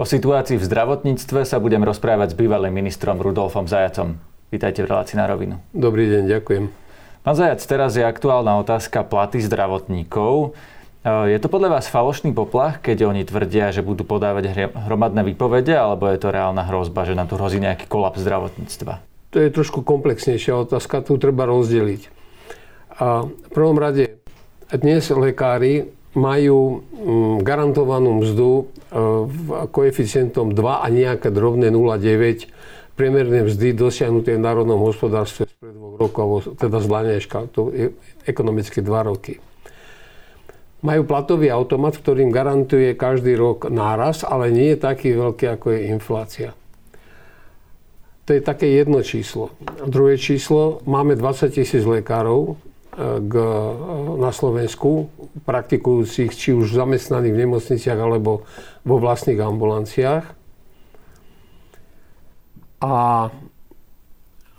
O 0.00 0.08
situácii 0.08 0.56
v 0.56 0.64
zdravotníctve 0.64 1.44
sa 1.44 1.60
budem 1.60 1.84
rozprávať 1.84 2.32
s 2.32 2.38
bývalým 2.40 2.72
ministrom 2.72 3.20
Rudolfom 3.20 3.68
Zajacom. 3.68 4.16
Vítajte 4.48 4.80
v 4.80 4.88
relácii 4.88 5.20
na 5.20 5.28
rovinu. 5.28 5.60
Dobrý 5.76 6.08
deň, 6.08 6.32
ďakujem. 6.32 6.64
Pán 7.20 7.36
Zajac, 7.36 7.60
teraz 7.60 7.92
je 7.92 8.00
aktuálna 8.00 8.56
otázka 8.56 9.04
platy 9.04 9.44
zdravotníkov. 9.44 10.56
Je 11.04 11.36
to 11.36 11.52
podľa 11.52 11.76
vás 11.76 11.92
falošný 11.92 12.32
poplach, 12.32 12.80
keď 12.80 13.04
oni 13.04 13.28
tvrdia, 13.28 13.68
že 13.68 13.84
budú 13.84 14.08
podávať 14.08 14.72
hromadné 14.72 15.28
výpovede, 15.28 15.76
alebo 15.76 16.08
je 16.08 16.24
to 16.24 16.32
reálna 16.32 16.64
hrozba, 16.72 17.04
že 17.04 17.12
nám 17.12 17.28
tu 17.28 17.36
hrozí 17.36 17.60
nejaký 17.60 17.84
kolaps 17.84 18.24
zdravotníctva? 18.24 19.04
To 19.36 19.44
je 19.44 19.52
trošku 19.52 19.84
komplexnejšia 19.84 20.56
otázka, 20.56 21.04
tu 21.04 21.20
treba 21.20 21.44
rozdeliť. 21.44 22.08
A 22.96 23.28
v 23.28 23.50
prvom 23.52 23.76
rade, 23.76 24.16
dnes 24.72 25.04
lekári 25.12 25.92
majú 26.12 26.84
mm, 26.84 27.36
garantovanú 27.40 28.20
mzdu 28.20 28.50
e, 28.52 28.64
koeficientom 29.72 30.52
2 30.52 30.84
a 30.84 30.86
nejaké 30.92 31.32
drobné 31.32 31.72
0,9 31.72 32.52
priemerné 32.92 33.48
mzdy 33.48 33.72
dosiahnuté 33.72 34.36
v 34.36 34.44
národnom 34.44 34.76
hospodárstve 34.84 35.48
pred 35.48 35.72
dvoch 35.72 35.96
rokov, 35.96 36.28
teda 36.60 36.78
z 36.78 36.86
Laneška, 36.92 37.48
to 37.48 37.72
je 37.72 37.96
ekonomicky 38.28 38.84
2 38.84 39.08
roky. 39.08 39.40
Majú 40.82 41.06
platový 41.06 41.48
automat, 41.48 41.94
ktorým 41.94 42.34
garantuje 42.34 42.92
každý 42.98 43.38
rok 43.38 43.70
náraz, 43.70 44.26
ale 44.26 44.50
nie 44.50 44.74
je 44.74 44.78
taký 44.82 45.14
veľký, 45.14 45.46
ako 45.54 45.66
je 45.72 45.80
inflácia. 45.94 46.50
To 48.26 48.34
je 48.34 48.42
také 48.42 48.70
jedno 48.70 49.02
číslo. 49.02 49.54
Druhé 49.86 50.18
číslo, 50.18 50.82
máme 50.86 51.14
20 51.14 51.54
tisíc 51.54 51.82
lekárov, 51.86 52.58
k, 52.92 53.34
na 54.20 54.30
Slovensku, 54.30 55.08
praktikujúcich 55.48 56.28
či 56.36 56.52
už 56.52 56.76
zamestnaných 56.76 57.32
v 57.32 57.40
nemocniciach 57.48 57.96
alebo 57.96 58.44
vo 58.84 58.96
vlastných 59.00 59.40
ambulanciách. 59.40 60.24
A 62.82 62.92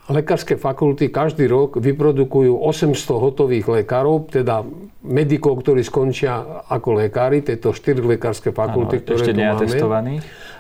lekárske 0.09 0.57
fakulty 0.57 1.13
každý 1.13 1.45
rok 1.45 1.77
vyprodukujú 1.77 2.57
800 2.57 2.97
hotových 3.21 3.69
lekárov, 3.69 4.33
teda 4.33 4.65
medikov, 5.05 5.61
ktorí 5.61 5.85
skončia 5.85 6.65
ako 6.67 7.05
lekári, 7.05 7.45
tieto 7.45 7.69
4 7.69 8.01
lekárske 8.17 8.49
fakulty, 8.49 8.99
ano, 8.99 9.05
ktoré 9.05 9.23
tu 9.29 9.87
máme. 9.87 10.11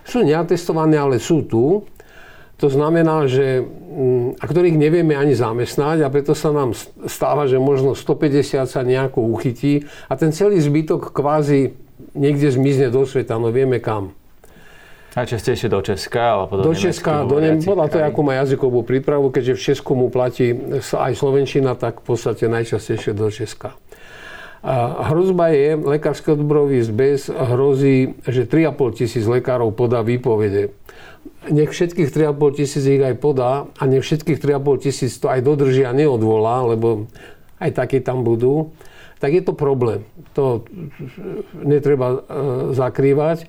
Sú 0.03 0.19
neatestované, 0.21 0.95
ale 0.99 1.17
sú 1.17 1.41
tu. 1.47 1.87
To 2.63 2.71
znamená, 2.71 3.27
že, 3.27 3.59
mm, 3.59 4.39
a 4.39 4.43
ktorých 4.47 4.79
nevieme 4.79 5.19
ani 5.19 5.35
zamestnať 5.35 5.99
a 5.99 6.07
preto 6.07 6.31
sa 6.31 6.55
nám 6.55 6.71
stáva, 7.11 7.43
že 7.43 7.59
možno 7.59 7.91
150 7.91 8.71
sa 8.71 8.87
nejako 8.87 9.19
uchytí 9.19 9.83
a 10.07 10.15
ten 10.15 10.31
celý 10.31 10.63
zbytok 10.63 11.11
kvázi 11.11 11.75
niekde 12.15 12.47
zmizne 12.47 12.87
do 12.87 13.03
sveta, 13.03 13.35
no 13.35 13.51
vieme 13.51 13.83
kam. 13.83 14.15
Najčastejšie 15.11 15.67
do 15.67 15.83
Česka, 15.83 16.39
alebo 16.39 16.63
do, 16.63 16.71
do 16.71 16.73
Česka, 16.73 17.27
do 17.27 17.43
Nem- 17.43 17.59
podľa 17.59 17.91
toho, 17.91 18.03
akú 18.07 18.23
má 18.23 18.39
jazykovú 18.39 18.87
prípravu, 18.87 19.27
keďže 19.27 19.53
v 19.59 19.61
Česku 19.61 19.91
mu 19.99 20.07
platí 20.07 20.55
aj 20.79 21.13
Slovenčina, 21.19 21.75
tak 21.75 21.99
v 21.99 22.15
podstate 22.15 22.47
najčastejšie 22.47 23.11
do 23.11 23.27
Česka. 23.27 23.75
A 24.63 25.11
hrozba 25.11 25.51
je, 25.51 25.75
lekárske 25.75 26.31
odborový 26.31 26.79
zbez 26.79 27.27
hrozí, 27.27 28.15
že 28.23 28.47
3,5 28.47 29.03
tisíc 29.03 29.27
lekárov 29.27 29.75
podá 29.75 29.99
výpovede 29.99 30.71
nech 31.49 31.71
všetkých 31.71 32.09
3,5 32.11 32.59
tisíc 32.59 32.83
ich 32.87 33.03
aj 33.03 33.19
podá 33.19 33.67
a 33.75 33.83
nech 33.83 34.03
všetkých 34.05 34.39
3,5 34.39 34.83
tisíc 34.83 35.17
to 35.19 35.27
aj 35.27 35.43
dodržia 35.43 35.91
a 35.91 35.97
neodvolá, 35.97 36.63
lebo 36.63 37.11
aj 37.59 37.71
takí 37.75 37.99
tam 37.99 38.23
budú, 38.23 38.71
tak 39.23 39.35
je 39.35 39.43
to 39.43 39.55
problém. 39.55 40.03
To 40.35 40.67
netreba 41.63 42.07
e, 42.11 42.17
zakrývať, 42.75 43.47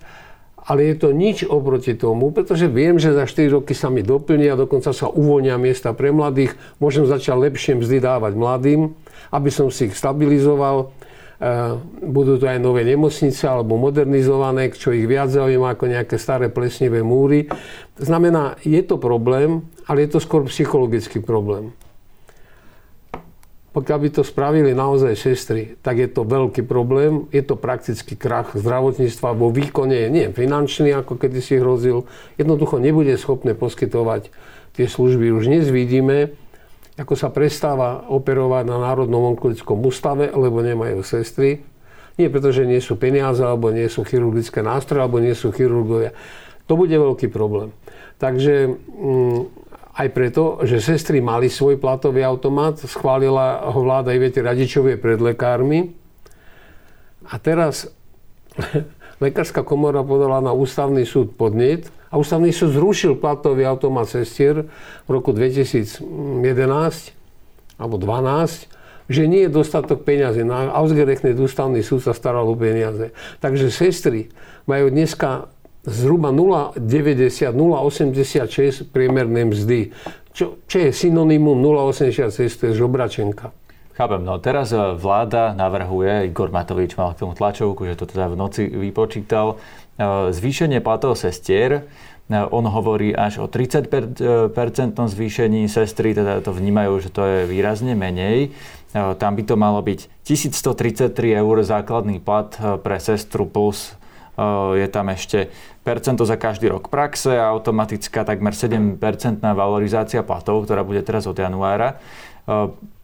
ale 0.64 0.90
je 0.90 0.94
to 0.96 1.08
nič 1.12 1.44
oproti 1.44 1.92
tomu, 1.92 2.32
pretože 2.32 2.70
viem, 2.70 2.96
že 2.96 3.12
za 3.12 3.28
4 3.28 3.60
roky 3.60 3.76
sa 3.76 3.92
mi 3.92 4.00
doplnia, 4.00 4.56
dokonca 4.56 4.94
sa 4.96 5.10
uvoľnia 5.10 5.60
miesta 5.60 5.92
pre 5.92 6.14
mladých, 6.14 6.56
môžem 6.80 7.04
začať 7.04 7.36
lepšie 7.36 7.72
mzdy 7.82 8.00
dávať 8.00 8.32
mladým, 8.38 8.96
aby 9.34 9.50
som 9.52 9.68
si 9.68 9.90
ich 9.90 9.98
stabilizoval 9.98 10.94
budú 12.00 12.40
to 12.40 12.48
aj 12.48 12.56
nové 12.56 12.88
nemocnice 12.88 13.44
alebo 13.44 13.76
modernizované, 13.76 14.72
čo 14.72 14.96
ich 14.96 15.04
viac 15.04 15.28
zaujíma 15.28 15.76
ako 15.76 15.84
nejaké 15.92 16.16
staré 16.16 16.48
plesnivé 16.48 17.04
múry. 17.04 17.52
Znamená, 18.00 18.56
je 18.64 18.80
to 18.80 18.96
problém, 18.96 19.68
ale 19.84 20.08
je 20.08 20.16
to 20.16 20.20
skôr 20.24 20.46
psychologický 20.48 21.20
problém. 21.20 21.76
Pokiaľ 23.74 23.98
by 24.06 24.08
to 24.14 24.22
spravili 24.22 24.70
naozaj 24.70 25.18
sestry, 25.18 25.74
tak 25.82 25.98
je 25.98 26.06
to 26.06 26.22
veľký 26.22 26.62
problém. 26.62 27.26
Je 27.34 27.42
to 27.42 27.58
prakticky 27.58 28.14
krach 28.14 28.54
zdravotníctva 28.54 29.34
vo 29.34 29.50
výkone, 29.50 30.06
nie 30.14 30.30
finančný, 30.30 30.94
ako 30.94 31.18
kedy 31.18 31.42
si 31.42 31.58
hrozil. 31.58 32.06
Jednoducho 32.38 32.78
nebude 32.78 33.18
schopné 33.18 33.58
poskytovať 33.58 34.30
tie 34.78 34.86
služby. 34.86 35.34
Už 35.34 35.50
dnes 35.50 35.66
vidíme, 35.74 36.38
ako 36.94 37.14
sa 37.18 37.28
prestáva 37.34 38.06
operovať 38.06 38.70
na 38.70 38.78
Národnom 38.78 39.34
onkologickom 39.34 39.82
ústave, 39.82 40.30
lebo 40.30 40.62
nemajú 40.62 41.02
sestry. 41.02 41.66
Nie 42.14 42.30
preto, 42.30 42.54
že 42.54 42.62
nie 42.62 42.78
sú 42.78 42.94
peniaze, 42.94 43.42
alebo 43.42 43.74
nie 43.74 43.90
sú 43.90 44.06
chirurgické 44.06 44.62
nástroje, 44.62 45.02
alebo 45.02 45.18
nie 45.18 45.34
sú 45.34 45.50
chirurgovia. 45.50 46.14
To 46.70 46.78
bude 46.78 46.94
veľký 46.94 47.26
problém. 47.34 47.74
Takže 48.22 48.70
mm, 48.70 49.40
aj 49.98 50.08
preto, 50.14 50.62
že 50.62 50.78
sestry 50.78 51.18
mali 51.18 51.50
svoj 51.50 51.82
platový 51.82 52.22
automat, 52.22 52.78
schválila 52.78 53.66
ho 53.74 53.82
vláda 53.82 54.14
Ivete 54.14 54.38
Radičovie 54.38 54.94
pred 54.94 55.18
lekármi. 55.18 55.90
A 57.26 57.34
teraz 57.42 57.90
lekárska 59.24 59.66
komora 59.66 60.06
podala 60.06 60.38
na 60.38 60.54
ústavný 60.54 61.02
súd 61.02 61.34
podnet, 61.34 61.90
a 62.14 62.18
ústavný 62.22 62.54
súd 62.54 62.78
zrušil 62.78 63.18
platový 63.18 63.66
automat 63.66 64.06
sestier 64.06 64.70
v 65.04 65.08
roku 65.10 65.34
2011 65.34 66.06
alebo 67.74 67.98
12 67.98 68.70
že 69.04 69.28
nie 69.28 69.44
je 69.44 69.52
dostatok 69.52 70.00
peňazí. 70.00 70.48
Na 70.48 70.72
ausgerechnet 70.72 71.36
ústavný 71.36 71.84
súd 71.84 72.00
sa 72.00 72.16
staral 72.16 72.48
o 72.48 72.56
peniaze. 72.56 73.12
Takže 73.36 73.68
sestry 73.68 74.32
majú 74.64 74.88
dneska 74.88 75.52
zhruba 75.84 76.32
0,90, 76.32 77.52
0,86 77.52 78.88
priemerné 78.88 79.44
mzdy. 79.44 79.92
Čo, 80.32 80.56
čo 80.64 80.76
je 80.80 80.90
synonymum 80.90 81.60
0,86, 81.60 82.48
to 82.56 82.62
je 82.72 82.74
žobračenka. 82.80 83.52
Chápem, 83.94 84.26
no 84.26 84.42
teraz 84.42 84.74
e, 84.74 84.80
vláda 84.98 85.54
navrhuje, 85.54 86.26
Igor 86.26 86.50
Matovič 86.50 86.98
mal 86.98 87.14
k 87.14 87.22
tomu 87.22 87.38
tlačovku, 87.38 87.86
že 87.86 87.94
to 87.94 88.10
teda 88.10 88.26
v 88.26 88.34
noci 88.34 88.66
vypočítal, 88.66 89.62
zvýšenie 90.30 90.82
platov 90.82 91.14
sestier, 91.14 91.86
e, 92.26 92.40
on 92.50 92.66
hovorí 92.66 93.14
až 93.14 93.44
o 93.44 93.46
30% 93.46 94.18
zvýšení 94.96 95.70
sestry, 95.70 96.14
teda 96.14 96.42
to 96.42 96.50
vnímajú, 96.50 96.98
že 96.98 97.10
to 97.14 97.22
je 97.22 97.38
výrazne 97.46 97.94
menej. 97.94 98.50
E, 98.50 99.14
tam 99.18 99.38
by 99.38 99.42
to 99.46 99.54
malo 99.54 99.78
byť 99.80 100.26
1133 100.26 101.14
eur 101.14 101.56
základný 101.62 102.18
plat 102.18 102.50
pre 102.82 102.98
sestru 102.98 103.46
plus 103.46 103.94
je 104.74 104.90
tam 104.90 105.14
ešte 105.14 105.46
percento 105.86 106.26
za 106.26 106.34
každý 106.34 106.66
rok 106.66 106.90
praxe 106.90 107.38
a 107.38 107.54
automatická 107.54 108.26
takmer 108.26 108.50
7% 108.50 108.98
valorizácia 109.38 110.26
platov, 110.26 110.66
ktorá 110.66 110.82
bude 110.82 111.06
teraz 111.06 111.30
od 111.30 111.38
januára. 111.38 112.02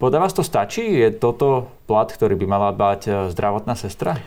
Podľa 0.02 0.18
vás 0.18 0.34
to 0.34 0.42
stačí? 0.42 0.82
Je 0.82 1.14
toto 1.14 1.70
plat, 1.86 2.10
ktorý 2.10 2.34
by 2.34 2.46
mala 2.50 2.70
bať 2.74 3.30
zdravotná 3.30 3.78
sestra? 3.78 4.18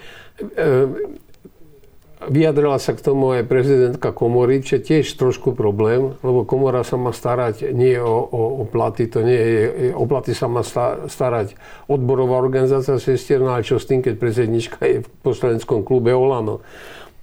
Vyjadrila 2.29 2.79
sa 2.79 2.95
k 2.95 3.03
tomu 3.03 3.35
aj 3.35 3.49
prezidentka 3.49 4.15
komory, 4.15 4.63
čo 4.63 4.79
je 4.79 4.85
tiež 4.85 5.07
trošku 5.19 5.51
problém, 5.57 6.15
lebo 6.23 6.47
komora 6.47 6.83
sa 6.87 6.95
má 6.95 7.11
starať 7.11 7.73
nie 7.75 7.99
o, 7.99 8.23
o, 8.23 8.41
o 8.61 8.63
platy, 8.63 9.11
to 9.11 9.25
nie 9.25 9.35
je, 9.35 9.63
o 9.91 10.05
platy 10.07 10.31
sa 10.31 10.47
má 10.47 10.63
starať 11.07 11.57
odborová 11.91 12.39
organizácia 12.39 12.95
sestierná, 12.95 13.59
ale 13.59 13.67
čo 13.67 13.81
s 13.81 13.89
tým, 13.89 13.99
keď 13.99 14.15
predsednička 14.19 14.79
je 14.83 14.97
v 15.03 15.07
poslaneckom 15.25 15.83
klube 15.83 16.15
Olano 16.15 16.63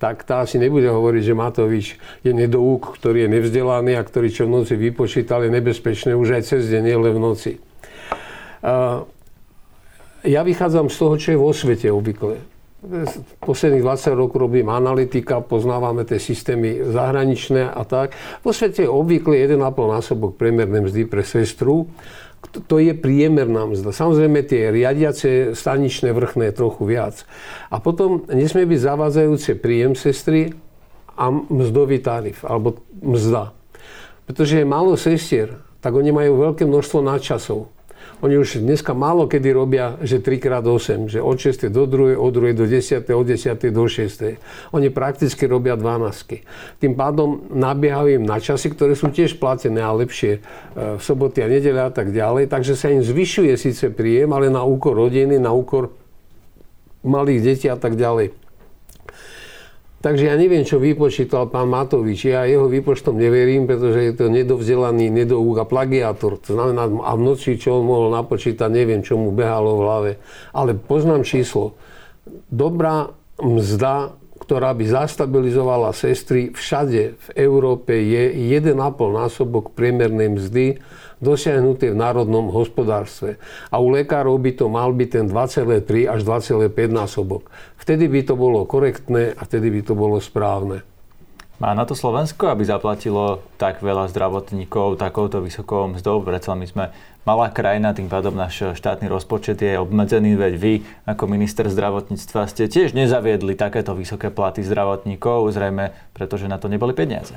tak 0.00 0.25
tá 0.25 0.49
si 0.49 0.56
nebude 0.56 0.88
hovoriť, 0.88 1.23
že 1.29 1.37
Matovič 1.37 1.87
je 2.25 2.32
nedoúk, 2.32 2.96
ktorý 2.96 3.29
je 3.29 3.37
nevzdelaný 3.37 4.00
a 4.00 4.03
ktorý 4.03 4.32
čo 4.32 4.49
v 4.49 4.56
noci 4.56 4.73
vypočítal, 4.73 5.44
je 5.44 5.53
nebezpečné 5.53 6.17
už 6.17 6.41
aj 6.41 6.43
cez 6.49 6.73
deň, 6.73 6.82
nie 6.88 6.96
len 6.96 7.12
v 7.12 7.20
noci. 7.20 7.53
Ja 10.25 10.41
vychádzam 10.41 10.88
z 10.88 10.96
toho, 10.96 11.14
čo 11.20 11.29
je 11.37 11.38
vo 11.38 11.53
svete 11.53 11.93
obvykle 11.93 12.59
posledných 13.44 13.85
20 13.85 14.17
rokov 14.17 14.41
robím 14.41 14.73
analytika, 14.73 15.44
poznávame 15.44 16.09
tie 16.09 16.17
systémy 16.17 16.81
zahraničné 16.88 17.69
a 17.69 17.85
tak. 17.85 18.17
Vo 18.41 18.56
svete 18.56 18.88
je 18.88 18.91
obvykle 18.91 19.37
1,5 19.37 19.61
násobok 19.69 20.41
priemernej 20.41 20.88
mzdy 20.88 21.03
pre 21.05 21.21
sestru. 21.21 21.93
To 22.41 22.81
je 22.81 22.97
priemerná 22.97 23.69
mzda. 23.69 23.93
Samozrejme 23.93 24.41
tie 24.49 24.73
riadiace 24.73 25.53
staničné 25.53 26.17
vrchné 26.17 26.56
trochu 26.56 26.88
viac. 26.88 27.29
A 27.69 27.85
potom 27.85 28.25
nesmie 28.32 28.65
byť 28.65 28.81
zavádzajúce 28.81 29.61
príjem 29.61 29.93
sestry 29.93 30.56
a 31.21 31.29
mzdový 31.29 32.00
tarif, 32.00 32.41
alebo 32.49 32.81
mzda. 33.05 33.53
Pretože 34.25 34.65
je 34.65 34.67
málo 34.67 34.97
sestier, 34.97 35.61
tak 35.85 35.93
oni 35.93 36.17
majú 36.17 36.49
veľké 36.49 36.65
množstvo 36.65 37.05
nadčasov. 37.05 37.69
Oni 38.20 38.37
už 38.37 38.61
dneska 38.61 38.93
málo 38.93 39.25
kedy 39.25 39.49
robia, 39.49 39.96
že 40.05 40.20
3x8, 40.20 41.08
že 41.08 41.25
od 41.25 41.40
6. 41.40 41.72
do 41.72 41.88
2. 41.88 42.20
od 42.20 42.32
2. 42.37 42.52
do 42.52 42.69
10. 42.69 43.08
od 43.08 43.25
10. 43.25 43.56
do 43.72 43.84
6. 43.88 44.76
Oni 44.76 44.93
prakticky 44.93 45.49
robia 45.49 45.72
12. 45.72 46.44
Tým 46.84 46.93
pádom 46.93 47.49
nabiehajú 47.49 48.20
im 48.20 48.25
na 48.28 48.37
časy, 48.37 48.76
ktoré 48.76 48.93
sú 48.93 49.08
tiež 49.08 49.40
platené 49.40 49.81
a 49.81 49.96
lepšie 49.96 50.37
e, 50.37 50.40
v 50.96 51.00
soboty 51.00 51.40
a 51.40 51.49
nedele 51.49 51.81
a 51.81 51.88
tak 51.88 52.12
ďalej. 52.12 52.52
Takže 52.52 52.76
sa 52.76 52.93
im 52.93 53.00
zvyšuje 53.00 53.56
síce 53.56 53.88
príjem, 53.88 54.37
ale 54.37 54.52
na 54.52 54.69
úkor 54.69 54.93
rodiny, 55.00 55.40
na 55.40 55.56
úkor 55.56 55.88
malých 57.00 57.40
detí 57.40 57.67
a 57.72 57.81
tak 57.81 57.96
ďalej. 57.96 58.50
Takže 60.00 60.32
ja 60.32 60.37
neviem, 60.41 60.64
čo 60.64 60.81
vypočítal 60.81 61.52
pán 61.52 61.69
Matovič. 61.69 62.25
Ja 62.25 62.49
jeho 62.49 62.73
výpočtom 62.73 63.20
neverím, 63.20 63.69
pretože 63.69 64.00
je 64.00 64.12
to 64.17 64.32
nedovzdelaný 64.32 65.12
nedoúk 65.12 65.61
a 65.61 65.69
plagiátor. 65.69 66.41
To 66.41 66.56
znamená, 66.56 66.88
a 67.05 67.12
v 67.12 67.20
noci, 67.20 67.61
čo 67.61 67.76
on 67.76 67.85
mohol 67.85 68.08
napočítať, 68.17 68.73
neviem, 68.73 69.05
čo 69.05 69.20
mu 69.20 69.29
behalo 69.29 69.76
v 69.76 69.85
hlave. 69.85 70.11
Ale 70.56 70.73
poznám 70.73 71.29
číslo. 71.29 71.76
Dobrá 72.49 73.12
mzda, 73.37 74.17
ktorá 74.41 74.73
by 74.73 74.85
zastabilizovala 74.88 75.93
sestry 75.93 76.49
všade 76.49 77.20
v 77.20 77.29
Európe, 77.37 77.93
je 77.93 78.56
1,5 78.56 78.73
násobok 78.96 79.76
priemernej 79.76 80.32
mzdy 80.32 80.67
dosiahnuté 81.20 81.93
v 81.93 82.00
národnom 82.00 82.49
hospodárstve. 82.50 83.37
A 83.69 83.78
u 83.78 83.93
lekárov 83.93 84.40
by 84.40 84.52
to 84.56 84.67
mal 84.72 84.90
byť 84.90 85.08
ten 85.08 85.25
2,3 85.28 86.08
až 86.08 86.20
2,5 86.25 86.72
násobok. 86.90 87.52
Vtedy 87.76 88.08
by 88.08 88.20
to 88.25 88.34
bolo 88.34 88.64
korektné 88.64 89.37
a 89.37 89.40
vtedy 89.44 89.69
by 89.69 89.81
to 89.84 89.93
bolo 89.93 90.17
správne. 90.19 90.82
Má 91.61 91.76
na 91.76 91.84
to 91.84 91.93
Slovensko, 91.93 92.49
aby 92.49 92.64
zaplatilo 92.64 93.44
tak 93.61 93.84
veľa 93.84 94.08
zdravotníkov 94.08 94.96
takouto 94.96 95.44
vysokou 95.44 95.93
mzdou? 95.93 96.25
Predsa 96.25 96.56
my 96.56 96.64
sme 96.64 96.88
malá 97.28 97.52
krajina, 97.52 97.93
tým 97.93 98.08
pádom 98.08 98.32
náš 98.32 98.72
štátny 98.81 99.12
rozpočet 99.12 99.61
je 99.61 99.76
obmedzený, 99.76 100.40
veď 100.40 100.55
vy 100.56 100.72
ako 101.05 101.28
minister 101.28 101.69
zdravotníctva 101.69 102.49
ste 102.49 102.64
tiež 102.64 102.96
nezaviedli 102.96 103.61
takéto 103.61 103.93
vysoké 103.93 104.32
platy 104.32 104.64
zdravotníkov, 104.64 105.52
zrejme 105.52 105.93
pretože 106.17 106.49
na 106.49 106.56
to 106.56 106.72
neboli 106.72 106.96
peniaze. 106.96 107.37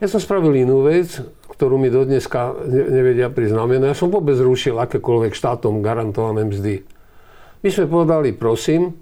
Ja 0.00 0.08
som 0.08 0.16
spravil 0.16 0.64
inú 0.64 0.88
vec, 0.88 1.20
ktorú 1.52 1.76
mi 1.76 1.92
do 1.92 2.08
dneska 2.08 2.56
nevedia 2.64 3.28
priznamená. 3.28 3.92
Ja 3.92 3.96
som 3.96 4.08
vôbec 4.08 4.32
zrušil 4.32 4.80
akékoľvek 4.80 5.36
štátom 5.36 5.84
garantované 5.84 6.48
mzdy. 6.48 6.80
My 7.60 7.68
sme 7.68 7.84
povedali, 7.84 8.32
prosím, 8.32 8.96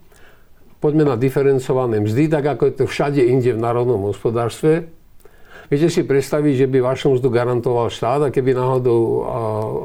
poďme 0.82 1.06
na 1.06 1.14
diferencované 1.14 2.02
mzdy, 2.02 2.26
tak 2.26 2.50
ako 2.50 2.62
je 2.66 2.74
to 2.82 2.84
všade 2.90 3.22
inde 3.22 3.54
v 3.54 3.62
národnom 3.62 4.10
hospodárstve. 4.10 4.90
Viete 5.70 5.86
si 5.86 6.02
predstaviť, 6.02 6.66
že 6.66 6.66
by 6.66 6.82
vašu 6.82 7.14
mzdu 7.14 7.30
garantoval 7.30 7.94
štát 7.94 8.26
a 8.26 8.34
keby 8.34 8.58
náhodou 8.58 9.22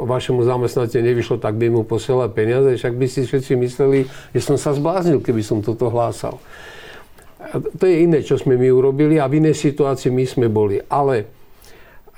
vašemu 0.09 0.41
zamestnateľu 0.41 1.13
nevyšlo, 1.13 1.37
tak 1.37 1.61
by 1.61 1.69
mu 1.69 1.85
posielal 1.85 2.33
peniaze, 2.33 2.73
však 2.73 2.97
by 2.97 3.05
si 3.05 3.29
všetci 3.29 3.53
mysleli, 3.61 4.09
že 4.33 4.41
som 4.41 4.57
sa 4.57 4.73
zbláznil, 4.73 5.21
keby 5.21 5.45
som 5.45 5.61
toto 5.61 5.93
hlásal 5.93 6.41
to 7.59 7.83
je 7.85 8.05
iné, 8.09 8.25
čo 8.25 8.39
sme 8.39 8.57
my 8.57 8.69
urobili 8.73 9.21
a 9.21 9.29
v 9.29 9.43
inej 9.43 9.57
situácii 9.59 10.09
my 10.09 10.25
sme 10.25 10.47
boli. 10.49 10.81
Ale 10.89 11.43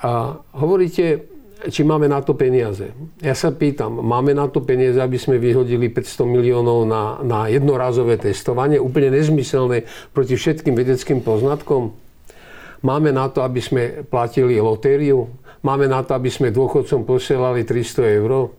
a 0.05 0.37
hovoríte, 0.59 1.33
či 1.65 1.81
máme 1.81 2.05
na 2.05 2.21
to 2.21 2.35
peniaze. 2.35 2.93
Ja 3.23 3.33
sa 3.33 3.49
pýtam, 3.49 4.03
máme 4.03 4.35
na 4.35 4.45
to 4.51 4.61
peniaze, 4.61 4.99
aby 4.99 5.17
sme 5.17 5.41
vyhodili 5.41 5.89
500 5.89 6.27
miliónov 6.27 6.85
na, 6.85 7.23
na 7.23 7.39
jednorázové 7.49 8.19
testovanie, 8.21 8.77
úplne 8.77 9.15
nezmyselné 9.15 9.87
proti 10.11 10.35
všetkým 10.35 10.75
vedeckým 10.75 11.23
poznatkom? 11.25 11.95
Máme 12.85 13.09
na 13.09 13.31
to, 13.31 13.41
aby 13.41 13.63
sme 13.63 14.05
platili 14.05 14.61
lotériu? 14.61 15.25
Máme 15.65 15.89
na 15.89 16.05
to, 16.05 16.13
aby 16.13 16.29
sme 16.29 16.53
dôchodcom 16.53 17.07
posielali 17.07 17.65
300 17.65 18.19
eur? 18.21 18.53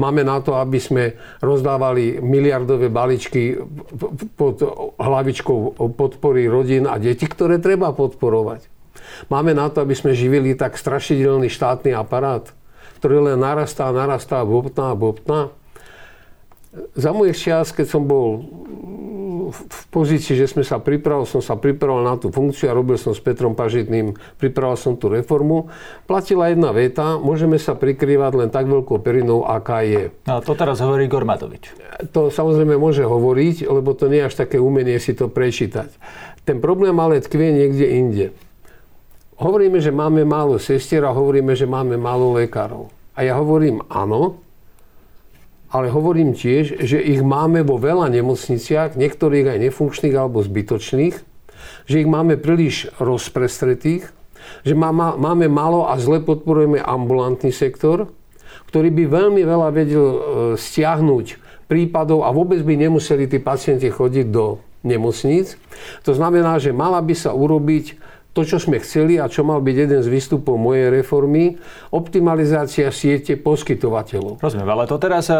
Máme 0.00 0.24
na 0.24 0.40
to, 0.40 0.56
aby 0.56 0.78
sme 0.80 1.04
rozdávali 1.42 2.20
miliardové 2.22 2.88
balíčky 2.88 3.58
pod 4.36 4.62
hlavičkou 4.96 5.76
podpory 5.92 6.48
rodín 6.48 6.88
a 6.88 6.96
detí, 6.96 7.28
ktoré 7.28 7.60
treba 7.60 7.92
podporovať. 7.92 8.68
Máme 9.28 9.52
na 9.52 9.68
to, 9.68 9.82
aby 9.84 9.92
sme 9.92 10.16
živili 10.16 10.56
tak 10.56 10.78
strašidelný 10.78 11.52
štátny 11.52 11.92
aparát, 11.92 12.50
ktorý 13.02 13.32
len 13.32 13.38
narastá, 13.40 13.90
narastá, 13.90 14.40
bobtná, 14.46 14.94
bobtná. 14.94 15.50
Za 16.96 17.12
mojich 17.12 17.36
čas, 17.36 17.68
keď 17.74 17.86
som 17.86 18.08
bol 18.08 18.48
v 19.52 19.84
pozícii, 19.92 20.34
že 20.34 20.50
sme 20.50 20.64
sa 20.64 20.80
pripravili, 20.80 21.28
som 21.28 21.44
sa 21.44 21.54
pripravoval 21.54 22.02
na 22.02 22.16
tú 22.16 22.32
funkciu 22.32 22.72
a 22.72 22.76
robil 22.76 22.96
som 22.96 23.12
s 23.12 23.20
Petrom 23.20 23.52
Pažitným, 23.52 24.16
pripravoval 24.40 24.80
som 24.80 24.96
tú 24.96 25.12
reformu. 25.12 25.70
Platila 26.08 26.50
jedna 26.50 26.72
veta, 26.72 27.20
môžeme 27.20 27.60
sa 27.60 27.76
prikrývať 27.76 28.32
len 28.34 28.48
tak 28.48 28.66
veľkou 28.66 28.98
perinou, 29.04 29.44
aká 29.44 29.84
je. 29.84 30.10
No, 30.26 30.40
to 30.40 30.56
teraz 30.56 30.80
hovorí 30.80 31.06
Gormatovič. 31.06 31.76
To 32.16 32.32
samozrejme 32.32 32.80
môže 32.80 33.04
hovoriť, 33.04 33.68
lebo 33.68 33.92
to 33.92 34.08
nie 34.08 34.24
je 34.24 34.28
až 34.32 34.34
také 34.48 34.56
umenie 34.56 34.96
si 34.96 35.12
to 35.12 35.28
prečítať. 35.30 35.92
Ten 36.42 36.58
problém 36.58 36.96
ale 36.98 37.22
tkvie 37.22 37.54
niekde 37.54 37.86
inde. 37.86 38.26
Hovoríme, 39.38 39.78
že 39.82 39.94
máme 39.94 40.22
málo 40.26 40.58
sestier 40.58 41.02
a 41.06 41.14
hovoríme, 41.14 41.54
že 41.54 41.66
máme 41.66 41.98
málo 41.98 42.34
lekárov. 42.34 42.90
A 43.12 43.26
ja 43.26 43.36
hovorím 43.36 43.84
áno, 43.90 44.40
ale 45.72 45.88
hovorím 45.88 46.36
tiež, 46.36 46.84
že 46.84 47.00
ich 47.00 47.24
máme 47.24 47.64
vo 47.64 47.80
veľa 47.80 48.12
nemocniciach, 48.12 48.92
niektorých 48.94 49.56
aj 49.56 49.58
nefunkčných 49.72 50.12
alebo 50.12 50.44
zbytočných, 50.44 51.16
že 51.88 51.96
ich 51.96 52.08
máme 52.08 52.36
príliš 52.36 52.92
rozprestretých, 53.00 54.04
že 54.62 54.74
máme 54.76 55.48
malo 55.48 55.88
a 55.88 55.96
zle 55.96 56.20
podporujeme 56.20 56.76
ambulantný 56.76 57.50
sektor, 57.50 58.12
ktorý 58.68 58.92
by 58.92 59.04
veľmi 59.08 59.42
veľa 59.42 59.68
vedel 59.72 60.04
e, 60.04 60.18
stiahnuť 60.60 61.40
prípadov 61.68 62.28
a 62.28 62.30
vôbec 62.36 62.60
by 62.60 62.76
nemuseli 62.76 63.24
tí 63.24 63.40
pacienti 63.40 63.88
chodiť 63.88 64.26
do 64.28 64.60
nemocníc. 64.84 65.56
To 66.04 66.12
znamená, 66.12 66.60
že 66.60 66.74
mala 66.74 67.00
by 67.00 67.14
sa 67.16 67.32
urobiť 67.32 67.96
to, 68.32 68.48
čo 68.48 68.56
sme 68.56 68.80
chceli 68.80 69.20
a 69.20 69.28
čo 69.28 69.44
mal 69.44 69.60
byť 69.60 69.76
jeden 69.76 70.00
z 70.00 70.08
výstupov 70.08 70.56
mojej 70.56 70.88
reformy, 70.88 71.60
optimalizácia 71.92 72.88
siete 72.88 73.36
poskytovateľov. 73.36 74.40
Rozumiem, 74.40 74.68
ale 74.72 74.88
to 74.88 74.96
teraz 74.96 75.28
e, 75.28 75.36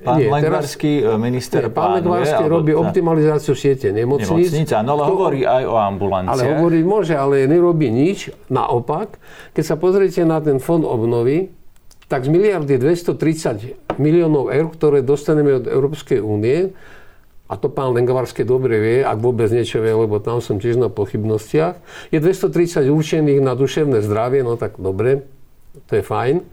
pán 0.00 0.16
nie, 0.16 0.32
Lengvarský, 0.32 1.04
e, 1.04 1.20
minister 1.20 1.68
nie, 1.68 1.72
Pán 1.72 2.00
Lengvarský 2.00 2.44
robí 2.48 2.72
optimalizáciu 2.72 3.52
siete 3.52 3.92
nemocníc. 3.92 4.56
Nemocnica, 4.56 4.76
no 4.80 4.90
ale 4.96 5.02
to, 5.04 5.12
hovorí 5.12 5.40
aj 5.44 5.64
o 5.68 5.76
ambulanciách. 5.76 6.32
Ale 6.32 6.42
hovorí, 6.56 6.80
môže, 6.80 7.12
ale 7.12 7.44
nerobí 7.44 7.92
nič. 7.92 8.32
Naopak, 8.48 9.20
keď 9.52 9.64
sa 9.64 9.76
pozriete 9.76 10.24
na 10.24 10.40
ten 10.40 10.56
fond 10.56 10.80
obnovy, 10.80 11.52
tak 12.08 12.26
z 12.26 12.32
miliardy 12.32 12.80
230 12.80 14.00
miliónov 14.00 14.50
eur, 14.50 14.66
ktoré 14.72 15.04
dostaneme 15.04 15.62
od 15.62 15.68
Európskej 15.68 16.18
únie, 16.18 16.74
a 17.50 17.58
to 17.58 17.66
pán 17.66 17.90
Lengovarský 17.90 18.46
dobre 18.46 18.78
vie, 18.78 18.98
ak 19.02 19.18
vôbec 19.18 19.50
niečo 19.50 19.82
vie, 19.82 19.90
lebo 19.90 20.22
tam 20.22 20.38
som 20.38 20.62
tiež 20.62 20.78
na 20.78 20.86
pochybnostiach, 20.86 21.82
je 22.14 22.18
230 22.22 22.86
určených 22.86 23.42
na 23.42 23.58
duševné 23.58 24.06
zdravie, 24.06 24.46
no 24.46 24.54
tak 24.54 24.78
dobre, 24.78 25.26
to 25.90 25.98
je 25.98 26.02
fajn. 26.06 26.46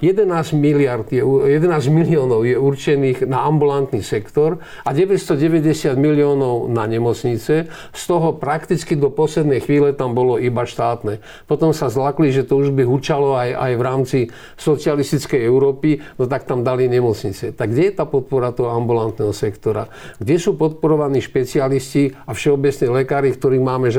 11 0.00 0.56
miliard 0.56 1.04
je, 1.12 1.20
11 1.20 1.92
miliónov 1.92 2.48
je 2.48 2.56
určených 2.56 3.28
na 3.28 3.44
ambulantný 3.44 4.00
sektor 4.00 4.56
a 4.80 4.96
990 4.96 5.92
miliónov 6.00 6.72
na 6.72 6.88
nemocnice. 6.88 7.68
Z 7.92 8.02
toho 8.08 8.32
prakticky 8.32 8.96
do 8.96 9.12
poslednej 9.12 9.60
chvíle 9.60 9.92
tam 9.92 10.16
bolo 10.16 10.40
iba 10.40 10.64
štátne. 10.64 11.20
Potom 11.44 11.76
sa 11.76 11.92
zlakli, 11.92 12.32
že 12.32 12.48
to 12.48 12.64
už 12.64 12.72
by 12.72 12.88
hučalo 12.88 13.36
aj, 13.36 13.50
aj 13.52 13.72
v 13.76 13.82
rámci 13.84 14.18
socialistickej 14.56 15.44
Európy, 15.44 16.00
no 16.16 16.24
tak 16.24 16.48
tam 16.48 16.64
dali 16.64 16.88
nemocnice. 16.88 17.52
Tak 17.52 17.68
kde 17.68 17.92
je 17.92 17.94
tá 18.00 18.08
podpora 18.08 18.56
toho 18.56 18.72
ambulantného 18.72 19.36
sektora? 19.36 19.92
Kde 20.16 20.40
sú 20.40 20.56
podporovaní 20.56 21.20
špecialisti 21.20 22.16
a 22.24 22.32
všeobecní 22.32 22.88
lekári, 23.04 23.36
ktorých 23.36 23.62
máme 23.62 23.92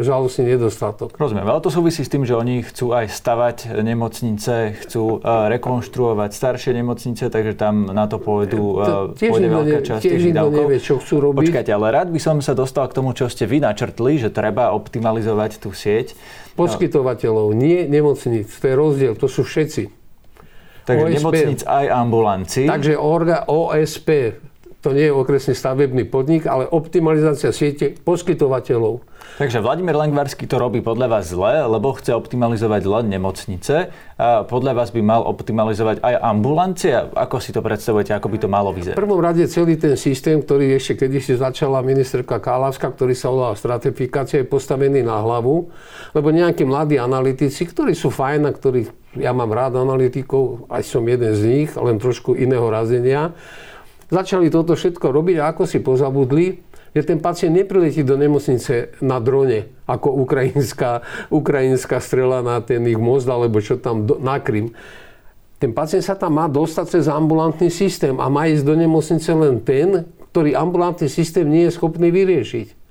žalostný 0.00 0.56
nedostatok? 0.56 1.12
Rozumiem, 1.20 1.44
ale 1.44 1.60
to 1.60 1.68
súvisí 1.68 2.08
s 2.08 2.08
tým, 2.08 2.24
že 2.24 2.32
oni 2.32 2.64
chcú 2.64 2.96
aj 2.96 3.12
stavať 3.12 3.56
nemocnice, 3.84 4.80
chcú 4.80 5.20
uh, 5.20 5.41
rekonštruovať 5.50 6.30
staršie 6.30 6.76
nemocnice, 6.76 7.32
takže 7.32 7.56
tam 7.56 7.90
na 7.90 8.04
to 8.06 8.20
pôjdu, 8.20 8.62
to 8.82 8.98
tiež 9.16 9.32
pôjde 9.32 9.48
veľká 9.48 9.78
časť 9.82 10.02
tiež 10.02 10.20
tých 10.20 10.34
nevie, 10.36 10.78
čo 10.78 11.00
chcú 11.00 11.14
robiť. 11.30 11.48
Počkajte, 11.48 11.70
ale 11.72 11.86
rád 11.90 12.08
by 12.12 12.20
som 12.20 12.38
sa 12.44 12.52
dostal 12.52 12.86
k 12.90 12.98
tomu, 12.98 13.16
čo 13.16 13.26
ste 13.32 13.48
vy 13.48 13.62
načrtli, 13.64 14.20
že 14.20 14.28
treba 14.28 14.70
optimalizovať 14.76 15.58
tú 15.58 15.72
sieť. 15.72 16.14
Poskytovateľov, 16.54 17.56
nie 17.56 17.88
nemocnic. 17.88 18.46
To 18.50 18.64
je 18.68 18.74
rozdiel, 18.76 19.12
to 19.16 19.26
sú 19.26 19.42
všetci. 19.42 19.88
Takže 20.82 21.04
OSP. 21.06 21.16
nemocnic 21.16 21.60
aj 21.62 21.86
ambulanci. 21.88 22.62
Takže 22.66 22.98
orga 22.98 23.46
OSP, 23.46 24.36
to 24.82 24.90
nie 24.90 25.06
je 25.06 25.14
okresný 25.14 25.54
stavebný 25.54 26.10
podnik, 26.10 26.42
ale 26.50 26.66
optimalizácia 26.66 27.54
siete 27.54 27.94
poskytovateľov. 28.02 28.98
Takže 29.42 29.58
Vladimír 29.58 29.98
Lengvarský 29.98 30.46
to 30.46 30.54
robí 30.54 30.78
podľa 30.86 31.18
vás 31.18 31.34
zle, 31.34 31.66
lebo 31.66 31.90
chce 31.98 32.14
optimalizovať 32.14 32.86
len 32.86 33.10
nemocnice. 33.10 33.90
A 34.14 34.46
podľa 34.46 34.70
vás 34.70 34.94
by 34.94 35.02
mal 35.02 35.26
optimalizovať 35.26 35.98
aj 35.98 36.14
ambulancie? 36.14 36.94
Ako 37.10 37.42
si 37.42 37.50
to 37.50 37.58
predstavujete, 37.58 38.14
ako 38.14 38.30
by 38.30 38.38
to 38.38 38.46
malo 38.46 38.70
vyzerať? 38.70 38.94
V 38.94 39.02
prvom 39.02 39.18
rade 39.18 39.42
celý 39.50 39.74
ten 39.74 39.98
systém, 39.98 40.38
ktorý 40.38 40.78
ešte 40.78 41.02
kedysi 41.02 41.34
začala 41.34 41.82
ministerka 41.82 42.38
Kálavská, 42.38 42.94
ktorý 42.94 43.18
sa 43.18 43.34
volá 43.34 43.58
stratifikácia, 43.58 44.38
je 44.38 44.46
postavený 44.46 45.02
na 45.02 45.18
hlavu, 45.18 45.74
lebo 46.14 46.28
nejakí 46.30 46.62
mladí 46.62 47.02
analytici, 47.02 47.66
ktorí 47.66 47.98
sú 47.98 48.14
fajn 48.14 48.46
a 48.46 48.54
ktorých 48.54 49.18
ja 49.18 49.34
mám 49.34 49.50
rád 49.50 49.74
analytikov, 49.74 50.70
aj 50.70 50.86
som 50.86 51.02
jeden 51.02 51.34
z 51.34 51.42
nich, 51.42 51.70
len 51.74 51.98
trošku 51.98 52.38
iného 52.38 52.70
razenia, 52.70 53.34
začali 54.06 54.54
toto 54.54 54.78
všetko 54.78 55.10
robiť 55.10 55.42
a 55.42 55.50
ako 55.50 55.66
si 55.66 55.82
pozabudli, 55.82 56.62
že 56.92 57.02
ten 57.08 57.18
pacient 57.18 57.56
nepriletí 57.56 58.04
do 58.04 58.20
nemocnice 58.20 59.00
na 59.00 59.16
drone, 59.16 59.72
ako 59.88 60.12
ukrajinská, 60.28 61.00
ukrajinská 61.32 61.98
strela 62.04 62.44
na 62.44 62.60
ten 62.60 62.84
ich 62.84 63.00
most, 63.00 63.24
alebo 63.28 63.64
čo 63.64 63.80
tam 63.80 64.04
do, 64.04 64.20
na 64.20 64.36
Krym. 64.40 64.76
Ten 65.56 65.72
pacient 65.72 66.04
sa 66.04 66.18
tam 66.18 66.36
má 66.36 66.50
dostať 66.50 67.00
cez 67.00 67.04
ambulantný 67.08 67.72
systém 67.72 68.18
a 68.20 68.28
má 68.28 68.50
ísť 68.50 68.64
do 68.66 68.74
nemocnice 68.76 69.30
len 69.32 69.62
ten, 69.64 70.04
ktorý 70.32 70.52
ambulantný 70.52 71.08
systém 71.08 71.48
nie 71.48 71.68
je 71.68 71.76
schopný 71.76 72.12
vyriešiť. 72.12 72.82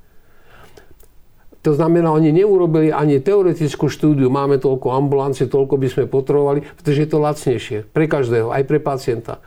To 1.61 1.77
znamená, 1.77 2.09
oni 2.09 2.33
neurobili 2.33 2.89
ani 2.89 3.21
teoretickú 3.21 3.85
štúdiu, 3.85 4.33
máme 4.33 4.57
toľko 4.57 4.97
ambulancie, 4.97 5.45
toľko 5.45 5.77
by 5.77 5.87
sme 5.93 6.03
potrebovali, 6.09 6.65
pretože 6.65 7.05
je 7.05 7.09
to 7.09 7.21
lacnejšie 7.21 7.77
pre 7.93 8.09
každého, 8.09 8.49
aj 8.49 8.65
pre 8.65 8.81
pacienta. 8.81 9.37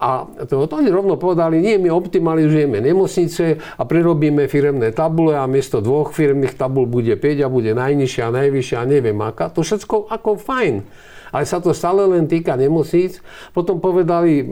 A 0.00 0.24
to, 0.48 0.64
to 0.64 0.74
oni 0.80 0.88
rovno 0.88 1.20
povedali, 1.20 1.60
nie, 1.60 1.76
my 1.76 1.92
optimalizujeme 1.92 2.80
nemocnice 2.80 3.60
a 3.76 3.82
prerobíme 3.84 4.48
firemné 4.48 4.96
tabule 4.96 5.36
a 5.36 5.44
miesto 5.44 5.84
dvoch 5.84 6.16
firmných 6.16 6.56
tabul 6.56 6.88
bude 6.88 7.12
5 7.20 7.44
a 7.44 7.48
bude 7.52 7.76
najnižšia, 7.76 8.32
najvyššia 8.32 8.76
a 8.80 8.88
neviem 8.88 9.20
aká. 9.20 9.52
To 9.52 9.60
všetko 9.60 10.08
ako 10.08 10.40
fajn. 10.40 10.76
Ale 11.30 11.46
sa 11.46 11.62
to 11.62 11.70
stále 11.70 12.02
len 12.10 12.26
týka 12.26 12.58
nemocníc. 12.58 13.22
Potom 13.54 13.78
povedali, 13.78 14.42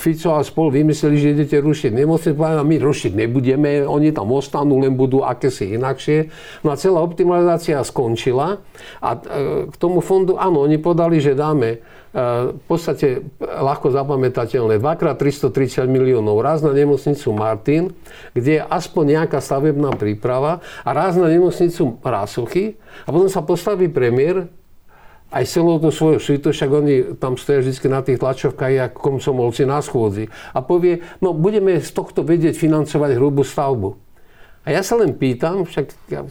Fico 0.00 0.32
a 0.32 0.40
spol 0.40 0.72
vymysleli, 0.72 1.16
že 1.20 1.28
idete 1.36 1.56
rušiť 1.60 1.92
nemocnice. 1.92 2.32
Povedali, 2.32 2.64
my 2.64 2.76
rušiť 2.80 3.12
nebudeme, 3.12 3.84
oni 3.84 4.16
tam 4.16 4.32
ostanú, 4.32 4.80
len 4.80 4.96
budú 4.96 5.20
akési 5.20 5.76
inakšie. 5.76 6.32
No 6.64 6.72
a 6.72 6.80
celá 6.80 7.04
optimalizácia 7.04 7.76
skončila. 7.84 8.64
A 9.04 9.10
e, 9.12 9.20
k 9.68 9.74
tomu 9.76 10.00
fondu, 10.00 10.40
áno, 10.40 10.64
oni 10.64 10.80
podali, 10.80 11.20
že 11.20 11.36
dáme 11.36 11.84
v 12.12 12.62
podstate 12.68 13.24
ľahko 13.40 13.88
zapamätateľné. 13.88 14.76
Dvakrát 14.76 15.16
330 15.16 15.88
miliónov. 15.88 16.44
Raz 16.44 16.60
na 16.60 16.76
nemocnicu 16.76 17.32
Martin, 17.32 17.96
kde 18.36 18.60
je 18.60 18.62
aspoň 18.62 19.20
nejaká 19.20 19.40
stavebná 19.40 19.96
príprava 19.96 20.60
a 20.84 20.90
raz 20.92 21.16
na 21.16 21.32
nemocnicu 21.32 21.96
Rásochy 22.04 22.76
a 23.04 23.08
potom 23.08 23.32
sa 23.32 23.40
postaví 23.40 23.88
premiér 23.88 24.52
aj 25.32 25.48
celou 25.48 25.80
to 25.80 25.88
svojou 25.88 26.20
svito, 26.20 26.52
však 26.52 26.68
oni 26.68 26.94
tam 27.16 27.40
stoja 27.40 27.64
vždy 27.64 27.88
na 27.88 28.04
tých 28.04 28.20
tlačovkách, 28.20 28.92
ako 28.92 28.98
komsomolci 29.00 29.64
na 29.64 29.80
schôdzi. 29.80 30.28
A 30.52 30.60
povie, 30.60 31.00
no 31.24 31.32
budeme 31.32 31.80
z 31.80 31.88
tohto 31.96 32.20
vedieť 32.20 32.52
financovať 32.52 33.16
hrubú 33.16 33.40
stavbu. 33.40 33.96
A 34.68 34.76
ja 34.76 34.84
sa 34.84 35.00
len 35.00 35.16
pýtam, 35.16 35.64
však 35.64 35.88
ja 36.12 36.28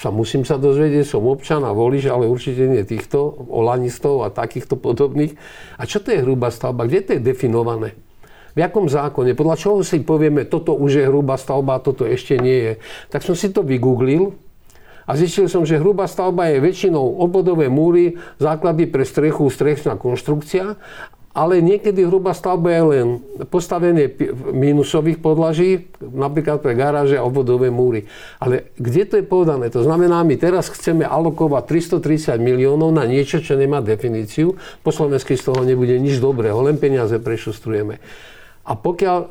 sa 0.00 0.08
musím 0.08 0.48
sa 0.48 0.56
dozvedieť, 0.56 1.04
som 1.04 1.28
občan 1.28 1.60
a 1.60 1.76
volič, 1.76 2.08
ale 2.08 2.24
určite 2.24 2.64
nie 2.64 2.88
týchto 2.88 3.20
olanistov 3.52 4.24
a 4.24 4.32
takýchto 4.32 4.80
podobných. 4.80 5.36
A 5.76 5.84
čo 5.84 6.00
to 6.00 6.16
je 6.16 6.24
hrubá 6.24 6.48
stavba? 6.48 6.88
Kde 6.88 7.00
to 7.04 7.10
je 7.16 7.20
definované? 7.20 7.92
V 8.56 8.64
jakom 8.64 8.88
zákone? 8.88 9.36
Podľa 9.36 9.56
čoho 9.60 9.84
si 9.84 10.00
povieme, 10.00 10.48
toto 10.48 10.72
už 10.72 11.04
je 11.04 11.04
hrubá 11.04 11.36
stavba 11.36 11.76
a 11.76 11.84
toto 11.84 12.08
ešte 12.08 12.40
nie 12.40 12.58
je? 12.64 12.72
Tak 13.12 13.28
som 13.28 13.36
si 13.36 13.52
to 13.52 13.60
vygooglil 13.60 14.32
a 15.04 15.20
zistil 15.20 15.52
som, 15.52 15.68
že 15.68 15.76
hrubá 15.76 16.08
stavba 16.08 16.48
je 16.48 16.64
väčšinou 16.64 17.20
obvodové 17.20 17.68
múry, 17.68 18.16
základy 18.40 18.88
pre 18.88 19.04
strechu, 19.04 19.52
strechná 19.52 20.00
konštrukcia 20.00 20.80
ale 21.30 21.62
niekedy 21.62 22.02
hrubá 22.10 22.34
stavba 22.34 22.74
je 22.74 22.82
len 22.90 23.06
postavenie 23.54 24.10
mínusových 24.50 25.22
podlaží, 25.22 25.86
napríklad 26.02 26.58
pre 26.58 26.74
garáže 26.74 27.14
a 27.14 27.22
obvodové 27.22 27.70
múry. 27.70 28.10
Ale 28.42 28.74
kde 28.74 29.02
to 29.06 29.14
je 29.22 29.24
povedané? 29.24 29.70
To 29.70 29.86
znamená, 29.86 30.26
my 30.26 30.34
teraz 30.34 30.66
chceme 30.74 31.06
alokovať 31.06 31.86
330 32.02 32.34
miliónov 32.42 32.90
na 32.90 33.06
niečo, 33.06 33.38
čo 33.38 33.54
nemá 33.54 33.78
definíciu. 33.78 34.58
Po 34.82 34.90
slovensky 34.90 35.38
z 35.38 35.46
toho 35.46 35.62
nebude 35.62 35.94
nič 36.02 36.18
dobrého, 36.18 36.58
len 36.66 36.82
peniaze 36.82 37.14
prešustrujeme. 37.22 38.02
A 38.66 38.72
pokiaľ 38.74 39.30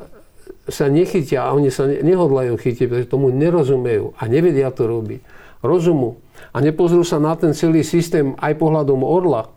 sa 0.72 0.88
nechytia, 0.88 1.52
a 1.52 1.52
oni 1.52 1.68
sa 1.68 1.84
nehodlajú 1.84 2.56
chytiť, 2.56 2.86
pretože 2.88 3.12
tomu 3.12 3.28
nerozumejú 3.28 4.16
a 4.16 4.22
nevedia 4.24 4.72
to 4.72 4.88
robiť, 4.88 5.20
rozumu 5.60 6.16
a 6.56 6.64
nepozrú 6.64 7.04
sa 7.04 7.20
na 7.20 7.36
ten 7.36 7.52
celý 7.52 7.84
systém 7.84 8.32
aj 8.40 8.56
pohľadom 8.56 9.04
orla, 9.04 9.52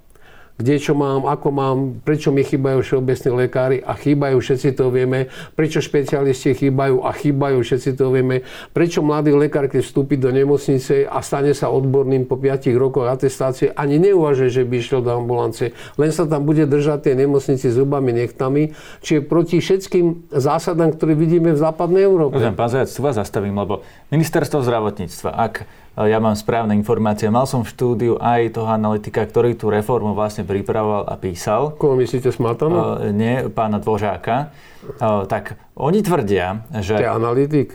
kde 0.64 0.80
čo 0.80 0.96
mám, 0.96 1.28
ako 1.28 1.48
mám, 1.52 1.78
prečo 2.08 2.32
mi 2.32 2.48
chýbajú 2.48 2.80
všeobecní 2.80 3.30
lekári 3.36 3.78
a 3.84 4.00
chýbajú, 4.00 4.40
všetci 4.40 4.80
to 4.80 4.88
vieme, 4.88 5.28
prečo 5.60 5.84
špecialisti 5.84 6.56
chýbajú 6.56 7.04
a 7.04 7.12
chýbajú, 7.12 7.60
všetci 7.60 8.00
to 8.00 8.08
vieme, 8.16 8.48
prečo 8.72 9.04
mladý 9.04 9.36
lekár, 9.36 9.68
keď 9.68 9.84
vstúpi 9.84 10.16
do 10.16 10.32
nemocnice 10.32 11.04
a 11.04 11.20
stane 11.20 11.52
sa 11.52 11.68
odborným 11.68 12.24
po 12.24 12.40
5 12.40 12.72
rokoch 12.80 13.12
atestácie, 13.12 13.76
ani 13.76 14.00
neuvažuje, 14.00 14.50
že 14.50 14.64
by 14.64 14.80
išiel 14.80 15.04
do 15.04 15.12
ambulance, 15.12 15.76
len 16.00 16.10
sa 16.16 16.24
tam 16.24 16.48
bude 16.48 16.64
držať 16.64 17.12
tie 17.12 17.14
nemocnici 17.20 17.68
zubami, 17.68 18.16
nechtami, 18.16 18.72
čiže 19.04 19.28
proti 19.28 19.60
všetkým 19.60 20.32
zásadám, 20.32 20.96
ktoré 20.96 21.12
vidíme 21.20 21.52
v 21.52 21.60
západnej 21.60 22.08
Európe. 22.08 22.40
Pán 22.40 22.72
Zajac, 22.72 22.88
tu 22.88 23.04
vás 23.04 23.20
zastavím, 23.20 23.60
lebo 23.60 23.84
ministerstvo 24.16 24.64
zdravotníctva, 24.64 25.30
ak 25.36 25.68
ja 25.94 26.18
mám 26.18 26.34
správne 26.34 26.74
informácie. 26.74 27.30
Mal 27.30 27.46
som 27.46 27.62
v 27.62 27.70
štúdiu 27.70 28.14
aj 28.18 28.58
toho 28.58 28.66
analytika, 28.66 29.22
ktorý 29.22 29.54
tú 29.54 29.70
reformu 29.70 30.18
vlastne 30.18 30.42
pripravoval 30.42 31.06
a 31.06 31.16
písal. 31.22 31.78
Koho 31.78 31.94
myslíte, 32.02 32.34
Smatana? 32.34 32.98
Uh, 32.98 33.14
nie, 33.14 33.46
pána 33.54 33.78
Dvožáka. 33.78 34.50
Uh, 34.98 35.30
tak 35.30 35.54
oni 35.78 36.02
tvrdia, 36.02 36.66
že... 36.82 36.98
To 36.98 37.06
je 37.06 37.14
analytik? 37.14 37.68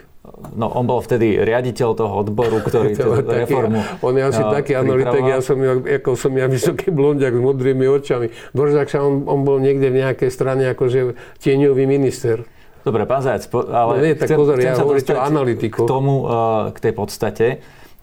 No, 0.59 0.69
on 0.69 0.85
bol 0.85 0.99
vtedy 0.99 1.41
riaditeľ 1.41 1.89
toho 1.95 2.13
odboru, 2.27 2.59
ktorý 2.61 2.93
tú 2.99 3.23
reformu 3.23 3.81
On 4.03 4.13
je 4.13 4.23
asi 4.23 4.43
uh, 4.43 4.51
taký 4.51 4.77
analytik, 4.77 5.25
ja 5.25 5.39
som, 5.39 5.57
ako 5.63 6.11
som 6.19 6.35
ja 6.35 6.51
vysoký 6.51 6.91
blondiak 6.91 7.39
s 7.39 7.43
modrými 7.43 7.87
očami. 7.87 8.35
Dvoržák 8.51 8.91
sa 8.91 8.99
on, 9.07 9.31
on 9.31 9.47
bol 9.47 9.63
niekde 9.63 9.95
v 9.95 10.03
nejakej 10.03 10.31
strane 10.35 10.67
akože 10.75 11.15
tieňový 11.39 11.87
minister. 11.87 12.43
Dobre, 12.83 13.07
pán 13.07 13.23
Zajac, 13.23 13.47
ale 13.53 13.93
no, 13.95 14.03
nie, 14.03 14.15
tak 14.15 14.27
chcem, 14.27 14.39
pozor, 14.39 14.55
chcem 14.59 14.71
ja 14.71 14.75
hovorím 14.79 15.07
o 15.07 15.21
analytiku. 15.23 15.81
K 15.85 15.91
tomu, 15.91 16.15
uh, 16.27 16.71
k 16.75 16.79
tej 16.83 16.93
podstate. 16.99 17.47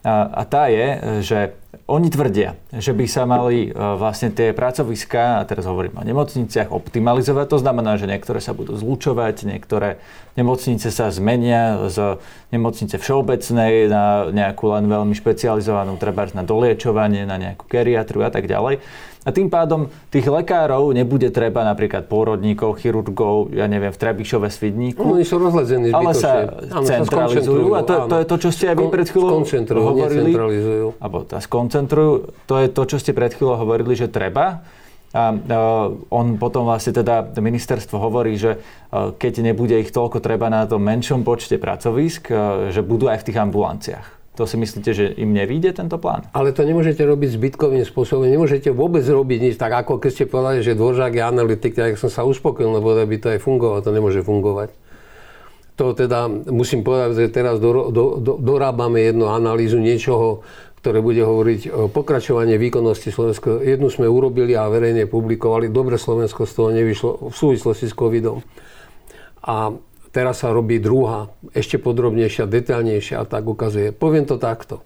A 0.05 0.45
tá 0.45 0.69
je, 0.69 0.87
že 1.25 1.39
oni 1.89 2.13
tvrdia, 2.13 2.57
že 2.73 2.93
by 2.93 3.05
sa 3.09 3.25
mali 3.25 3.69
e, 3.69 3.71
vlastne 3.73 4.33
tie 4.33 4.53
pracoviská, 4.53 5.41
a 5.41 5.45
teraz 5.45 5.65
hovorím 5.65 6.01
o 6.01 6.05
nemocniciach, 6.05 6.73
optimalizovať. 6.73 7.45
To 7.49 7.61
znamená, 7.61 7.97
že 7.97 8.09
niektoré 8.09 8.37
sa 8.37 8.53
budú 8.53 8.77
zlučovať, 8.77 9.49
niektoré 9.49 10.01
nemocnice 10.37 10.93
sa 10.93 11.09
zmenia 11.09 11.89
z 11.89 12.21
nemocnice 12.53 13.01
všeobecnej 13.01 13.89
na 13.89 14.29
nejakú 14.29 14.77
len 14.77 14.85
veľmi 14.89 15.13
špecializovanú, 15.17 15.97
treba 15.97 16.25
na 16.33 16.41
doliečovanie, 16.41 17.25
na 17.25 17.37
nejakú 17.41 17.65
geriatriu 17.65 18.25
a 18.25 18.33
tak 18.33 18.45
ďalej. 18.45 18.81
A 19.25 19.33
tým 19.33 19.49
pádom 19.49 19.89
tých 20.13 20.29
lekárov 20.29 20.93
nebude 20.93 21.33
treba 21.33 21.65
napríklad 21.65 22.05
pôrodníkov, 22.05 22.77
chirurgov, 22.77 23.49
ja 23.57 23.65
neviem, 23.65 23.89
v 23.89 23.97
Trebišove, 23.97 24.53
Svidníku. 24.53 25.01
No, 25.01 25.17
oni 25.17 25.25
sú 25.25 25.41
rozledzení 25.41 25.89
Ale 25.89 26.13
sa 26.13 26.45
áno, 26.45 26.85
centralizujú 26.85 27.73
a 27.73 27.81
to, 27.81 28.05
to 28.05 28.15
je 28.21 28.25
to, 28.29 28.35
čo 28.37 28.49
ste 28.53 28.65
aj 28.69 28.75
vy 28.77 28.85
pred 28.93 29.07
chvíľou 29.09 29.41
hovorili. 29.81 30.29
Alebo 31.01 31.25
tá 31.25 31.41
skoncentrujú. 31.41 32.37
To 32.45 32.55
je 32.61 32.67
to, 32.69 32.81
čo 32.85 32.97
ste 33.01 33.17
pred 33.17 33.33
chvíľou 33.33 33.57
hovorili, 33.65 33.97
že 33.97 34.13
treba. 34.13 34.61
A 35.15 35.31
on 36.13 36.37
potom 36.37 36.69
vlastne 36.69 36.93
teda 36.93 37.25
ministerstvo 37.33 37.97
hovorí, 37.97 38.37
že 38.37 38.61
keď 38.93 39.41
nebude 39.41 39.79
ich 39.79 39.89
toľko 39.89 40.21
treba 40.21 40.53
na 40.53 40.69
tom 40.69 40.85
menšom 40.85 41.25
počte 41.25 41.57
pracovisk, 41.57 42.29
že 42.69 42.81
budú 42.85 43.09
aj 43.09 43.23
v 43.23 43.25
tých 43.31 43.41
ambulanciách. 43.41 44.07
To 44.35 44.43
si 44.43 44.59
myslíte, 44.59 44.91
že 44.91 45.05
im 45.15 45.31
nevíde 45.31 45.71
tento 45.71 45.95
plán? 45.95 46.27
Ale 46.35 46.51
to 46.51 46.67
nemôžete 46.67 46.99
robiť 46.99 47.39
zbytkovým 47.39 47.87
spôsobom. 47.87 48.27
Nemôžete 48.27 48.75
vôbec 48.75 49.07
robiť 49.07 49.39
nič 49.39 49.55
tak, 49.55 49.71
ako 49.71 50.03
keď 50.03 50.11
ste 50.11 50.25
povedali, 50.27 50.59
že 50.59 50.75
Dvoržák 50.75 51.15
je 51.15 51.23
analytik, 51.23 51.71
tak 51.71 51.95
som 51.95 52.11
sa 52.11 52.27
uspokojil, 52.27 52.75
lebo 52.75 52.91
by 52.99 53.17
to 53.19 53.31
aj 53.31 53.39
fungovalo. 53.39 53.79
To 53.79 53.95
nemôže 53.95 54.19
fungovať. 54.27 54.75
To 55.75 55.91
teda 55.91 56.27
musím 56.51 56.87
povedať, 56.87 57.27
že 57.27 57.35
teraz 57.35 57.59
do, 57.59 57.91
do, 57.91 58.19
do, 58.19 58.39
dorábame 58.39 59.03
jednu 59.03 59.27
analýzu 59.27 59.79
niečoho, 59.79 60.43
ktoré 60.79 61.03
bude 61.03 61.19
hovoriť 61.19 61.61
o 61.71 61.81
pokračovanie 61.91 62.55
výkonnosti 62.55 63.11
Slovenska. 63.11 63.59
Jednu 63.59 63.91
sme 63.91 64.07
urobili 64.07 64.55
a 64.55 64.71
verejne 64.71 65.07
publikovali. 65.09 65.67
Dobre 65.67 65.99
Slovensko 65.99 66.47
z 66.47 66.53
toho 66.55 66.69
nevyšlo 66.71 67.31
v 67.31 67.35
súvislosti 67.35 67.91
s 67.91 67.95
covidom. 67.95 68.39
A 69.43 69.75
Teraz 70.15 70.47
sa 70.47 70.55
robí 70.55 70.79
druhá, 70.79 71.27
ešte 71.51 71.75
podrobnejšia, 71.75 72.47
detaľnejšia 72.47 73.19
a 73.19 73.27
tak 73.27 73.43
ukazuje. 73.43 73.91
Poviem 73.91 74.23
to 74.23 74.39
takto. 74.39 74.79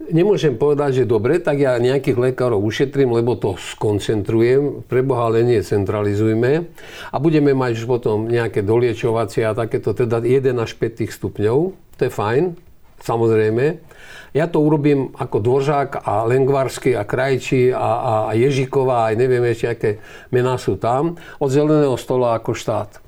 Nemôžem 0.00 0.56
povedať, 0.56 1.04
že 1.04 1.04
dobre, 1.04 1.36
tak 1.36 1.60
ja 1.60 1.76
nejakých 1.76 2.16
lekárov 2.16 2.56
ušetrím, 2.64 3.12
lebo 3.12 3.36
to 3.36 3.60
skoncentrujem. 3.60 4.80
Preboha 4.88 5.28
ale 5.28 5.44
nie 5.44 5.60
centralizujme. 5.60 6.72
A 7.12 7.16
budeme 7.20 7.52
mať 7.52 7.84
už 7.84 7.84
potom 7.84 8.32
nejaké 8.32 8.64
doliečovacie 8.64 9.44
a 9.44 9.52
takéto, 9.52 9.92
teda 9.92 10.24
1 10.24 10.56
až 10.56 10.72
5 10.72 11.12
stupňov. 11.12 11.58
To 11.76 12.00
je 12.00 12.08
fajn, 12.08 12.56
samozrejme. 13.04 13.76
Ja 14.32 14.48
to 14.48 14.64
urobím 14.64 15.12
ako 15.20 15.36
Dvoržák 15.44 16.00
a 16.00 16.24
Lengvarsky 16.24 16.96
a 16.96 17.04
Krajčí 17.04 17.68
a, 17.76 18.32
a 18.32 18.32
Ježiková, 18.32 19.12
aj 19.12 19.20
neviem 19.20 19.44
ešte, 19.44 19.68
aké 19.68 19.90
mená 20.32 20.56
sú 20.56 20.80
tam, 20.80 21.20
od 21.36 21.52
zeleného 21.52 22.00
stola 22.00 22.40
ako 22.40 22.56
štát. 22.56 23.01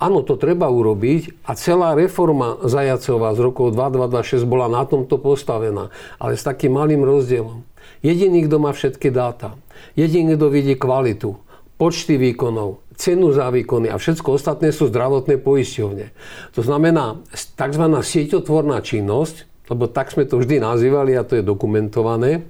Áno, 0.00 0.24
to 0.24 0.40
treba 0.40 0.64
urobiť 0.64 1.44
a 1.44 1.52
celá 1.52 1.92
reforma 1.92 2.56
Zajacová 2.64 3.36
z 3.36 3.44
rokov 3.44 3.76
2226 3.76 4.48
bola 4.48 4.72
na 4.72 4.88
tomto 4.88 5.20
postavená, 5.20 5.92
ale 6.16 6.40
s 6.40 6.42
takým 6.48 6.72
malým 6.72 7.04
rozdielom. 7.04 7.68
Jediný, 8.00 8.48
kto 8.48 8.56
má 8.56 8.72
všetky 8.72 9.12
dáta. 9.12 9.60
Jediný, 9.92 10.40
kto 10.40 10.48
vidí 10.48 10.72
kvalitu, 10.72 11.36
počty 11.76 12.16
výkonov, 12.16 12.80
cenu 12.96 13.28
za 13.36 13.52
výkony 13.52 13.92
a 13.92 14.00
všetko 14.00 14.40
ostatné 14.40 14.72
sú 14.72 14.88
zdravotné 14.88 15.36
poisťovne. 15.36 16.16
To 16.56 16.60
znamená, 16.64 17.20
tzv. 17.36 17.84
sieťotvorná 18.00 18.80
činnosť, 18.80 19.68
lebo 19.68 19.84
tak 19.84 20.16
sme 20.16 20.24
to 20.24 20.40
vždy 20.40 20.64
nazývali 20.64 21.12
a 21.12 21.28
to 21.28 21.36
je 21.36 21.44
dokumentované, 21.44 22.48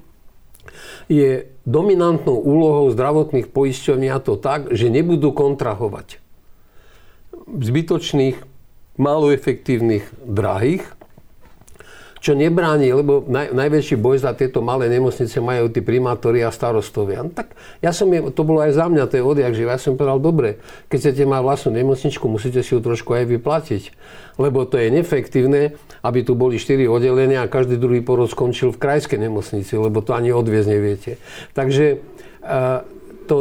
je 1.11 1.51
dominantnou 1.67 2.39
úlohou 2.39 2.95
zdravotných 2.95 3.51
poisťovní 3.51 4.07
a 4.07 4.23
to 4.23 4.39
tak, 4.39 4.71
že 4.71 4.87
nebudú 4.87 5.35
kontrahovať 5.35 6.20
zbytočných, 7.59 8.37
málo 9.01 9.35
efektívnych, 9.35 10.07
drahých 10.23 11.01
čo 12.21 12.37
nebráni, 12.37 12.93
lebo 12.93 13.25
naj, 13.25 13.57
najväčší 13.57 13.97
boj 13.97 14.21
za 14.21 14.37
tieto 14.37 14.61
malé 14.61 14.93
nemocnice 14.93 15.41
majú 15.41 15.73
tí 15.73 15.81
primátori 15.81 16.45
a 16.45 16.53
starostovia. 16.53 17.25
No, 17.25 17.33
tak 17.33 17.57
ja 17.81 17.97
som, 17.97 18.13
to 18.13 18.45
bolo 18.45 18.61
aj 18.61 18.77
za 18.77 18.93
mňa, 18.93 19.09
to 19.09 19.17
je 19.17 19.25
odjak, 19.25 19.53
že 19.57 19.65
ja 19.65 19.81
som 19.81 19.97
povedal, 19.97 20.21
dobre, 20.21 20.61
keď 20.93 20.99
chcete 21.01 21.25
mať 21.25 21.41
vlastnú 21.41 21.81
nemocničku, 21.81 22.25
musíte 22.29 22.61
si 22.61 22.77
ju 22.77 22.85
trošku 22.85 23.17
aj 23.17 23.25
vyplatiť. 23.25 23.83
Lebo 24.37 24.69
to 24.69 24.77
je 24.77 24.93
neefektívne, 24.93 25.81
aby 26.05 26.21
tu 26.21 26.37
boli 26.37 26.61
4 26.61 26.85
oddelenia 26.93 27.41
a 27.41 27.49
každý 27.49 27.81
druhý 27.81 28.05
porod 28.05 28.29
skončil 28.29 28.77
v 28.77 28.81
krajskej 28.85 29.17
nemocnici, 29.17 29.73
lebo 29.81 30.05
to 30.05 30.13
ani 30.13 30.29
odviezť 30.29 30.69
neviete. 30.69 31.17
Takže 31.57 32.05
to 33.25 33.37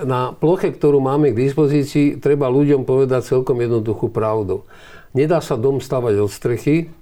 na 0.00 0.32
ploche, 0.32 0.72
ktorú 0.72 1.04
máme 1.04 1.32
k 1.32 1.40
dispozícii, 1.48 2.16
treba 2.16 2.48
ľuďom 2.48 2.88
povedať 2.88 3.36
celkom 3.36 3.60
jednoduchú 3.60 4.08
pravdu. 4.08 4.64
Nedá 5.12 5.40
sa 5.44 5.60
dom 5.60 5.80
stavať 5.80 6.14
od 6.20 6.30
strechy, 6.32 6.92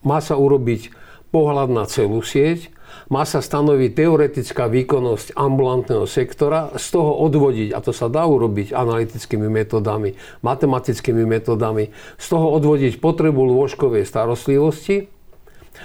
má 0.00 0.20
sa 0.24 0.36
urobiť 0.36 0.92
pohľad 1.32 1.68
na 1.72 1.84
celú 1.84 2.24
sieť, 2.24 2.72
má 3.06 3.22
sa 3.28 3.44
stanoviť 3.44 3.90
teoretická 3.92 4.66
výkonnosť 4.66 5.36
ambulantného 5.36 6.08
sektora, 6.08 6.74
z 6.74 6.86
toho 6.96 7.12
odvodiť, 7.28 7.76
a 7.76 7.78
to 7.84 7.92
sa 7.92 8.08
dá 8.08 8.24
urobiť 8.24 8.72
analytickými 8.72 9.46
metodami, 9.46 10.16
matematickými 10.42 11.22
metodami, 11.22 11.92
z 12.16 12.26
toho 12.26 12.50
odvodiť 12.56 12.98
potrebu 12.98 13.44
lôžkovej 13.46 14.08
starostlivosti, 14.08 15.12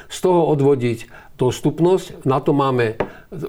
z 0.08 0.18
toho 0.24 0.48
odvodiť 0.50 1.12
dostupnosť. 1.42 2.22
Na 2.30 2.38
to 2.38 2.54
máme 2.54 3.02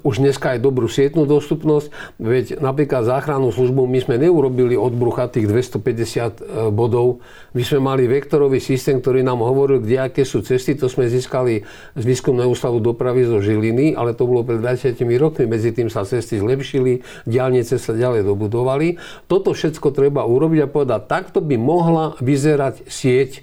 už 0.06 0.22
dneska 0.22 0.54
aj 0.54 0.62
dobrú 0.62 0.86
sietnú 0.86 1.26
dostupnosť, 1.26 1.90
veď 2.22 2.62
napríklad 2.62 3.02
záchrannú 3.02 3.50
službu 3.50 3.90
my 3.90 3.98
sme 3.98 4.14
neurobili 4.14 4.78
od 4.78 4.94
brucha 4.94 5.26
tých 5.26 5.50
250 5.50 5.82
e, 5.82 6.70
bodov. 6.70 7.18
My 7.50 7.66
sme 7.66 7.82
mali 7.82 8.06
vektorový 8.06 8.62
systém, 8.62 9.02
ktorý 9.02 9.26
nám 9.26 9.42
hovoril, 9.42 9.82
kde 9.82 10.06
aké 10.06 10.22
sú 10.22 10.38
cesty. 10.46 10.78
To 10.78 10.86
sme 10.86 11.10
získali 11.10 11.66
z 11.98 12.04
výskumného 12.06 12.46
ústavu 12.46 12.78
dopravy 12.78 13.26
zo 13.26 13.42
Žiliny, 13.42 13.98
ale 13.98 14.14
to 14.14 14.22
bolo 14.22 14.46
pred 14.46 14.62
20 14.62 14.94
rokmi. 15.18 15.50
Medzi 15.50 15.74
tým 15.74 15.90
sa 15.90 16.06
cesty 16.06 16.38
zlepšili, 16.38 17.02
diálnice 17.26 17.74
sa 17.74 17.90
ďalej 17.90 18.22
dobudovali. 18.22 19.02
Toto 19.26 19.50
všetko 19.50 19.90
treba 19.90 20.22
urobiť 20.22 20.60
a 20.62 20.70
povedať, 20.70 21.10
takto 21.10 21.42
by 21.42 21.58
mohla 21.58 22.14
vyzerať 22.22 22.86
sieť 22.86 23.42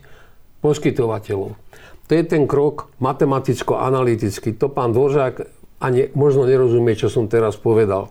poskytovateľov. 0.63 1.68
To 2.09 2.17
je 2.17 2.25
ten 2.25 2.49
krok 2.49 2.89
matematicko-analytický. 2.97 4.57
To 4.57 4.73
pán 4.73 4.97
Dvořák 4.97 5.45
ani 5.77 6.09
možno 6.17 6.49
nerozumie, 6.49 6.97
čo 6.97 7.07
som 7.07 7.29
teraz 7.29 7.55
povedal. 7.55 8.09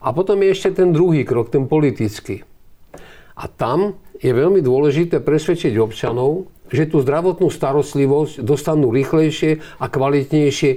A 0.00 0.16
potom 0.16 0.40
je 0.40 0.56
ešte 0.56 0.80
ten 0.80 0.96
druhý 0.96 1.28
krok, 1.28 1.52
ten 1.52 1.68
politický. 1.68 2.42
A 3.38 3.44
tam 3.46 4.00
je 4.18 4.32
veľmi 4.32 4.64
dôležité 4.64 5.20
presvedčiť 5.20 5.76
občanov, 5.76 6.50
že 6.72 6.88
tú 6.88 7.04
zdravotnú 7.04 7.52
starostlivosť 7.52 8.42
dostanú 8.42 8.90
rýchlejšie 8.90 9.78
a 9.78 9.84
kvalitnejšie 9.86 10.70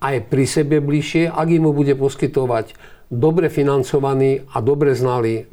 aj 0.00 0.16
pri 0.28 0.44
sebe 0.48 0.80
bližšie, 0.80 1.28
ak 1.28 1.48
im 1.52 1.68
bude 1.72 1.92
poskytovať 1.96 2.72
dobre 3.12 3.52
financovaný 3.52 4.44
a 4.50 4.60
dobre 4.60 4.92
znalý 4.98 5.34
e, 5.40 5.44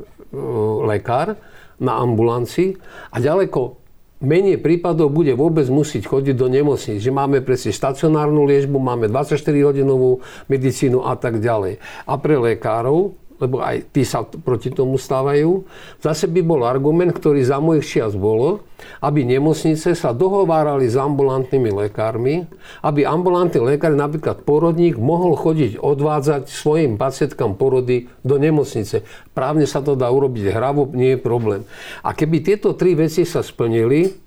lekár 0.89 1.38
na 1.80 2.01
ambulancii 2.01 2.75
a 3.13 3.18
ďaleko 3.22 3.83
menej 4.24 4.58
prípadov 4.63 5.12
bude 5.12 5.36
vôbec 5.36 5.68
musieť 5.68 6.08
chodiť 6.08 6.36
do 6.39 6.48
nemocnic. 6.48 6.98
Že 7.03 7.12
máme 7.12 7.38
presne 7.44 7.75
stacionárnu 7.75 8.48
liežbu, 8.48 8.80
máme 8.80 9.12
24-hodinovú 9.12 10.24
medicínu 10.47 11.04
a 11.04 11.19
tak 11.19 11.43
ďalej. 11.43 11.78
A 12.08 12.13
pre 12.17 12.39
lekárov, 12.39 13.19
lebo 13.43 13.60
aj 13.60 13.91
tí 13.91 14.08
sa 14.08 14.23
proti 14.23 14.71
tomu 14.71 14.95
stávajú, 14.95 15.67
zase 15.99 16.32
by 16.32 16.39
bol 16.39 16.63
argument, 16.63 17.12
ktorý 17.12 17.43
za 17.43 17.60
mojich 17.60 17.84
čias 17.84 18.15
bolo, 18.15 18.63
aby 19.03 19.27
nemocnice 19.27 19.91
sa 19.91 20.15
dohovárali 20.15 20.88
s 20.88 20.95
ambulantnými 20.95 21.71
lekármi, 21.75 22.47
aby 22.79 23.03
ambulantný 23.03 23.60
lekár, 23.75 23.91
napríklad 23.91 24.47
porodník, 24.47 24.95
mohol 24.95 25.36
chodiť 25.36 25.75
odvádzať 25.75 26.47
svojim 26.47 26.95
pacientkám 26.95 27.60
porody 27.60 28.08
do 28.23 28.39
nemocnice. 28.39 29.03
Právne 29.36 29.67
sa 29.67 29.84
to 29.84 29.99
dá 29.99 30.08
urobiť 30.08 30.56
hravo, 30.56 30.88
nie 30.95 31.15
je 31.15 31.19
problém. 31.19 31.67
A 31.99 32.15
keby 32.15 32.39
tieto 32.39 32.71
tri 32.79 32.95
veci 32.95 33.27
sa 33.27 33.43
splnili, 33.43 34.23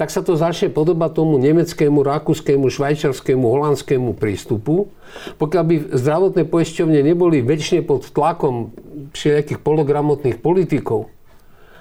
tak 0.00 0.08
sa 0.08 0.24
to 0.24 0.32
začne 0.32 0.72
podobať 0.72 1.10
tomu 1.12 1.36
nemeckému, 1.36 2.00
rakúskému, 2.00 2.72
švajčarskému, 2.72 3.44
holandskému 3.44 4.16
prístupu. 4.16 4.88
Pokiaľ 5.36 5.64
by 5.66 5.74
zdravotné 5.92 6.42
poisťovne 6.48 7.00
neboli 7.04 7.44
väčšine 7.44 7.84
pod 7.84 8.08
tlakom 8.08 8.72
všelijakých 9.12 9.60
pologramotných 9.60 10.40
politikov 10.40 11.12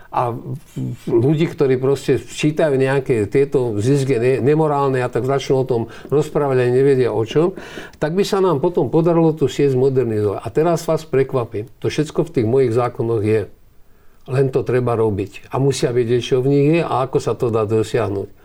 a 0.09 0.33
ľudí, 1.05 1.45
ktorí 1.45 1.77
proste 1.77 2.17
čítajú 2.17 2.73
nejaké 2.81 3.29
tieto 3.29 3.77
zizge 3.77 4.17
nemorálne 4.41 5.05
a 5.05 5.09
tak 5.09 5.29
začnú 5.29 5.61
o 5.61 5.69
tom 5.69 5.81
rozprávať 6.09 6.65
a 6.65 6.73
nevedia 6.73 7.13
o 7.13 7.21
čom, 7.21 7.53
tak 8.01 8.17
by 8.17 8.25
sa 8.25 8.41
nám 8.41 8.57
potom 8.57 8.89
podarilo 8.89 9.37
tú 9.37 9.45
sieť 9.45 9.77
zmodernizovať. 9.77 10.41
A 10.41 10.47
teraz 10.49 10.81
vás 10.89 11.05
prekvapím. 11.05 11.69
To 11.85 11.93
všetko 11.93 12.25
v 12.25 12.33
tých 12.33 12.47
mojich 12.49 12.73
zákonoch 12.73 13.21
je. 13.21 13.41
Len 14.29 14.53
to 14.53 14.61
treba 14.61 14.93
robiť. 14.93 15.49
A 15.49 15.57
musia 15.57 15.89
vedieť, 15.89 16.21
čo 16.21 16.37
v 16.45 16.47
nich 16.53 16.67
je 16.77 16.81
a 16.85 17.03
ako 17.03 17.17
sa 17.17 17.33
to 17.33 17.49
dá 17.49 17.65
dosiahnuť. 17.65 18.38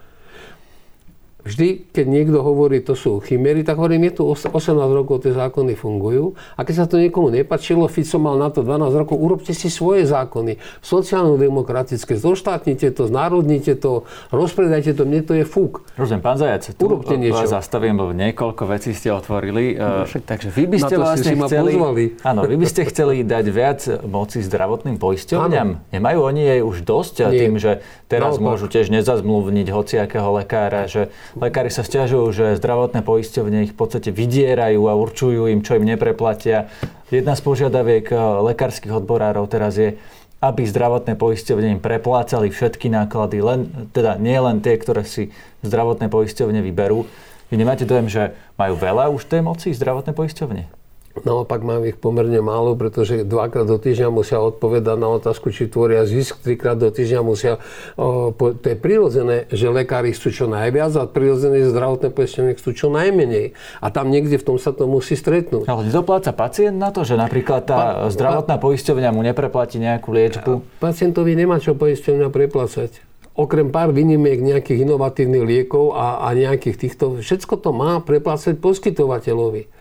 Vždy, 1.44 1.92
keď 1.92 2.06
niekto 2.08 2.40
hovorí, 2.40 2.80
to 2.80 2.96
sú 2.96 3.20
chimery, 3.20 3.60
tak 3.60 3.76
hovorím, 3.76 4.08
je 4.08 4.16
tu 4.16 4.22
18 4.24 4.48
rokov, 4.96 5.28
tie 5.28 5.36
zákony 5.36 5.76
fungujú. 5.76 6.32
A 6.56 6.64
keď 6.64 6.74
sa 6.74 6.86
to 6.88 6.96
niekomu 6.96 7.28
nepačilo, 7.28 7.84
Fico 7.84 8.16
mal 8.16 8.40
na 8.40 8.48
to 8.48 8.64
12 8.64 8.88
rokov, 8.96 9.20
urobte 9.20 9.52
si 9.52 9.68
svoje 9.68 10.08
zákony, 10.08 10.56
sociálno-demokratické, 10.80 12.16
zoštátnite 12.16 12.96
to, 12.96 13.12
znárodnite 13.12 13.76
to, 13.76 14.08
rozpredajte 14.32 14.96
to, 14.96 15.04
mne 15.04 15.20
to 15.20 15.36
je 15.36 15.44
fúk. 15.44 15.84
Rozumiem, 16.00 16.24
pán 16.24 16.40
Zajac, 16.40 16.64
tu 16.72 16.88
Urobte 16.88 17.20
niečo. 17.20 17.44
zastavím, 17.44 18.00
lebo 18.00 18.16
niekoľko 18.16 18.64
vecí 18.64 18.96
ste 18.96 19.12
otvorili. 19.12 19.76
No, 19.76 20.08
však, 20.08 20.24
takže 20.24 20.48
vy 20.48 20.64
by 20.64 20.78
ste 20.80 20.94
vlastne 20.96 21.32
chceli, 21.44 21.76
áno, 22.24 22.40
vy 22.48 22.56
by 22.56 22.66
ste 22.66 22.88
chceli 22.88 23.20
dať 23.20 23.44
viac 23.52 23.80
moci 24.08 24.40
zdravotným 24.40 24.96
poisťovňam. 24.96 25.92
Nemajú 25.92 26.18
oni 26.24 26.40
jej 26.40 26.60
už 26.64 26.88
dosť 26.88 27.28
Nie. 27.28 27.44
tým, 27.44 27.60
že 27.60 27.84
teraz 28.08 28.40
no, 28.40 28.48
môžu 28.48 28.72
tiež 28.72 28.88
nezazmluvniť 28.88 29.66
hociakého 29.68 30.40
lekára, 30.40 30.88
že 30.88 31.12
Lekári 31.34 31.66
sa 31.66 31.82
stiažujú, 31.82 32.30
že 32.30 32.46
zdravotné 32.62 33.02
poisťovne 33.02 33.66
ich 33.66 33.74
v 33.74 33.78
podstate 33.78 34.14
vydierajú 34.14 34.86
a 34.86 34.94
určujú 34.94 35.50
im, 35.50 35.66
čo 35.66 35.74
im 35.74 35.82
nepreplatia. 35.82 36.70
Jedna 37.10 37.34
z 37.34 37.42
požiadaviek 37.42 38.06
eh, 38.14 38.18
lekárskych 38.54 38.94
odborárov 38.94 39.50
teraz 39.50 39.74
je, 39.74 39.98
aby 40.38 40.62
zdravotné 40.62 41.18
poisťovne 41.18 41.74
im 41.74 41.80
preplácali 41.82 42.54
všetky 42.54 42.86
náklady, 42.86 43.42
len, 43.42 43.90
teda 43.90 44.14
nie 44.20 44.36
len 44.38 44.62
tie, 44.62 44.78
ktoré 44.78 45.02
si 45.02 45.34
zdravotné 45.66 46.06
poisťovne 46.06 46.62
vyberú. 46.62 47.08
Vy 47.50 47.54
nemáte 47.58 47.82
dojem, 47.82 48.06
že 48.06 48.36
majú 48.54 48.78
veľa 48.78 49.10
už 49.10 49.26
tej 49.26 49.42
moci 49.42 49.74
zdravotné 49.74 50.14
poisťovne? 50.14 50.83
Naopak 51.22 51.62
mám 51.62 51.86
ich 51.86 51.94
pomerne 51.94 52.42
málo, 52.42 52.74
pretože 52.74 53.22
dvakrát 53.22 53.70
do 53.70 53.78
týždňa 53.78 54.10
musia 54.10 54.42
odpovedať 54.42 54.98
na 54.98 55.14
otázku, 55.14 55.54
či 55.54 55.70
tvoria 55.70 56.02
zisk, 56.02 56.42
trikrát 56.42 56.74
do 56.74 56.90
týždňa 56.90 57.20
musia... 57.22 57.62
O, 57.94 58.34
po, 58.34 58.50
to 58.50 58.74
je 58.74 58.76
prirodzené, 58.76 59.46
že 59.54 59.70
lekári 59.70 60.10
chcú 60.10 60.34
čo 60.34 60.46
najviac 60.50 60.90
a 60.98 61.06
prirodzené, 61.06 61.70
zdravotné 61.70 62.10
poistenie 62.10 62.58
chcú 62.58 62.74
čo 62.74 62.86
najmenej. 62.90 63.54
A 63.78 63.94
tam 63.94 64.10
niekde 64.10 64.42
v 64.42 64.44
tom 64.44 64.56
sa 64.58 64.74
to 64.74 64.90
musí 64.90 65.14
stretnúť. 65.14 65.70
Ale 65.70 65.86
nedopláca 65.86 66.34
pacient 66.34 66.74
na 66.74 66.90
to, 66.90 67.06
že 67.06 67.14
napríklad 67.14 67.62
tá 67.62 67.78
pa, 67.78 68.10
zdravotná 68.10 68.58
pa, 68.58 68.62
poisťovňa 68.66 69.10
mu 69.14 69.22
nepreplatí 69.22 69.78
nejakú 69.78 70.10
liečbu? 70.10 70.82
Pacientovi 70.82 71.38
nemá 71.38 71.62
čo 71.62 71.78
poisťovňa 71.78 72.26
preplácať 72.26 73.14
okrem 73.34 73.74
pár 73.74 73.90
výnimiek 73.90 74.38
nejakých 74.38 74.86
inovatívnych 74.86 75.42
liekov 75.42 75.98
a, 75.98 76.22
a 76.22 76.38
nejakých 76.38 76.86
týchto, 76.86 77.18
všetko 77.18 77.58
to 77.58 77.74
má 77.74 77.98
preplácať 77.98 78.62
poskytovateľovi. 78.62 79.73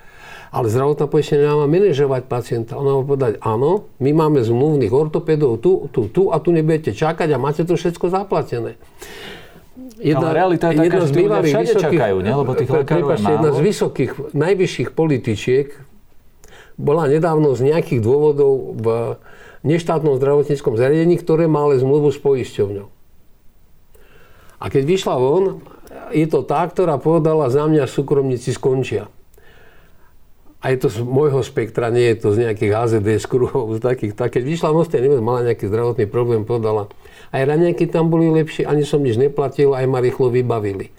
Ale 0.54 0.70
zdravotná 0.70 1.10
poistenia 1.10 1.58
má 1.58 1.66
manažovať 1.66 2.30
pacienta. 2.30 2.78
Ona 2.78 3.02
má 3.02 3.02
povedať, 3.02 3.42
áno, 3.42 3.89
my 3.98 4.13
máme 4.13 4.46
zmluvných 4.46 4.94
ortopedov 4.94 5.58
tu, 5.58 5.89
tu, 5.89 6.06
tu 6.13 6.30
a 6.30 6.38
tu 6.38 6.54
nebudete 6.54 6.94
čakať 6.94 7.26
a 7.34 7.42
máte 7.42 7.66
to 7.66 7.74
všetko 7.74 8.13
zaplatené. 8.13 8.78
Jedna, 9.98 10.30
Ale 10.30 10.38
realita 10.38 10.70
je 10.70 10.78
taká, 10.86 10.98
že 11.02 11.13
ľudia 11.16 11.42
všade 11.42 11.74
vysokých, 11.74 11.98
čakajú, 11.98 12.16
ne? 12.22 12.32
lebo 12.38 12.52
tých 12.54 12.70
lekárov 12.70 13.08
je 13.10 13.18
málo. 13.18 13.34
Jedna 13.34 13.50
z 13.50 13.60
vysokých, 13.66 14.12
najvyšších 14.38 14.89
političiek 14.94 15.68
bola 16.78 17.10
nedávno 17.10 17.58
z 17.58 17.74
nejakých 17.74 18.02
dôvodov 18.06 18.78
v 18.78 18.88
neštátnom 19.66 20.20
zdravotníckom 20.22 20.78
zariadení, 20.78 21.18
ktoré 21.18 21.50
má 21.50 21.66
ale 21.66 21.82
zmluvu 21.82 22.13
s 22.13 22.20
poisťovňou. 22.22 22.88
A 24.62 24.66
keď 24.70 24.84
vyšla 24.86 25.16
von, 25.18 25.66
je 26.13 26.28
to 26.30 26.46
tá, 26.46 26.63
ktorá 26.68 27.02
povedala, 27.02 27.50
za 27.50 27.66
mňa 27.66 27.89
súkromníci 27.89 28.54
skončia. 28.54 29.10
A 30.63 30.71
je 30.71 30.78
to 30.80 30.88
z 30.88 31.04
môjho 31.04 31.43
spektra, 31.43 31.91
nie 31.91 32.15
je 32.15 32.23
to 32.23 32.28
z 32.32 32.47
nejakých 32.47 32.71
HZD 32.71 33.10
kruhov, 33.28 33.76
z 33.76 33.84
takých, 33.84 34.15
tak, 34.15 34.39
keď 34.39 34.43
vyšla 34.47 34.71
Mostia 34.71 35.04
Nemes, 35.04 35.19
mala 35.19 35.43
nejaký 35.43 35.67
zdravotný 35.67 36.08
problém, 36.08 36.47
podala. 36.47 36.88
Aj 37.36 37.43
raňajky 37.43 37.91
tam 37.91 38.08
boli 38.08 38.32
lepšie, 38.32 38.63
ani 38.63 38.88
som 38.88 39.04
nič 39.04 39.19
neplatil, 39.19 39.76
aj 39.76 39.84
ma 39.91 39.99
rýchlo 39.99 40.32
vybavili. 40.32 40.95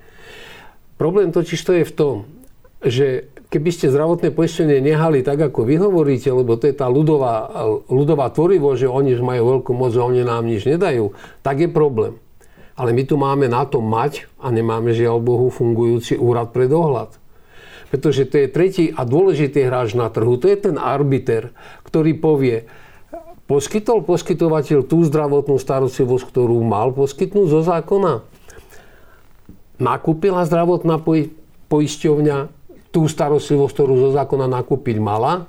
Problém 1.00 1.32
totiž 1.32 1.56
to 1.64 1.72
je 1.80 1.84
v 1.88 1.96
tom, 1.96 2.16
že 2.84 3.32
keby 3.48 3.72
ste 3.72 3.88
zdravotné 3.88 4.36
poistenie 4.36 4.84
nehali 4.84 5.24
tak, 5.24 5.40
ako 5.40 5.64
vy 5.64 5.80
hovoríte, 5.80 6.28
lebo 6.28 6.60
to 6.60 6.68
je 6.68 6.76
tá 6.76 6.84
ľudová, 6.84 7.48
ľudová 7.88 8.28
tvorivo, 8.36 8.76
že 8.76 8.84
oni 8.84 9.16
majú 9.16 9.64
veľkú 9.64 9.72
moc, 9.72 9.96
že 9.96 10.04
oni 10.04 10.28
nám 10.28 10.44
nič 10.44 10.68
nedajú, 10.68 11.16
tak 11.40 11.64
je 11.64 11.72
problém. 11.72 12.20
Ale 12.76 12.92
my 12.92 13.02
tu 13.08 13.16
máme 13.16 13.48
na 13.48 13.64
to 13.64 13.80
mať 13.80 14.28
a 14.36 14.52
nemáme 14.52 14.92
žiaľ 14.92 15.24
Bohu 15.24 15.48
fungujúci 15.48 16.20
úrad 16.20 16.52
pre 16.52 16.68
dohľad 16.68 17.23
pretože 17.94 18.26
to 18.26 18.42
je 18.42 18.48
tretí 18.50 18.84
a 18.90 19.06
dôležitý 19.06 19.70
hráč 19.70 19.94
na 19.94 20.10
trhu. 20.10 20.34
To 20.42 20.50
je 20.50 20.58
ten 20.58 20.74
arbiter, 20.82 21.54
ktorý 21.86 22.18
povie, 22.18 22.66
poskytol 23.46 24.02
poskytovateľ 24.02 24.82
tú 24.82 25.06
zdravotnú 25.06 25.62
starostlivosť, 25.62 26.26
ktorú 26.26 26.58
mal 26.66 26.90
poskytnúť 26.90 27.46
zo 27.46 27.62
zákona? 27.62 28.26
Nakúpila 29.78 30.42
zdravotná 30.42 30.98
poisťovňa 31.70 32.38
tú 32.90 33.06
starostlivosť, 33.06 33.72
ktorú 33.78 34.10
zo 34.10 34.10
zákona 34.10 34.50
nakúpiť 34.50 34.98
mala? 34.98 35.46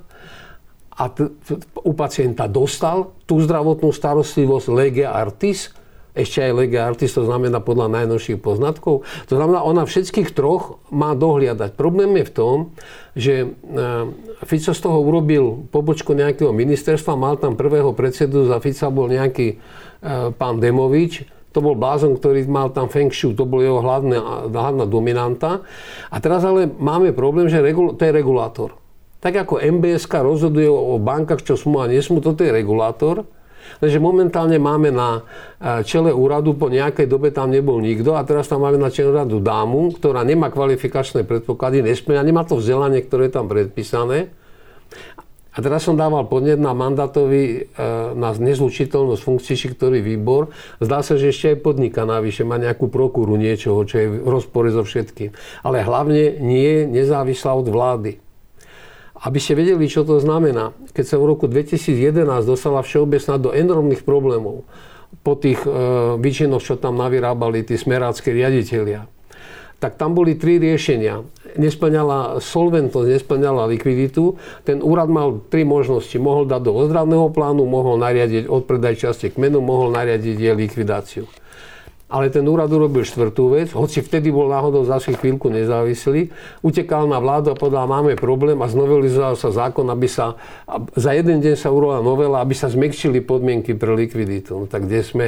A 0.93 1.10
t- 1.10 1.34
u 1.81 1.91
pacienta 1.97 2.45
dostal 2.45 3.10
tú 3.25 3.41
zdravotnú 3.41 3.89
starostlivosť 3.89 4.69
lege 4.69 5.01
artis? 5.01 5.73
Ešte 6.15 6.39
aj 6.39 6.51
Lega 6.56 6.88
Artis, 6.88 7.12
to 7.12 7.28
znamená 7.28 7.60
podľa 7.60 7.91
najnovších 7.91 8.39
poznatkov. 8.39 9.04
To 9.28 9.34
znamená, 9.36 9.62
ona 9.62 9.84
všetkých 9.84 10.32
troch 10.32 10.80
má 10.89 11.12
dohliadať. 11.12 11.75
Problém 11.75 12.15
je 12.23 12.25
v 12.25 12.34
tom, 12.34 12.58
že 13.13 13.34
e, 13.43 13.47
Fico 14.47 14.71
z 14.71 14.80
toho 14.80 15.04
urobil 15.04 15.67
pobočku 15.69 16.15
nejakého 16.15 16.56
ministerstva, 16.56 17.19
mal 17.19 17.36
tam 17.36 17.60
prvého 17.60 17.91
predsedu, 17.91 18.47
za 18.47 18.63
Fica 18.63 18.88
bol 18.88 19.12
nejaký 19.12 19.47
e, 19.54 19.56
pán 20.32 20.63
Demovič, 20.63 21.28
to 21.56 21.63
bol 21.63 21.75
blázon, 21.75 22.19
ktorý 22.19 22.43
mal 22.51 22.71
tam 22.75 22.91
Feng 22.91 23.12
Shui, 23.15 23.32
to 23.32 23.47
bol 23.47 23.63
jeho 23.63 23.80
hlavná, 23.80 24.51
hlavná 24.51 24.84
dominanta. 24.84 25.63
A 26.12 26.19
teraz 26.19 26.43
ale 26.43 26.67
máme 26.67 27.15
problém, 27.15 27.47
že 27.47 27.63
regul, 27.63 27.95
to 27.95 28.04
je 28.04 28.12
regulátor. 28.12 28.75
Tak 29.23 29.47
ako 29.47 29.63
MBSK 29.63 30.19
rozhoduje 30.19 30.67
o 30.67 30.99
bankách, 30.99 31.47
čo 31.47 31.56
smú 31.56 31.80
a 31.80 31.88
nesmú, 31.88 32.19
toto 32.19 32.43
je 32.43 32.51
regulátor. 32.51 33.23
Takže 33.80 33.97
momentálne 33.99 34.58
máme 34.58 34.89
na 34.89 35.21
e, 35.60 35.84
čele 35.84 36.12
úradu, 36.15 36.56
po 36.56 36.71
nejakej 36.71 37.06
dobe 37.10 37.30
tam 37.32 37.51
nebol 37.51 37.82
nikto 37.84 38.15
a 38.15 38.23
teraz 38.23 38.47
tam 38.47 38.63
máme 38.63 38.80
na 38.80 38.89
čele 38.89 39.12
úradu 39.12 39.43
dámu, 39.43 39.95
ktorá 39.97 40.23
nemá 40.23 40.49
kvalifikačné 40.49 41.28
predpoklady, 41.28 41.84
nesplňa, 41.84 42.21
nemá 42.23 42.43
to 42.47 42.58
vzdelanie, 42.58 43.04
ktoré 43.04 43.28
je 43.30 43.34
tam 43.36 43.45
predpísané. 43.51 44.32
A 45.56 45.63
teraz 45.63 45.88
som 45.88 45.95
dával 45.95 46.28
podnet 46.28 46.60
na 46.60 46.75
mandátový, 46.75 47.71
e, 47.71 47.88
na 48.12 48.36
nezlučiteľnosť 48.36 49.23
funkcií, 49.23 49.71
ktorý 49.71 50.04
výbor. 50.04 50.51
Zdá 50.84 50.99
sa, 50.99 51.15
že 51.15 51.32
ešte 51.32 51.56
aj 51.56 51.63
podniká 51.63 52.04
navyše, 52.04 52.43
má 52.43 52.60
nejakú 52.60 52.91
prokúru 52.91 53.39
niečoho, 53.39 53.88
čo 53.88 53.95
je 53.95 54.08
v 54.19 54.28
rozpore 54.28 54.67
so 54.75 54.84
všetkým. 54.84 55.32
Ale 55.63 55.80
hlavne 55.80 56.43
nie 56.43 56.67
je 56.67 56.82
nezávislá 56.91 57.56
od 57.56 57.71
vlády. 57.71 58.25
Aby 59.15 59.39
ste 59.39 59.56
vedeli, 59.56 59.88
čo 59.88 60.04
to 60.04 60.19
znamená, 60.19 60.75
keď 60.91 61.06
sa 61.08 61.17
v 61.17 61.32
roku 61.32 61.47
2011 61.47 62.28
dostala 62.43 62.84
všeobecná 62.84 63.36
do 63.39 63.56
enormných 63.56 64.04
problémov 64.04 64.67
po 65.23 65.34
tých 65.39 65.63
e, 65.63 65.69
výčinoch, 66.19 66.60
čo 66.60 66.75
tam 66.75 66.99
navyrábali 66.99 67.63
tí 67.63 67.80
smerácké 67.80 68.36
riaditeľia, 68.36 69.08
tak 69.80 69.95
tam 69.95 70.15
boli 70.15 70.36
tri 70.36 70.60
riešenia. 70.60 71.23
Nesplňala 71.56 72.43
solventnosť, 72.43 73.08
nesplňala 73.15 73.71
likviditu. 73.71 74.36
Ten 74.67 74.84
úrad 74.84 75.08
mal 75.08 75.39
tri 75.47 75.63
možnosti. 75.63 76.15
Mohol 76.15 76.51
dať 76.51 76.62
do 76.67 76.71
ozdravného 76.75 77.28
plánu, 77.32 77.63
mohol 77.63 77.99
nariadiť 77.99 78.47
odpredaj 78.51 78.99
časti 78.99 79.32
kmenu, 79.32 79.63
mohol 79.63 79.91
nariadiť 79.95 80.36
jej 80.36 80.56
likvidáciu. 80.56 81.23
Ale 82.06 82.30
ten 82.30 82.46
úrad 82.46 82.70
urobil 82.70 83.02
štvrtú 83.02 83.58
vec, 83.58 83.74
hoci 83.74 83.98
vtedy 83.98 84.30
bol 84.30 84.46
náhodou 84.46 84.86
zase 84.86 85.18
chvíľku 85.18 85.50
nezávislý, 85.50 86.30
utekal 86.62 87.10
na 87.10 87.18
vládu 87.18 87.50
a 87.50 87.58
povedal, 87.58 87.89
máme 87.89 88.13
problém 88.13 88.62
a 88.62 88.70
znovelizoval 88.70 89.34
sa 89.34 89.50
zákon, 89.50 89.89
aby 89.89 90.06
sa, 90.06 90.38
za 90.94 91.18
jeden 91.18 91.41
deň 91.41 91.58
sa 91.58 91.74
urobila 91.74 92.06
novela, 92.06 92.38
aby 92.46 92.54
sa 92.54 92.70
zmekčili 92.70 93.26
podmienky 93.26 93.74
pre 93.74 93.89
likviditu. 93.98 94.54
No 94.54 94.65
tak 94.70 94.86
kde 94.86 95.02
sme? 95.02 95.28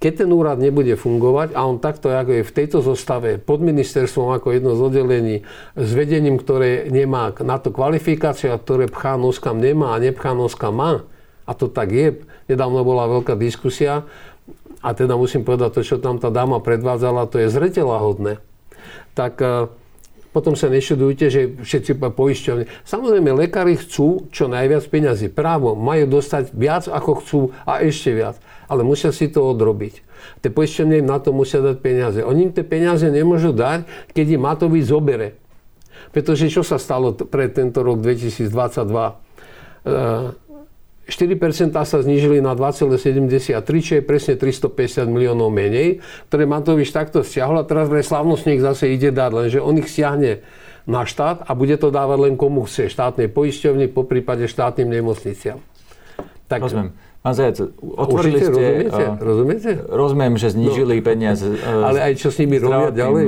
Keď 0.00 0.24
ten 0.24 0.32
úrad 0.32 0.56
nebude 0.56 0.96
fungovať 0.96 1.52
a 1.52 1.68
on 1.68 1.76
takto, 1.76 2.08
ako 2.08 2.40
je 2.40 2.48
v 2.48 2.54
tejto 2.56 2.80
zostave 2.80 3.36
pod 3.36 3.60
ministerstvom 3.60 4.32
ako 4.32 4.56
jedno 4.56 4.72
z 4.72 4.80
oddelení, 4.80 5.36
s 5.76 5.90
vedením, 5.92 6.40
ktoré 6.40 6.88
nemá 6.88 7.36
na 7.44 7.60
to 7.60 7.68
kvalifikáciu 7.68 8.56
a 8.56 8.56
ktoré 8.56 8.88
pchá 8.88 9.20
noskam 9.20 9.60
nemá 9.60 9.92
a 9.92 10.00
nepchá 10.00 10.32
noskam 10.32 10.72
má, 10.72 11.04
a 11.44 11.52
to 11.52 11.68
tak 11.68 11.92
je, 11.92 12.16
nedávno 12.48 12.80
bola 12.80 13.12
veľká 13.12 13.36
diskusia, 13.36 14.08
a 14.80 14.96
teda 14.96 15.16
musím 15.16 15.44
povedať, 15.44 15.76
to, 15.76 15.80
čo 15.84 15.96
tam 16.00 16.16
tá 16.16 16.32
dáma 16.32 16.60
predvádzala, 16.60 17.28
to 17.28 17.36
je 17.44 17.52
zreteľahodné, 17.52 18.40
tak 19.12 19.36
e, 19.44 19.68
potom 20.32 20.54
sa 20.54 20.70
nešudujte, 20.70 21.26
že 21.28 21.40
všetci 21.60 21.98
poisťovne. 22.00 22.64
Samozrejme, 22.86 23.34
lekári 23.34 23.76
chcú 23.76 24.30
čo 24.30 24.46
najviac 24.46 24.86
peňazí. 24.86 25.26
Právo, 25.28 25.74
majú 25.74 26.06
dostať 26.20 26.54
viac, 26.54 26.86
ako 26.86 27.10
chcú 27.18 27.40
a 27.66 27.82
ešte 27.82 28.14
viac. 28.14 28.38
Ale 28.70 28.86
musia 28.86 29.10
si 29.10 29.26
to 29.26 29.42
odrobiť. 29.42 30.06
Tie 30.40 30.50
poisťovne 30.54 31.02
im 31.02 31.08
na 31.10 31.18
to 31.18 31.34
musia 31.34 31.58
dať 31.58 31.76
peniaze. 31.82 32.22
Oni 32.22 32.46
im 32.48 32.52
tie 32.54 32.62
peniaze 32.62 33.10
nemôžu 33.10 33.50
dať, 33.50 33.84
keď 34.14 34.26
im 34.38 34.42
Matovič 34.46 34.86
zobere. 34.86 35.34
Pretože 36.14 36.46
čo 36.46 36.62
sa 36.62 36.78
stalo 36.78 37.12
pre 37.12 37.50
tento 37.50 37.82
rok 37.82 37.98
2022? 37.98 38.48
4% 41.08 41.72
sa 41.74 41.98
znížili 42.00 42.38
na 42.38 42.54
2,73, 42.54 43.60
čo 43.82 43.92
je 43.98 44.02
presne 44.04 44.34
350 44.38 45.10
miliónov 45.10 45.50
menej, 45.50 46.04
ktoré 46.28 46.44
Matovič 46.46 46.92
takto 46.94 47.26
stiahol 47.26 47.60
a 47.60 47.64
teraz 47.66 47.90
pre 47.90 48.04
slavnostník 48.04 48.62
zase 48.62 48.94
ide 48.94 49.10
dať, 49.10 49.30
lenže 49.32 49.58
on 49.58 49.80
ich 49.80 49.90
stiahne 49.90 50.44
na 50.86 51.02
štát 51.04 51.44
a 51.48 51.50
bude 51.56 51.76
to 51.76 51.90
dávať 51.90 52.18
len 52.30 52.34
komu 52.38 52.64
chce, 52.64 52.88
štátnej 52.92 53.28
poisťovni, 53.30 53.90
po 53.90 54.06
prípade 54.06 54.46
štátnym 54.46 54.88
nemocniciam. 54.88 55.58
Tak, 56.50 56.66
Rozumiem. 56.66 57.09
Pán 57.20 57.36
Zajac, 57.36 57.60
otvorili 57.84 58.40
Určite, 58.40 58.48
ste... 58.48 58.60
Rozumiete? 58.64 59.04
Uh, 59.04 59.20
rozumiete? 59.20 59.70
Rozumiem, 59.92 60.32
že 60.40 60.56
znížili 60.56 60.94
no, 60.98 61.04
peniaze. 61.04 61.52
Uh, 61.52 61.92
ale 61.92 61.98
aj 62.00 62.12
čo 62.16 62.32
s 62.32 62.40
nimi 62.40 62.56
robia 62.56 62.88
ďalej? 62.88 63.24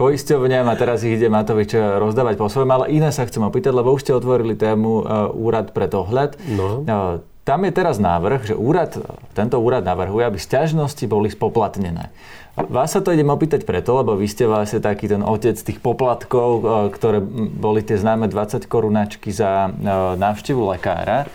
Poisťovňam 0.00 0.68
a 0.68 0.74
teraz 0.76 1.00
ich 1.00 1.16
ide 1.16 1.32
Matovič 1.32 1.72
rozdávať 1.72 2.36
po 2.36 2.52
svojom, 2.52 2.68
ale 2.76 2.92
iné 2.92 3.08
sa 3.08 3.24
chcem 3.24 3.40
opýtať, 3.40 3.72
lebo 3.72 3.96
už 3.96 4.04
ste 4.04 4.12
otvorili 4.12 4.52
tému 4.52 5.00
uh, 5.00 5.32
Úrad 5.32 5.72
pre 5.72 5.88
dohľad. 5.88 6.36
No. 6.44 6.84
Uh, 6.84 7.24
tam 7.48 7.64
je 7.64 7.72
teraz 7.72 8.02
návrh, 8.02 8.52
že 8.52 8.54
úrad, 8.58 8.98
tento 9.32 9.62
úrad 9.62 9.86
navrhuje, 9.86 10.26
aby 10.26 10.34
sťažnosti 10.34 11.06
boli 11.06 11.30
spoplatnené. 11.30 12.10
Vás 12.58 12.90
sa 12.90 13.00
to 13.00 13.14
idem 13.14 13.30
opýtať 13.30 13.62
preto, 13.62 13.94
lebo 13.94 14.18
vy 14.18 14.26
ste 14.26 14.50
vlastne 14.50 14.82
taký 14.82 15.06
ten 15.06 15.22
otec 15.22 15.54
tých 15.54 15.78
poplatkov, 15.78 16.66
ktoré 16.90 17.22
boli 17.54 17.86
tie 17.86 18.02
známe 18.02 18.26
20 18.26 18.66
korunačky 18.66 19.30
za 19.30 19.70
návštevu 20.18 20.58
lekára. 20.74 21.30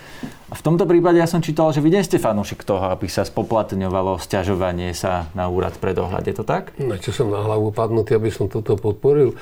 A 0.52 0.54
v 0.54 0.60
tomto 0.60 0.84
prípade 0.84 1.16
ja 1.16 1.24
som 1.24 1.40
čítal, 1.40 1.72
že 1.72 1.80
vy 1.80 1.88
nie 1.88 2.04
ste 2.04 2.20
fanúšik 2.20 2.60
toho, 2.60 2.92
aby 2.92 3.08
sa 3.08 3.24
spoplatňovalo 3.24 4.20
sťažovanie 4.20 4.92
sa 4.92 5.32
na 5.32 5.48
úrad 5.48 5.80
pre 5.80 5.96
dohľad. 5.96 6.28
Je 6.28 6.36
to 6.36 6.44
tak? 6.44 6.76
No, 6.76 6.92
čo 7.00 7.08
som 7.08 7.32
na 7.32 7.40
hlavu 7.40 7.72
padnutý, 7.72 8.20
aby 8.20 8.28
som 8.28 8.52
toto 8.52 8.76
podporil. 8.76 9.32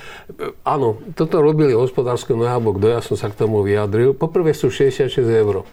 Áno, 0.63 1.03
toto 1.19 1.43
robili 1.43 1.75
hospodárske 1.75 2.31
nojabo, 2.39 2.79
kto 2.79 2.87
ja 2.95 3.03
som 3.03 3.19
sa 3.19 3.27
k 3.27 3.43
tomu 3.43 3.67
vyjadril. 3.67 4.15
Poprvé 4.15 4.55
sú 4.55 4.71
66 4.71 5.11
eur. 5.27 5.67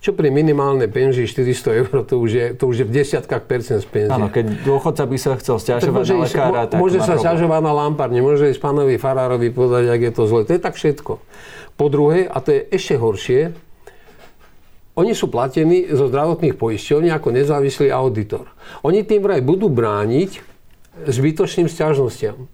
Čo 0.00 0.16
pri 0.16 0.32
minimálnej 0.32 0.88
penzii 0.88 1.28
400 1.28 1.80
eur, 1.84 2.08
to 2.08 2.16
už 2.16 2.30
je, 2.32 2.46
to 2.56 2.64
už 2.64 2.76
je 2.80 2.84
v 2.88 2.92
desiatkách 2.96 3.44
percent 3.44 3.84
z 3.84 3.86
penzie. 3.92 4.16
Áno, 4.16 4.32
keď 4.32 4.64
dôchodca 4.64 5.04
by 5.04 5.16
sa 5.20 5.36
chcel 5.36 5.60
stiažovať 5.60 6.04
na 6.16 6.16
lekára, 6.24 6.62
tak 6.64 6.80
Môže 6.80 7.04
sa 7.04 7.20
stiažovať 7.20 7.60
na 7.60 7.72
lampárne, 7.76 8.24
môže 8.24 8.48
ísť 8.48 8.58
pánovi 8.64 8.96
Farárovi 8.96 9.52
povedať, 9.52 9.92
ak 9.92 10.00
je 10.00 10.12
to 10.16 10.22
zle. 10.24 10.48
To 10.48 10.52
je 10.56 10.62
tak 10.64 10.80
všetko. 10.80 11.20
Po 11.76 11.86
druhé, 11.92 12.24
a 12.24 12.40
to 12.40 12.56
je 12.56 12.60
ešte 12.72 12.96
horšie, 12.96 13.52
oni 14.92 15.16
sú 15.16 15.32
platení 15.32 15.88
zo 15.88 16.12
zdravotných 16.12 16.60
poisťovní 16.60 17.08
ako 17.16 17.28
nezávislý 17.32 17.88
auditor. 17.88 18.52
Oni 18.84 19.00
tým 19.08 19.24
vraj 19.24 19.40
budú 19.40 19.72
brániť 19.72 20.44
zbytočným 21.08 21.64
stiažnostiam. 21.64 22.44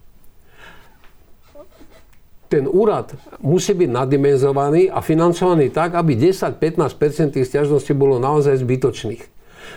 Ten 2.49 2.65
úrad 2.65 3.13
musí 3.45 3.77
byť 3.77 3.91
nadimenzovaný 3.93 4.89
a 4.89 5.05
financovaný 5.05 5.69
tak, 5.69 5.99
aby 5.99 6.17
10-15% 6.17 7.37
tých 7.37 7.45
stiažností 7.45 7.93
bolo 7.93 8.17
naozaj 8.17 8.57
zbytočných. 8.63 9.21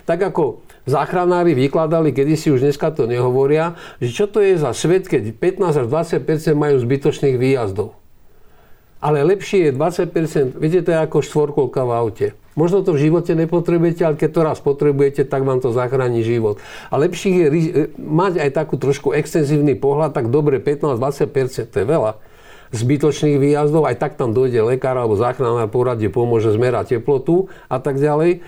Tak 0.08 0.32
ako 0.32 0.64
záchranári 0.88 1.52
vykladali, 1.52 2.16
kedysi 2.16 2.54
už 2.54 2.64
dneska 2.64 2.96
to 2.96 3.10
nehovoria, 3.10 3.76
že 4.00 4.16
čo 4.16 4.26
to 4.30 4.40
je 4.40 4.56
za 4.56 4.72
svet, 4.72 5.10
keď 5.10 5.36
15 5.36 5.84
až 5.84 5.86
20% 6.24 6.56
majú 6.56 6.80
zbytočných 6.80 7.36
výjazdov. 7.36 7.98
Ale 9.02 9.26
lepšie 9.26 9.68
je 9.68 9.72
20%, 9.76 10.62
viete, 10.62 10.80
to 10.86 10.94
je 10.94 11.00
ako 11.02 11.26
štvorkolka 11.26 11.82
v 11.84 11.92
aute. 11.92 12.28
Možno 12.60 12.84
to 12.84 12.92
v 12.92 13.08
živote 13.08 13.32
nepotrebujete, 13.32 14.04
ale 14.04 14.20
keď 14.20 14.30
to 14.36 14.42
raz 14.44 14.60
potrebujete, 14.60 15.24
tak 15.24 15.48
vám 15.48 15.64
to 15.64 15.72
zachráni 15.72 16.20
život. 16.20 16.60
A 16.92 17.00
lepšie 17.00 17.32
je 17.32 17.48
mať 17.96 18.44
aj 18.44 18.50
takú 18.52 18.76
trošku 18.76 19.16
extenzívny 19.16 19.80
pohľad, 19.80 20.12
tak 20.12 20.28
dobre 20.28 20.60
15-20%, 20.60 21.72
to 21.72 21.78
je 21.80 21.88
veľa. 21.88 22.20
zbytočných 22.72 23.38
výjazdov, 23.40 23.84
aj 23.88 24.00
tak 24.00 24.16
tam 24.16 24.32
dojde 24.32 24.64
lekár 24.64 24.96
alebo 24.96 25.20
záchranná 25.20 25.68
poradie, 25.68 26.08
pomôže 26.08 26.56
zmerať 26.56 27.00
teplotu 27.00 27.52
a 27.68 27.84
tak 27.84 28.00
ďalej 28.00 28.44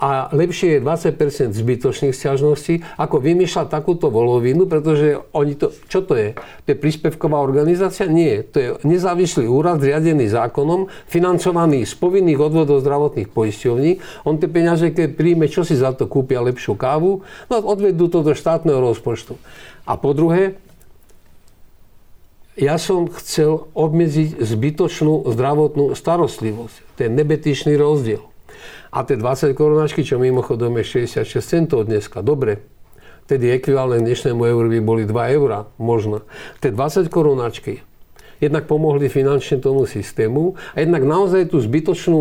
a 0.00 0.32
lepšie 0.32 0.80
je 0.80 0.80
20% 0.80 1.52
zbytočných 1.52 2.16
sťažností, 2.16 2.80
ako 2.96 3.20
vymýšľať 3.20 3.68
takúto 3.68 4.08
volovinu, 4.08 4.64
pretože 4.64 5.20
oni 5.36 5.60
to, 5.60 5.68
čo 5.92 6.00
to 6.00 6.16
je? 6.16 6.32
To 6.64 6.68
je 6.72 6.76
príspevková 6.80 7.36
organizácia? 7.36 8.08
Nie. 8.08 8.40
To 8.48 8.56
je 8.56 8.68
nezávislý 8.88 9.44
úrad 9.44 9.84
zriadený 9.84 10.32
zákonom, 10.32 10.88
financovaný 11.04 11.84
z 11.84 11.92
povinných 12.00 12.40
odvodov 12.40 12.80
zdravotných 12.80 13.28
poisťovní. 13.28 14.24
On 14.24 14.40
tie 14.40 14.48
peniaze, 14.48 14.88
keď 14.88 15.12
príjme, 15.12 15.52
čo 15.52 15.68
si 15.68 15.76
za 15.76 15.92
to 15.92 16.08
kúpia 16.08 16.40
lepšiu 16.40 16.80
kávu, 16.80 17.20
no 17.52 17.54
odvedú 17.60 18.08
to 18.08 18.24
do 18.24 18.32
štátneho 18.32 18.80
rozpočtu. 18.80 19.36
A 19.84 20.00
po 20.00 20.16
druhé, 20.16 20.56
ja 22.56 22.80
som 22.80 23.04
chcel 23.20 23.68
obmedziť 23.76 24.40
zbytočnú 24.40 25.28
zdravotnú 25.28 25.92
starostlivosť. 25.92 26.76
To 26.96 26.98
je 27.04 27.10
nebetičný 27.12 27.76
rozdiel. 27.76 28.29
A 28.90 29.06
tie 29.06 29.14
20 29.14 29.54
korunáčky, 29.54 30.02
čo 30.02 30.18
mimochodom 30.18 30.76
je 30.80 31.06
66 31.06 31.40
centov 31.40 31.86
dneska, 31.86 32.24
dobre, 32.24 32.64
tedy 33.30 33.54
ekvivalent 33.54 34.02
dnešnému 34.02 34.42
euru 34.42 34.68
by 34.72 34.80
boli 34.82 35.02
2 35.06 35.36
eurá, 35.38 35.70
možno. 35.78 36.26
Tie 36.58 36.74
20 36.74 37.06
korunáčky 37.06 37.86
jednak 38.40 38.64
pomohli 38.64 39.12
finančne 39.12 39.60
tomu 39.60 39.84
systému 39.84 40.56
a 40.72 40.80
jednak 40.80 41.04
naozaj 41.04 41.52
tú 41.52 41.60
zbytočnú, 41.60 42.20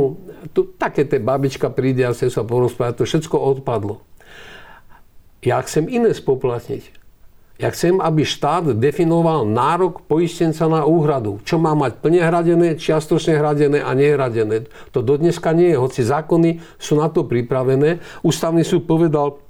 tu, 0.51 0.67
také 0.75 1.07
tie 1.07 1.17
babička 1.17 1.71
príde 1.71 2.03
a 2.03 2.11
sa 2.11 2.43
porozprávať, 2.43 3.01
to 3.01 3.03
všetko 3.07 3.39
odpadlo. 3.39 4.03
Ja 5.39 5.63
chcem 5.63 5.87
iné 5.87 6.11
spoplatniť. 6.11 6.98
Ja 7.59 7.75
chcem, 7.75 7.99
aby 7.99 8.23
štát 8.23 8.71
definoval 8.79 9.43
nárok 9.43 10.07
poistenca 10.07 10.63
na 10.71 10.87
úhradu. 10.87 11.43
Čo 11.43 11.59
má 11.59 11.75
mať 11.75 11.99
plne 11.99 12.23
hradené, 12.23 12.79
čiastočne 12.79 13.35
hradené 13.35 13.83
a 13.83 13.91
nehradené. 13.91 14.71
To 14.95 15.03
do 15.03 15.19
dneska 15.19 15.51
nie 15.51 15.75
je, 15.75 15.77
hoci 15.77 16.07
zákony 16.07 16.63
sú 16.79 16.95
na 16.95 17.11
to 17.11 17.27
pripravené. 17.27 17.99
Ústavný 18.23 18.63
súd 18.63 18.87
povedal, 18.87 19.43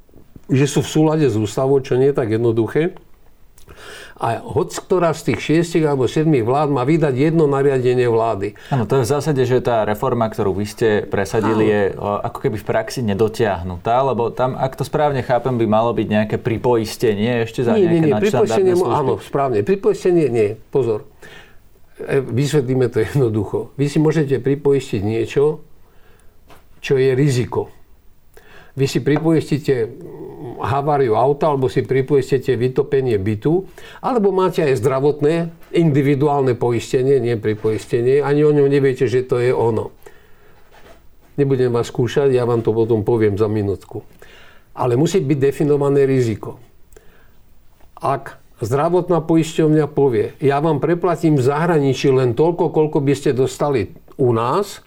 že 0.49 0.65
sú 0.65 0.81
v 0.81 0.89
súlade 0.89 1.29
s 1.29 1.37
ústavou, 1.37 1.77
čo 1.85 2.01
nie 2.01 2.09
je 2.09 2.17
tak 2.17 2.33
jednoduché. 2.33 2.97
A 4.19 4.43
hoď 4.43 4.83
ktorá 4.83 5.15
z 5.15 5.31
tých 5.31 5.39
šiestich 5.39 5.87
alebo 5.87 6.03
sedmých 6.03 6.43
vlád 6.43 6.75
má 6.75 6.83
vydať 6.83 7.15
jedno 7.15 7.47
nariadenie 7.47 8.03
vlády. 8.11 8.59
Áno, 8.67 8.83
to 8.83 8.99
je 8.99 9.07
v 9.07 9.11
zásade, 9.15 9.41
že 9.47 9.63
tá 9.63 9.87
reforma, 9.87 10.27
ktorú 10.27 10.51
vy 10.59 10.65
ste 10.67 10.89
presadili, 11.07 11.71
je 11.71 11.81
ako 11.95 12.37
keby 12.43 12.59
v 12.59 12.67
praxi 12.67 12.99
nedotiahnutá, 13.07 14.03
lebo 14.03 14.27
tam, 14.27 14.59
ak 14.59 14.75
to 14.75 14.83
správne 14.83 15.23
chápem, 15.23 15.55
by 15.55 15.65
malo 15.71 15.95
byť 15.95 16.07
nejaké 16.11 16.35
pripoistenie 16.35 17.47
ešte 17.47 17.63
za 17.63 17.79
nie, 17.79 17.87
nejaké 17.87 17.95
nie, 17.95 18.11
nie, 18.11 18.23
pripoistenie. 18.27 18.73
Áno, 18.75 19.23
správne. 19.23 19.63
Pripoistenie 19.63 20.27
nie. 20.27 20.59
Pozor. 20.67 21.07
E, 21.99 22.19
vysvetlíme 22.19 22.91
to 22.91 23.03
jednoducho. 23.07 23.71
Vy 23.79 23.87
si 23.87 24.03
môžete 24.03 24.43
pripoistiť 24.43 24.99
niečo, 24.99 25.63
čo 26.79 26.99
je 26.99 27.15
riziko. 27.15 27.71
Vy 28.79 28.87
si 28.87 28.99
pripoistíte 29.03 29.91
haváriu 30.59 31.15
auta, 31.15 31.49
alebo 31.49 31.71
si 31.71 31.81
pripoistíte 31.81 32.53
vytopenie 32.55 33.15
bytu, 33.15 33.65
alebo 34.03 34.29
máte 34.35 34.63
aj 34.63 34.79
zdravotné, 34.79 35.49
individuálne 35.73 36.53
poistenie, 36.55 37.17
nie 37.19 37.39
pripoistenie, 37.39 38.19
ani 38.19 38.43
o 38.43 38.51
ňom 38.51 38.67
neviete, 38.67 39.07
že 39.07 39.23
to 39.25 39.39
je 39.39 39.51
ono. 39.55 39.95
Nebudem 41.39 41.71
vás 41.71 41.87
skúšať, 41.87 42.35
ja 42.35 42.43
vám 42.43 42.59
to 42.59 42.75
potom 42.75 43.07
poviem 43.07 43.39
za 43.39 43.47
minútku. 43.47 44.03
Ale 44.75 44.99
musí 44.99 45.23
byť 45.23 45.39
definované 45.39 46.03
riziko. 46.03 46.59
Ak 47.99 48.39
zdravotná 48.59 49.23
poisťovňa 49.23 49.85
povie, 49.91 50.35
ja 50.43 50.59
vám 50.59 50.83
preplatím 50.83 51.39
v 51.39 51.47
zahraničí 51.47 52.11
len 52.11 52.35
toľko, 52.35 52.75
koľko 52.75 52.99
by 52.99 53.13
ste 53.15 53.31
dostali 53.31 53.95
u 54.19 54.35
nás, 54.35 54.83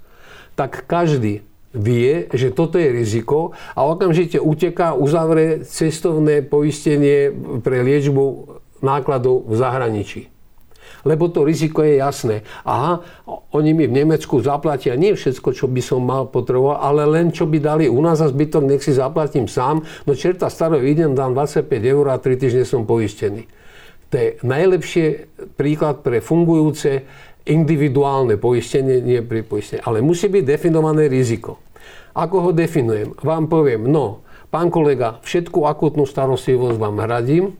tak 0.53 0.85
každý 0.85 1.45
vie, 1.73 2.29
že 2.33 2.53
toto 2.53 2.77
je 2.77 2.93
riziko 2.93 3.57
a 3.73 3.85
okamžite 3.89 4.37
uteká, 4.41 4.93
uzavrie 4.93 5.65
cestovné 5.65 6.45
poistenie 6.45 7.33
pre 7.65 7.81
liečbu 7.81 8.25
nákladov 8.85 9.49
v 9.49 9.55
zahraničí. 9.57 10.23
Lebo 11.03 11.27
to 11.27 11.43
riziko 11.43 11.83
je 11.83 11.99
jasné. 11.99 12.47
Aha, 12.63 13.03
oni 13.51 13.75
mi 13.75 13.91
v 13.91 13.97
Nemecku 14.05 14.39
zaplatia 14.39 14.95
nie 14.95 15.19
všetko, 15.19 15.51
čo 15.51 15.67
by 15.67 15.83
som 15.83 16.07
mal 16.07 16.31
potrebovať, 16.31 16.79
ale 16.79 17.03
len 17.11 17.35
čo 17.35 17.51
by 17.51 17.59
dali 17.59 17.85
u 17.91 17.99
nás 17.99 18.23
a 18.23 18.31
zbytok 18.31 18.63
nech 18.63 18.83
si 18.87 18.95
zaplatím 18.95 19.51
sám. 19.51 19.83
No 20.07 20.15
čerta 20.15 20.47
starého 20.47 20.87
idem, 20.87 21.19
dám 21.19 21.35
25 21.35 21.67
eur 21.83 22.07
a 22.07 22.23
3 22.23 22.39
týždne 22.39 22.63
som 22.63 22.87
poistený. 22.87 23.51
To 24.13 24.21
je 24.21 24.29
najlepšie 24.45 25.07
príklad 25.57 26.05
pre 26.05 26.21
fungujúce 26.21 27.03
individuálne 27.47 28.39
poistenie, 28.39 29.03
nie 29.03 29.21
pri 29.23 29.43
poistenie. 29.43 29.83
Ale 29.83 30.05
musí 30.05 30.31
byť 30.31 30.45
definované 30.47 31.11
riziko. 31.11 31.59
Ako 32.13 32.49
ho 32.49 32.51
definujem? 32.53 33.17
Vám 33.19 33.49
poviem, 33.49 33.89
no, 33.89 34.23
pán 34.53 34.69
kolega, 34.69 35.19
všetku 35.25 35.65
akutnú 35.65 36.05
starostlivosť 36.05 36.77
vám 36.77 37.01
hradím, 37.01 37.57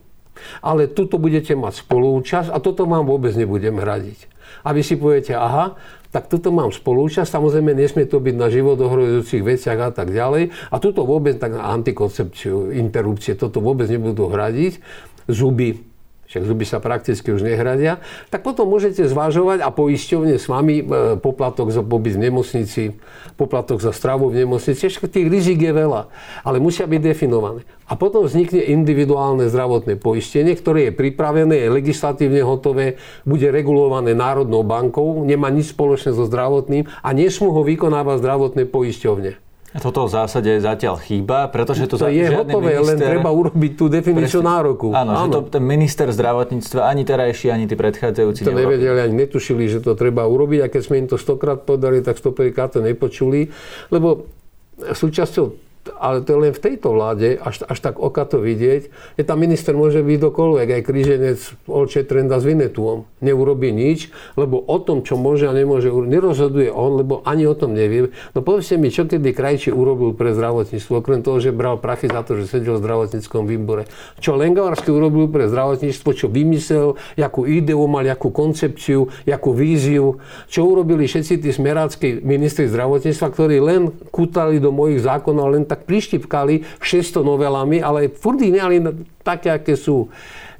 ale 0.61 0.89
tuto 0.89 1.17
budete 1.17 1.57
mať 1.57 1.85
spolúčasť 1.85 2.49
a 2.53 2.57
toto 2.61 2.85
vám 2.85 3.05
vôbec 3.05 3.33
nebudem 3.33 3.81
hradiť. 3.81 4.29
A 4.61 4.71
vy 4.71 4.85
si 4.85 4.95
poviete, 4.95 5.33
aha, 5.33 5.75
tak 6.13 6.29
toto 6.29 6.53
mám 6.53 6.69
spolúčasť, 6.69 7.25
samozrejme 7.25 7.73
nesmie 7.73 8.05
to 8.05 8.21
byť 8.21 8.35
na 8.37 8.47
život 8.53 8.77
ohrozujúcich 8.77 9.41
veciach 9.41 9.79
a 9.81 9.89
tak 9.89 10.13
ďalej. 10.13 10.53
A 10.69 10.75
tuto 10.77 11.09
vôbec 11.09 11.41
tak 11.41 11.57
na 11.57 11.73
antikoncepciu, 11.73 12.69
interrupcie, 12.69 13.33
toto 13.33 13.57
vôbec 13.57 13.89
nebudú 13.89 14.29
hradiť. 14.29 14.77
Zuby, 15.25 15.92
však 16.33 16.49
zuby 16.49 16.65
sa 16.65 16.81
prakticky 16.81 17.29
už 17.29 17.45
nehradia, 17.45 18.01
tak 18.33 18.41
potom 18.41 18.65
môžete 18.65 19.05
zvážovať 19.05 19.61
a 19.61 19.69
poisťovne 19.69 20.41
s 20.41 20.49
vami 20.49 20.81
e, 20.81 20.83
poplatok 21.21 21.69
za 21.69 21.85
pobyt 21.85 22.17
v 22.17 22.25
nemocnici, 22.25 22.97
poplatok 23.37 23.85
za 23.85 23.93
stravu 23.93 24.33
v 24.33 24.41
nemocnici, 24.41 24.81
ešte 24.81 25.05
tých 25.05 25.29
rizik 25.29 25.61
je 25.61 25.69
veľa, 25.69 26.09
ale 26.41 26.57
musia 26.57 26.89
byť 26.89 27.01
definované. 27.05 27.61
A 27.85 27.93
potom 27.93 28.25
vznikne 28.25 28.65
individuálne 28.65 29.45
zdravotné 29.45 30.01
poistenie, 30.01 30.57
ktoré 30.57 30.89
je 30.89 30.97
pripravené, 30.97 31.53
je 31.53 31.69
legislatívne 31.69 32.41
hotové, 32.41 32.97
bude 33.29 33.45
regulované 33.53 34.17
Národnou 34.17 34.65
bankou, 34.65 35.21
nemá 35.21 35.53
nič 35.53 35.69
spoločné 35.77 36.17
so 36.17 36.25
zdravotným 36.25 36.89
a 37.05 37.09
nesmú 37.13 37.53
ho 37.53 37.61
vykonávať 37.61 38.25
zdravotné 38.25 38.65
poisťovne. 38.65 39.42
Toto 39.81 40.05
v 40.05 40.11
zásade 40.13 40.61
zatiaľ 40.61 41.01
chýba, 41.01 41.49
pretože 41.49 41.89
to, 41.89 41.97
to 41.97 42.05
je 42.05 42.29
hotové, 42.29 42.77
minister, 42.77 42.93
len 42.93 42.97
treba 43.01 43.29
urobiť 43.33 43.71
tú 43.73 43.89
definíciu 43.89 44.45
nároku. 44.45 44.93
Áno, 44.93 45.17
áno. 45.17 45.25
Že 45.25 45.29
to, 45.33 45.39
ten 45.57 45.63
minister 45.65 46.07
zdravotníctva, 46.13 46.85
ani 46.85 47.01
terajší, 47.01 47.49
ani 47.49 47.65
tí 47.65 47.73
predchádzajúci 47.73 48.45
To 48.45 48.53
nevedeli, 48.53 49.01
ani 49.01 49.25
netušili, 49.25 49.65
že 49.65 49.81
to 49.81 49.97
treba 49.97 50.29
urobiť 50.29 50.59
a 50.61 50.67
keď 50.69 50.81
sme 50.85 50.95
im 51.01 51.07
to 51.09 51.17
stokrát 51.17 51.65
podali, 51.65 52.05
tak 52.05 52.21
stokrát 52.21 52.69
to 52.69 52.85
nepočuli, 52.85 53.49
lebo 53.89 54.29
súčasťou 54.77 55.72
ale 55.91 56.23
to 56.23 56.35
je 56.35 56.39
len 56.47 56.53
v 56.55 56.63
tejto 56.63 56.95
vláde, 56.95 57.35
až, 57.35 57.67
až 57.67 57.79
tak 57.83 57.99
oka 57.99 58.23
to 58.23 58.39
vidieť, 58.39 58.81
že 59.19 59.23
tam 59.27 59.43
minister 59.43 59.75
môže 59.75 59.99
byť 59.99 60.19
dokoľvek, 60.19 60.67
aj 60.79 60.81
kríženec 60.87 61.39
Olče 61.67 62.07
Trenda 62.07 62.39
s 62.39 62.47
Vinetuom. 62.47 63.03
Neurobí 63.19 63.75
nič, 63.75 64.07
lebo 64.39 64.63
o 64.63 64.77
tom, 64.79 65.03
čo 65.03 65.19
môže 65.19 65.47
a 65.47 65.53
nemôže, 65.55 65.91
nerozhoduje 65.91 66.71
on, 66.71 67.03
lebo 67.03 67.19
ani 67.27 67.43
o 67.43 67.55
tom 67.55 67.75
nevie. 67.75 68.15
No 68.31 68.39
povedzte 68.39 68.79
mi, 68.79 68.87
čo 68.93 69.03
kedy 69.03 69.35
Krajči 69.35 69.75
urobil 69.75 70.15
pre 70.15 70.31
zdravotníctvo, 70.31 71.03
okrem 71.03 71.19
toho, 71.19 71.43
že 71.43 71.51
bral 71.51 71.75
prachy 71.79 72.07
za 72.07 72.23
to, 72.23 72.39
že 72.39 72.47
sedel 72.47 72.79
v 72.79 72.83
zdravotníckom 72.83 73.43
výbore. 73.43 73.89
Čo 74.23 74.39
Lengavarský 74.39 74.87
urobil 74.91 75.27
pre 75.27 75.51
zdravotníctvo, 75.51 76.09
čo 76.15 76.27
vymyslel, 76.31 76.95
jakú 77.19 77.43
ideu 77.43 77.83
mal, 77.91 78.07
jakú 78.07 78.31
koncepciu, 78.31 79.11
jakú 79.27 79.51
víziu, 79.51 80.23
čo 80.47 80.63
urobili 80.63 81.07
všetci 81.09 81.43
tí 81.43 81.49
smerácky 81.51 82.23
ministri 82.23 82.71
zdravotníctva, 82.71 83.27
ktorí 83.27 83.57
len 83.59 83.91
kútali 84.09 84.63
do 84.63 84.71
mojich 84.71 85.03
zákonov, 85.03 85.59
len 85.59 85.63
tak 85.73 85.89
prištipkali 85.89 86.77
600 86.77 87.25
novelami, 87.25 87.81
ale 87.81 88.13
furt 88.13 88.37
ich 88.45 88.53
nehali 88.53 88.77
také, 89.25 89.49
aké 89.49 89.73
sú. 89.73 90.13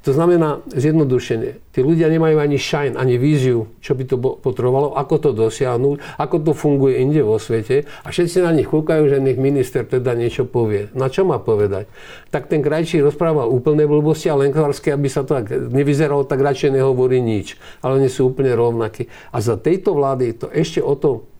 To 0.04 0.12
znamená, 0.12 0.60
zjednodušenie, 0.68 1.72
tí 1.72 1.80
ľudia 1.80 2.12
nemajú 2.12 2.36
ani 2.36 2.60
shine, 2.60 3.00
ani 3.00 3.16
víziu, 3.16 3.72
čo 3.80 3.96
by 3.96 4.04
to 4.04 4.20
potrebovalo, 4.20 5.00
ako 5.00 5.16
to 5.16 5.30
dosiahnuť, 5.32 6.20
ako 6.20 6.36
to 6.44 6.52
funguje 6.52 7.00
inde 7.00 7.24
vo 7.24 7.40
svete 7.40 7.88
a 8.04 8.12
všetci 8.12 8.44
na 8.44 8.52
nich 8.52 8.68
kúkajú, 8.68 9.08
že 9.08 9.24
nech 9.24 9.40
minister 9.40 9.88
teda 9.88 10.12
niečo 10.12 10.44
povie. 10.44 10.92
Na 10.92 11.08
čo 11.08 11.24
má 11.24 11.40
povedať? 11.40 11.88
Tak 12.36 12.52
ten 12.52 12.60
krajčí 12.60 13.00
rozprával 13.00 13.48
úplné 13.48 13.88
blbosti 13.88 14.28
a 14.28 14.36
Lenkvarský, 14.36 14.92
aby 14.92 15.08
sa 15.08 15.24
to 15.24 15.40
tak 15.40 15.48
nevyzeralo, 15.72 16.28
tak 16.28 16.44
radšej 16.44 16.84
nehovorí 16.84 17.24
nič. 17.24 17.56
Ale 17.80 18.04
oni 18.04 18.12
sú 18.12 18.28
úplne 18.28 18.52
rovnakí. 18.60 19.08
A 19.32 19.40
za 19.40 19.56
tejto 19.56 19.96
vlády 19.96 20.36
to 20.36 20.52
ešte 20.52 20.84
o 20.84 21.00
to 21.00 21.32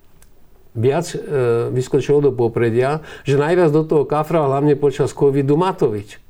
viac 0.74 1.10
e, 1.14 1.18
vyskočilo 1.74 2.30
do 2.30 2.32
popredia, 2.34 3.06
že 3.24 3.40
najviac 3.40 3.70
do 3.72 3.84
toho 3.86 4.04
kafra, 4.04 4.46
hlavne 4.46 4.78
počas 4.78 5.14
covidu, 5.14 5.58
Matovič. 5.58 6.22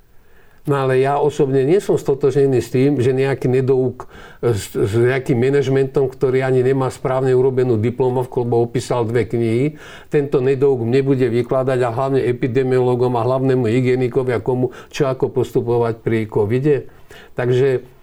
No 0.64 0.80
ale 0.80 1.04
ja 1.04 1.20
osobne 1.20 1.68
nie 1.68 1.84
som 1.84 2.00
stotožnený 2.00 2.64
s 2.64 2.72
tým, 2.72 2.96
že 3.04 3.12
nejaký 3.12 3.52
nedouk 3.52 4.08
e, 4.40 4.56
s, 4.56 4.72
s 4.72 4.94
nejakým 4.96 5.36
manažmentom, 5.36 6.08
ktorý 6.08 6.44
ani 6.44 6.64
nemá 6.64 6.88
správne 6.88 7.36
urobenú 7.36 7.76
diplomovku, 7.76 8.48
lebo 8.48 8.64
opísal 8.64 9.04
dve 9.04 9.28
knihy, 9.28 9.76
tento 10.08 10.40
nedouk 10.40 10.88
nebude 10.88 11.28
vykladať 11.28 11.80
a 11.84 11.90
hlavne 11.92 12.24
epidemiologom 12.24 13.16
a 13.20 13.26
hlavnému 13.28 13.68
hygienikovi 13.68 14.32
a 14.36 14.40
komu, 14.40 14.72
čo 14.88 15.12
ako 15.12 15.32
postupovať 15.32 16.00
pri 16.00 16.28
covide. 16.32 16.88
Takže 17.36 17.94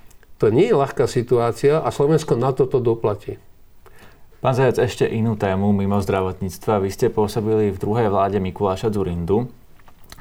To 0.40 0.48
nie 0.48 0.72
je 0.72 0.80
ľahká 0.80 1.04
situácia 1.04 1.84
a 1.84 1.92
Slovensko 1.92 2.32
na 2.32 2.56
toto 2.56 2.80
doplatí. 2.80 3.36
Pán 4.40 4.56
Zajac, 4.56 4.80
ešte 4.80 5.04
inú 5.04 5.36
tému 5.36 5.68
mimo 5.76 6.00
zdravotníctva. 6.00 6.80
Vy 6.80 6.88
ste 6.88 7.12
pôsobili 7.12 7.68
v 7.68 7.76
druhej 7.76 8.08
vláde 8.08 8.40
Mikuláša 8.40 8.88
Zurindu. 8.88 9.52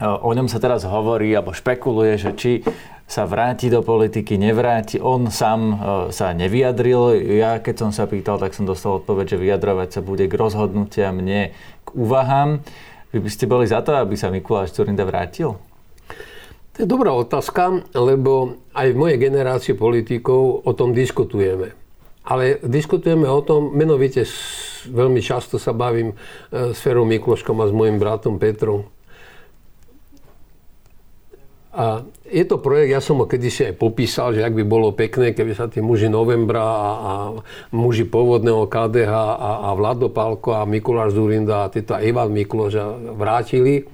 O 0.03 0.31
ňom 0.35 0.51
sa 0.51 0.59
teraz 0.59 0.83
hovorí, 0.83 1.31
alebo 1.31 1.55
špekuluje, 1.55 2.19
že 2.19 2.35
či 2.35 2.51
sa 3.07 3.23
vráti 3.23 3.71
do 3.71 3.79
politiky, 3.79 4.35
nevráti. 4.35 4.99
On 4.99 5.31
sám 5.31 5.61
e, 5.63 5.75
sa 6.11 6.35
nevyjadril. 6.35 7.15
Ja 7.39 7.63
keď 7.63 7.87
som 7.87 7.91
sa 7.95 8.11
pýtal, 8.11 8.43
tak 8.43 8.51
som 8.51 8.67
dostal 8.67 8.99
odpoveď, 8.99 9.33
že 9.33 9.37
vyjadrovať 9.39 9.87
sa 9.87 10.01
bude 10.03 10.27
k 10.27 10.35
rozhodnutiam, 10.35 11.15
nie 11.23 11.55
k 11.87 11.89
úvahám. 11.95 12.59
Vy 13.15 13.23
by 13.23 13.29
ste 13.31 13.47
boli 13.47 13.71
za 13.71 13.79
to, 13.87 13.95
aby 13.95 14.19
sa 14.19 14.27
Mikuláš 14.27 14.75
Zurinda 14.75 15.07
vrátil? 15.07 15.55
To 16.75 16.77
je 16.83 16.87
dobrá 16.91 17.15
otázka, 17.15 17.87
lebo 17.95 18.59
aj 18.75 18.91
v 18.91 18.99
mojej 18.99 19.15
generácii 19.31 19.79
politikov 19.79 20.67
o 20.67 20.71
tom 20.75 20.91
diskutujeme. 20.91 21.78
Ale 22.29 22.61
diskutujeme 22.61 23.25
o 23.25 23.41
tom, 23.41 23.73
menovite 23.73 24.21
veľmi 24.85 25.17
často 25.19 25.57
sa 25.57 25.73
bavím 25.73 26.13
e, 26.13 26.71
s 26.71 26.79
Ferom 26.79 27.09
Mikloškom 27.09 27.57
a 27.57 27.65
s 27.65 27.73
mojim 27.73 27.97
bratom 27.97 28.37
Petrom. 28.37 28.85
A 31.73 32.05
je 32.25 32.45
to 32.45 32.61
projekt, 32.61 32.93
ja 32.93 33.01
som 33.01 33.21
ho 33.21 33.25
kedysi 33.25 33.73
aj 33.73 33.75
popísal, 33.81 34.37
že 34.37 34.45
ak 34.45 34.53
by 34.57 34.63
bolo 34.65 34.93
pekné, 34.93 35.33
keby 35.33 35.57
sa 35.57 35.69
tí 35.69 35.81
muži 35.81 36.09
Novembra 36.09 36.61
a, 36.61 36.89
a 36.93 37.13
muži 37.73 38.05
pôvodného 38.05 38.69
KDH 38.69 39.13
a, 39.13 39.51
a 39.65 39.69
Vlado 39.73 40.13
Pálko 40.13 40.53
a 40.53 40.69
Mikuláš 40.69 41.17
Zurinda 41.17 41.65
a 41.65 41.71
títo 41.73 41.97
Ivan 41.97 42.29
Mikloš 42.29 42.77
vrátili 43.17 43.89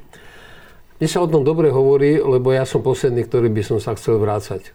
mne 0.96 1.12
sa 1.12 1.20
o 1.20 1.28
tom 1.28 1.44
dobre 1.44 1.68
hovorí, 1.76 2.24
lebo 2.24 2.56
ja 2.56 2.64
som 2.64 2.80
posledný, 2.80 3.28
ktorý 3.28 3.52
by 3.52 3.62
som 3.68 3.78
sa 3.84 4.00
chcel 4.00 4.16
vrácať. 4.16 4.72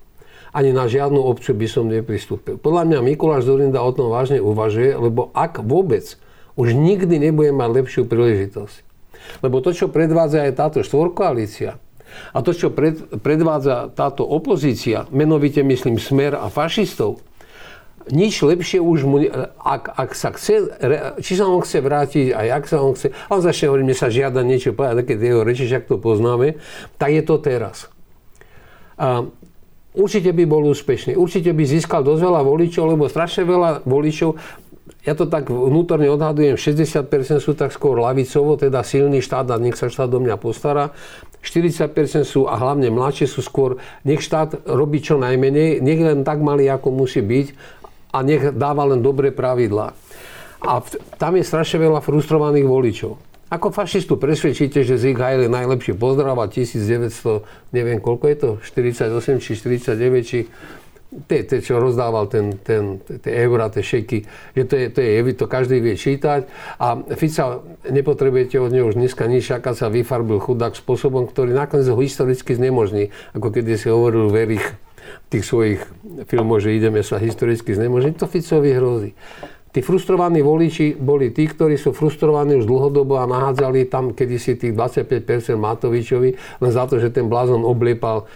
Ani 0.50 0.74
na 0.74 0.90
žiadnu 0.90 1.18
obcu 1.18 1.54
by 1.54 1.66
som 1.70 1.86
nepristúpil. 1.86 2.58
Podľa 2.58 2.82
mňa 2.90 2.98
Mikuláš 3.06 3.46
Zorinda 3.46 3.82
o 3.82 3.90
tom 3.94 4.10
vážne 4.10 4.42
uvažuje, 4.42 4.98
lebo 4.98 5.30
ak 5.30 5.62
vôbec 5.62 6.18
už 6.58 6.74
nikdy 6.74 7.22
nebude 7.22 7.54
mať 7.54 7.70
lepšiu 7.70 8.02
príležitosť. 8.10 8.76
Lebo 9.46 9.62
to, 9.62 9.70
čo 9.70 9.86
predvádza 9.86 10.50
aj 10.50 10.58
táto 10.58 10.78
štvorkoalícia, 10.82 11.78
a 12.34 12.38
to, 12.42 12.50
čo 12.50 12.74
pred, 12.74 12.98
predvádza 13.22 13.94
táto 13.94 14.26
opozícia, 14.26 15.06
menovite 15.14 15.62
myslím 15.62 16.02
Smer 16.02 16.34
a 16.34 16.50
fašistov, 16.50 17.22
nič 18.10 18.42
lepšie 18.42 18.82
už 18.82 18.98
mu, 19.06 19.22
ak, 19.62 19.82
ak 19.94 20.10
sa 20.18 20.34
chce, 20.34 20.74
či 21.22 21.32
sa 21.38 21.46
on 21.46 21.62
chce 21.62 21.78
vrátiť 21.78 22.26
a 22.34 22.42
jak 22.48 22.64
sa 22.66 22.82
on 22.82 22.98
chce, 22.98 23.14
a 23.14 23.30
on 23.30 23.44
začne 23.44 23.70
hovoriť, 23.70 23.84
mne 23.86 23.96
sa 23.98 24.10
žiada 24.10 24.42
niečo 24.42 24.74
povedať, 24.74 25.06
také 25.06 25.14
jeho 25.20 25.46
reči, 25.46 25.70
ak 25.70 25.86
to 25.86 26.00
poznáme, 26.00 26.58
tak 26.98 27.10
je 27.14 27.22
to 27.22 27.38
teraz. 27.38 27.86
A 28.98 29.30
určite 29.94 30.30
by 30.30 30.44
bol 30.46 30.62
úspešný, 30.70 31.18
určite 31.18 31.50
by 31.50 31.64
získal 31.66 32.06
dosť 32.06 32.22
veľa 32.22 32.40
voličov, 32.46 32.84
lebo 32.94 33.10
strašne 33.10 33.46
veľa 33.46 33.86
voličov, 33.86 34.38
ja 35.00 35.16
to 35.16 35.24
tak 35.24 35.48
vnútorne 35.48 36.12
odhadujem, 36.12 36.60
60% 36.60 37.08
sú 37.40 37.56
tak 37.56 37.72
skôr 37.72 37.96
lavicovo, 37.96 38.60
teda 38.60 38.84
silný 38.84 39.24
štát 39.24 39.48
a 39.48 39.56
nech 39.56 39.78
sa 39.78 39.88
štát 39.88 40.12
do 40.12 40.20
mňa 40.20 40.36
postará. 40.36 40.92
40% 41.40 41.96
sú 42.28 42.44
a 42.44 42.60
hlavne 42.60 42.92
mladšie 42.92 43.24
sú 43.24 43.40
skôr, 43.40 43.80
nech 44.04 44.20
štát 44.20 44.68
robí 44.68 45.00
čo 45.00 45.16
najmenej, 45.16 45.80
nech 45.80 46.00
len 46.04 46.20
tak 46.20 46.44
malý, 46.44 46.68
ako 46.68 46.92
musí 46.92 47.24
byť 47.24 47.46
a 48.12 48.20
nech 48.20 48.52
dáva 48.52 48.92
len 48.92 49.00
dobré 49.00 49.32
pravidlá. 49.32 49.96
A 50.60 50.84
tam 51.16 51.40
je 51.40 51.48
strašne 51.48 51.80
veľa 51.80 52.04
frustrovaných 52.04 52.68
voličov. 52.68 53.29
Ako 53.50 53.74
fašistu 53.74 54.14
presvedčíte, 54.14 54.86
že 54.86 54.94
Zig 54.94 55.18
Heil 55.18 55.42
je 55.42 55.50
najlepší 55.50 55.98
pozdrav 55.98 56.38
a 56.38 56.46
1900, 56.46 57.74
neviem 57.74 57.98
koľko 57.98 58.24
je 58.30 58.36
to, 58.38 58.50
48 58.62 59.42
či 59.42 59.50
49, 59.58 60.22
či 60.22 60.38
tie, 61.26 61.42
tie 61.42 61.58
čo 61.58 61.82
rozdával 61.82 62.30
ten, 62.30 62.54
ten, 62.62 63.02
tie 63.02 63.32
eurá, 63.42 63.66
tie 63.66 63.82
šeky, 63.82 64.22
že 64.54 64.62
to 64.70 64.74
je, 64.78 64.86
to 64.94 65.00
je 65.02 65.34
to 65.34 65.46
každý 65.50 65.82
vie 65.82 65.98
čítať 65.98 66.46
a 66.78 67.02
Fica 67.18 67.58
nepotrebujete 67.90 68.62
od 68.62 68.70
neho 68.70 68.86
už 68.86 68.94
dneska 68.94 69.26
nič, 69.26 69.50
aká 69.50 69.74
sa 69.74 69.90
vyfarbil 69.90 70.38
chudák 70.38 70.78
spôsobom, 70.78 71.26
ktorý 71.26 71.50
nakoniec 71.50 71.90
ho 71.90 71.98
historicky 71.98 72.54
znemožní, 72.54 73.10
ako 73.34 73.50
keď 73.50 73.74
si 73.74 73.90
hovoril 73.90 74.30
Verich 74.30 74.62
tých 75.26 75.42
svojich 75.42 75.82
filmov, 76.30 76.62
že 76.62 76.78
ideme 76.78 77.02
sa 77.02 77.18
historicky 77.18 77.74
znemožniť, 77.74 78.14
to 78.14 78.30
Ficovi 78.30 78.70
hrozí. 78.78 79.10
Tí 79.70 79.86
frustrovaní 79.86 80.42
voliči 80.42 80.98
boli 80.98 81.30
tí, 81.30 81.46
ktorí 81.46 81.78
sú 81.78 81.94
frustrovaní 81.94 82.58
už 82.58 82.66
dlhodobo 82.66 83.22
a 83.22 83.30
nahádzali 83.30 83.86
tam 83.86 84.10
kedysi 84.10 84.58
tých 84.58 84.74
25% 84.74 85.54
Matovičovi 85.54 86.30
len 86.58 86.70
za 86.74 86.90
to, 86.90 86.98
že 86.98 87.14
ten 87.14 87.30
blázon 87.30 87.62
obliepal 87.62 88.26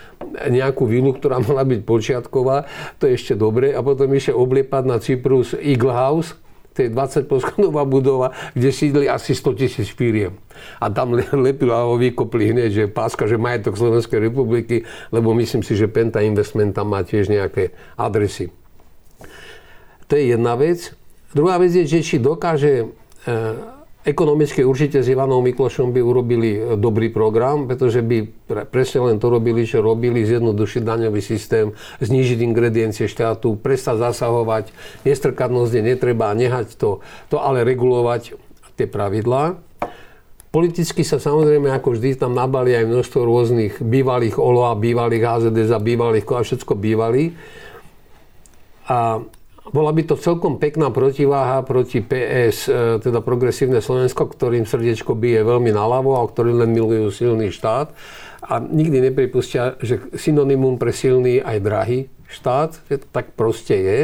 nejakú 0.46 0.86
vilu, 0.86 1.10
ktorá 1.10 1.42
mala 1.46 1.66
byť 1.66 1.80
počiatková. 1.82 2.70
To 3.02 3.10
je 3.10 3.18
ešte 3.18 3.34
dobre. 3.34 3.74
A 3.74 3.82
potom 3.82 4.06
išiel 4.14 4.38
obliepať 4.38 4.82
na 4.86 5.02
Cyprus 5.02 5.58
Eagle 5.58 5.90
House, 5.90 6.38
to 6.74 6.82
je 6.82 6.90
20 6.90 7.30
poschodová 7.30 7.86
budova, 7.86 8.34
kde 8.50 8.74
sídli 8.74 9.06
asi 9.06 9.30
100 9.30 9.58
tisíc 9.62 9.94
firiem. 9.94 10.34
A 10.82 10.90
tam 10.90 11.14
lepil 11.14 11.70
a 11.70 11.86
ho 11.86 11.94
vykopli 11.94 12.50
hneď, 12.50 12.70
že 12.74 12.84
páska, 12.90 13.30
že 13.30 13.38
majetok 13.38 13.78
Slovenskej 13.78 14.18
republiky, 14.18 14.82
lebo 15.14 15.30
myslím 15.38 15.62
si, 15.62 15.78
že 15.78 15.86
Penta 15.86 16.18
Investment 16.18 16.74
tam 16.74 16.90
má 16.90 17.06
tiež 17.06 17.30
nejaké 17.30 17.70
adresy. 17.94 18.50
To 20.10 20.18
je 20.18 20.34
jedna 20.34 20.58
vec. 20.58 20.98
Druhá 21.34 21.58
vec 21.58 21.74
je, 21.74 21.82
že 21.82 22.00
či 22.06 22.16
dokáže 22.22 22.86
e, 23.26 23.34
Ekonomicky 24.04 24.60
určite 24.60 25.00
s 25.00 25.08
Ivanom 25.08 25.40
Miklošom 25.40 25.88
by 25.88 26.00
urobili 26.04 26.50
e, 26.52 26.76
dobrý 26.76 27.08
program, 27.08 27.64
pretože 27.64 28.04
by 28.04 28.28
presne 28.68 29.00
len 29.08 29.16
to 29.16 29.32
robili, 29.32 29.64
čo 29.64 29.80
robili, 29.80 30.28
zjednodušiť 30.28 30.82
daňový 30.84 31.24
systém, 31.24 31.72
znížiť 32.04 32.38
ingrediencie 32.44 33.08
štátu, 33.08 33.56
prestať 33.56 34.04
zasahovať, 34.04 34.76
nestrkadnosť 35.08 35.80
netreba, 35.80 36.36
nehať 36.36 36.76
to, 36.76 37.00
to 37.32 37.40
ale 37.40 37.64
regulovať 37.64 38.36
tie 38.76 38.84
pravidlá. 38.84 39.56
Politicky 40.52 41.00
sa 41.00 41.16
samozrejme 41.16 41.72
ako 41.72 41.96
vždy 41.96 42.20
tam 42.20 42.36
nabali 42.36 42.76
aj 42.76 42.84
množstvo 42.84 43.20
rôznych 43.24 43.80
bývalých 43.80 44.36
OLO 44.36 44.68
a 44.68 44.76
bývalých 44.76 45.24
HZD 45.24 45.64
za 45.64 45.80
bývalých 45.80 46.28
a 46.28 46.44
všetko 46.44 46.76
bývalí. 46.76 47.32
A 48.84 49.24
bola 49.72 49.96
by 49.96 50.02
to 50.04 50.20
celkom 50.20 50.60
pekná 50.60 50.92
protiváha 50.92 51.64
proti 51.64 52.04
PS, 52.04 52.68
e, 52.68 53.00
teda 53.00 53.24
Progresívne 53.24 53.80
Slovensko, 53.80 54.28
ktorým 54.28 54.68
srdiečko 54.68 55.16
bije 55.16 55.40
veľmi 55.40 55.72
naľavo 55.72 56.20
a 56.20 56.28
ktorí 56.28 56.52
len 56.52 56.76
milujú 56.76 57.08
silný 57.08 57.48
štát. 57.48 57.96
A 58.44 58.60
nikdy 58.60 59.08
nepripustia, 59.08 59.80
že 59.80 60.04
synonymum 60.12 60.76
pre 60.76 60.92
silný 60.92 61.40
aj 61.40 61.64
drahý 61.64 61.98
štát, 62.28 62.76
že 62.92 63.00
to 63.00 63.06
tak 63.08 63.32
proste 63.32 63.72
je. 63.72 64.00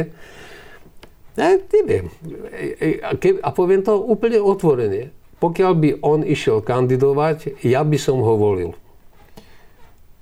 Ja 1.37 1.53
neviem. 1.61 2.09
E, 2.49 2.97
e, 3.13 3.37
a 3.37 3.49
poviem 3.53 3.85
to 3.85 4.01
úplne 4.01 4.41
otvorene. 4.41 5.13
Pokiaľ 5.37 5.73
by 5.77 5.89
on 6.01 6.25
išiel 6.25 6.65
kandidovať, 6.65 7.61
ja 7.61 7.85
by 7.85 7.97
som 8.01 8.17
ho 8.21 8.33
volil. 8.33 8.73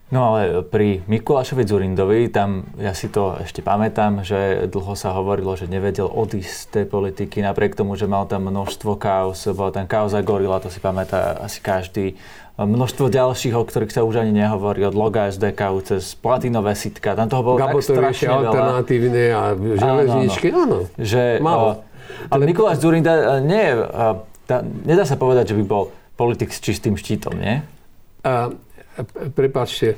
No 0.09 0.33
ale 0.33 0.65
pri 0.65 1.05
Mikulášovi 1.05 1.69
Zurindovi, 1.69 2.33
tam 2.33 2.65
ja 2.81 2.97
si 2.97 3.13
to 3.13 3.37
ešte 3.45 3.61
pamätám, 3.61 4.25
že 4.25 4.65
dlho 4.65 4.97
sa 4.97 5.13
hovorilo, 5.13 5.53
že 5.53 5.69
nevedel 5.69 6.09
odísť 6.09 6.49
z 6.49 6.65
tej 6.73 6.85
politiky, 6.89 7.45
napriek 7.45 7.77
tomu, 7.77 7.93
že 7.93 8.09
mal 8.09 8.25
tam 8.25 8.49
množstvo 8.49 8.97
kaos, 8.97 9.45
bol 9.53 9.69
tam 9.69 9.85
kauza 9.85 10.25
Gorila, 10.25 10.57
to 10.57 10.73
si 10.73 10.81
pamätá 10.81 11.37
asi 11.37 11.61
každý. 11.61 12.17
Množstvo 12.57 13.07
ďalších, 13.07 13.53
o 13.53 13.61
ktorých 13.61 13.93
sa 13.93 14.01
už 14.01 14.25
ani 14.25 14.33
nehovorí, 14.33 14.81
od 14.81 14.97
loga 14.97 15.29
SDK 15.29 15.77
cez 15.85 16.17
platinové 16.17 16.73
sitka, 16.73 17.13
tam 17.13 17.29
toho 17.29 17.45
bolo 17.45 17.57
Gabo 17.61 17.77
tak 17.79 17.93
strašne 17.93 18.33
veľa. 18.33 18.49
alternatívne 18.49 19.23
a 19.31 19.43
železničky, 19.55 20.47
áno. 20.51 20.89
áno. 20.89 20.97
Že, 20.97 21.37
Malo. 21.39 21.85
ale 22.33 22.41
Mikuláš 22.49 22.81
Zurinda 22.81 23.13
e, 23.13 23.23
nie 23.45 23.61
je, 23.61 23.73
nedá 24.89 25.05
sa 25.05 25.15
povedať, 25.15 25.53
že 25.53 25.55
by 25.55 25.63
bol 25.69 25.93
politik 26.17 26.49
s 26.49 26.59
čistým 26.59 26.97
štítom, 26.97 27.37
nie? 27.37 27.61
A, 28.27 28.51
Prepačte, 29.33 29.95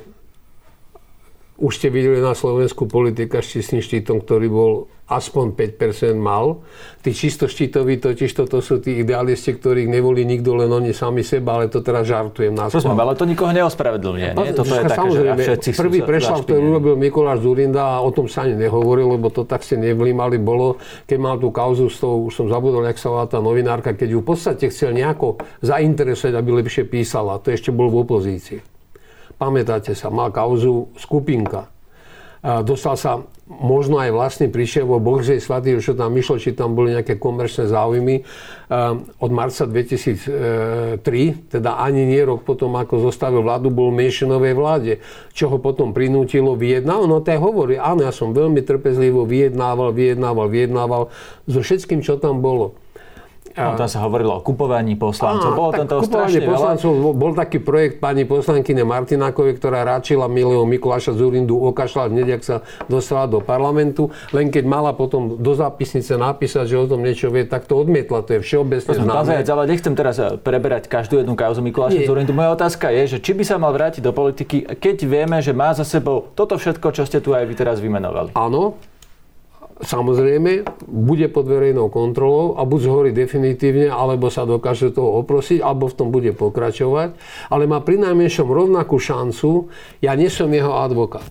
už 1.61 1.77
ste 1.77 1.93
videli 1.93 2.17
na 2.17 2.33
Slovensku 2.33 2.89
politika 2.89 3.37
s 3.37 3.53
čistým 3.53 3.85
štítom, 3.85 4.25
ktorý 4.25 4.47
bol 4.49 4.71
aspoň 5.05 5.53
5% 5.53 6.17
mal. 6.17 6.65
Tí 7.05 7.13
čisto 7.13 7.45
štítoví 7.45 8.01
totiž 8.01 8.31
toto 8.33 8.63
sú 8.63 8.81
tí 8.81 9.03
idealisti, 9.03 9.53
ktorých 9.53 9.85
nevolí 9.85 10.25
nikto, 10.25 10.57
len 10.57 10.71
oni 10.71 10.89
sami 10.95 11.21
seba, 11.21 11.61
ale 11.61 11.69
to 11.69 11.85
teraz 11.85 12.09
žartujem 12.09 12.55
na 12.55 12.71
Prosím, 12.71 12.97
ale 12.97 13.13
to 13.13 13.27
nikoho 13.29 13.51
neospravedlňuje, 13.53 14.29
nie? 14.31 14.33
No, 14.33 14.41
Toto 14.57 14.73
je 14.73 14.83
také, 14.87 15.07
že 15.11 15.21
všetci 15.37 15.69
Prvý 15.77 15.99
prešla, 16.01 16.41
ktorý 16.41 16.61
urobil 16.63 16.95
Mikuláš 16.97 17.43
Zurinda 17.43 17.99
a 17.99 18.01
o 18.01 18.09
tom 18.09 18.25
sa 18.25 18.47
ani 18.47 18.55
nehovoril, 18.57 19.19
lebo 19.19 19.29
to 19.29 19.43
tak 19.45 19.61
ste 19.61 19.77
nevlímali, 19.77 20.39
bolo, 20.41 20.81
keď 21.05 21.17
mal 21.19 21.35
tú 21.37 21.51
kauzu 21.51 21.91
s 21.91 22.01
tou, 22.01 22.25
už 22.25 22.33
som 22.33 22.47
zabudol, 22.47 22.87
jak 22.87 22.97
sa 22.97 23.11
volá 23.11 23.27
tá 23.27 23.37
novinárka, 23.37 23.93
keď 23.93 24.17
ju 24.17 24.19
v 24.23 24.27
podstate 24.33 24.71
chcel 24.71 24.95
nejako 24.95 25.43
zainteresovať, 25.61 26.33
aby 26.39 26.49
lepšie 26.63 26.87
písala. 26.87 27.37
To 27.43 27.51
ešte 27.51 27.69
bol 27.69 27.91
v 27.91 28.07
opozícii 28.07 28.70
pamätáte 29.41 29.97
sa, 29.97 30.13
mal 30.13 30.29
kauzu 30.29 30.93
skupinka. 31.01 31.73
Dostal 32.41 32.97
sa 32.97 33.21
možno 33.45 34.01
aj 34.01 34.09
vlastne 34.09 34.47
prišiel 34.49 34.89
vo 34.89 34.97
Božej 34.97 35.37
svatý, 35.37 35.77
čo 35.77 35.93
tam 35.93 36.17
išlo, 36.17 36.41
či 36.41 36.57
tam 36.57 36.73
boli 36.73 36.97
nejaké 36.97 37.21
komerčné 37.21 37.69
záujmy. 37.69 38.25
Od 39.21 39.31
marca 39.33 39.69
2003, 39.69 41.05
teda 41.53 41.77
ani 41.77 42.01
nie 42.09 42.21
rok 42.25 42.41
potom, 42.41 42.73
ako 42.81 43.05
zostavil 43.05 43.45
vládu, 43.45 43.69
bol 43.69 43.93
menšinovej 43.93 44.53
vláde, 44.57 44.93
čo 45.37 45.53
ho 45.53 45.61
potom 45.61 45.93
prinútilo 45.93 46.57
vyjednávať. 46.57 47.05
No 47.05 47.21
to 47.21 47.29
hovorí, 47.37 47.77
áno, 47.77 48.09
ja 48.09 48.13
som 48.13 48.33
veľmi 48.33 48.65
trpezlivo 48.65 49.21
vyjednával, 49.29 49.93
vyjednával, 49.93 50.49
vyjednával 50.49 51.03
so 51.45 51.61
všetkým, 51.61 52.01
čo 52.01 52.17
tam 52.17 52.41
bolo. 52.41 52.73
No, 53.55 53.75
tam 53.75 53.89
sa 53.89 53.99
hovorilo 54.03 54.37
o 54.37 54.41
kupovaní 54.43 54.95
poslancov. 54.95 55.51
Á, 55.51 55.57
Bolo 55.57 55.71
tam 55.75 55.87
toho 55.87 56.01
strašne 56.05 56.41
poslancov, 56.47 56.91
veľa. 56.91 57.13
Bol 57.17 57.31
taký 57.35 57.57
projekt 57.59 57.99
pani 57.99 58.23
poslankyne 58.23 58.83
Martinákovej, 58.87 59.59
ktorá 59.59 59.83
ráčila 59.83 60.31
milého 60.31 60.63
Mikuláša 60.63 61.15
Zurindu 61.15 61.59
okašľať 61.59 62.09
hneď, 62.11 62.29
ak 62.39 62.43
sa 62.43 62.55
dostala 62.87 63.27
do 63.27 63.43
parlamentu. 63.43 64.09
Len 64.31 64.47
keď 64.49 64.63
mala 64.67 64.91
potom 64.95 65.39
do 65.39 65.51
zápisnice 65.55 66.15
napísať, 66.15 66.67
že 66.71 66.75
o 66.79 66.85
tom 66.87 67.03
niečo 67.03 67.27
vie, 67.31 67.43
tak 67.43 67.67
to 67.67 67.75
odmietla. 67.79 68.23
To 68.23 68.37
je 68.37 68.39
všeobecne 68.39 68.91
známe. 68.91 69.43
ale 69.43 69.63
nechcem 69.67 69.93
teraz 69.95 70.15
eh, 70.21 70.39
preberať 70.39 70.87
každú 70.87 71.19
jednu 71.19 71.35
kauzu 71.35 71.59
Mikuláša 71.59 72.01
Nie. 72.01 72.07
Zurindu. 72.07 72.31
Moja 72.31 72.55
otázka 72.55 72.91
je, 72.91 73.15
že 73.15 73.17
či 73.19 73.31
by 73.35 73.43
sa 73.43 73.55
mal 73.59 73.71
vrátiť 73.75 74.01
do 74.01 74.11
politiky, 74.15 74.63
keď 74.79 74.97
vieme, 75.03 75.37
že 75.43 75.51
má 75.51 75.71
za 75.75 75.83
sebou 75.83 76.31
toto 76.35 76.55
všetko, 76.55 76.87
čo 76.95 77.03
ste 77.03 77.19
tu 77.19 77.35
aj 77.35 77.43
vy 77.47 77.53
teraz 77.55 77.77
vymenovali. 77.83 78.31
Áno, 78.33 78.79
samozrejme 79.81 80.65
bude 80.85 81.27
pod 81.27 81.49
verejnou 81.49 81.89
kontrolou 81.89 82.57
a 82.57 82.65
buď 82.65 82.79
zhorí 82.81 83.11
definitívne, 83.11 83.89
alebo 83.89 84.29
sa 84.29 84.45
dokáže 84.45 84.93
toho 84.93 85.21
oprosiť, 85.25 85.59
alebo 85.61 85.89
v 85.89 85.97
tom 85.97 86.09
bude 86.13 86.31
pokračovať, 86.37 87.17
ale 87.49 87.63
má 87.65 87.81
pri 87.81 87.99
najmenšom 88.01 88.47
rovnakú 88.47 89.01
šancu, 89.01 89.73
ja 89.99 90.13
nie 90.13 90.29
som 90.29 90.49
jeho 90.53 90.77
advokát. 90.77 91.27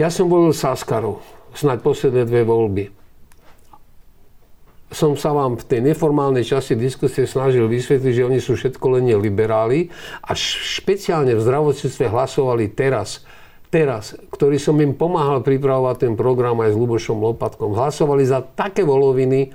Ja 0.00 0.08
som 0.08 0.32
volil 0.32 0.56
Saskarov, 0.56 1.20
snáď 1.52 1.84
posledné 1.84 2.24
dve 2.24 2.42
voľby. 2.42 2.84
Som 4.90 5.14
sa 5.14 5.30
vám 5.30 5.54
v 5.54 5.66
tej 5.70 5.80
neformálnej 5.92 6.42
časti 6.42 6.74
diskusie 6.74 7.22
snažil 7.22 7.70
vysvetliť, 7.70 8.10
že 8.10 8.26
oni 8.26 8.40
sú 8.42 8.58
všetko 8.58 8.98
len 8.98 9.06
liberáli 9.22 9.86
a 10.26 10.34
špeciálne 10.34 11.30
v 11.38 11.44
zdravotníctve 11.46 12.10
hlasovali 12.10 12.74
teraz 12.74 13.22
teraz, 13.70 14.18
ktorý 14.34 14.58
som 14.58 14.76
im 14.82 14.92
pomáhal 14.98 15.40
pripravovať 15.46 15.96
ten 16.10 16.14
program 16.18 16.58
aj 16.60 16.74
s 16.74 16.76
Lubošom 16.76 17.22
Lopatkom, 17.22 17.72
hlasovali 17.78 18.26
za 18.26 18.42
také 18.42 18.82
voloviny, 18.82 19.54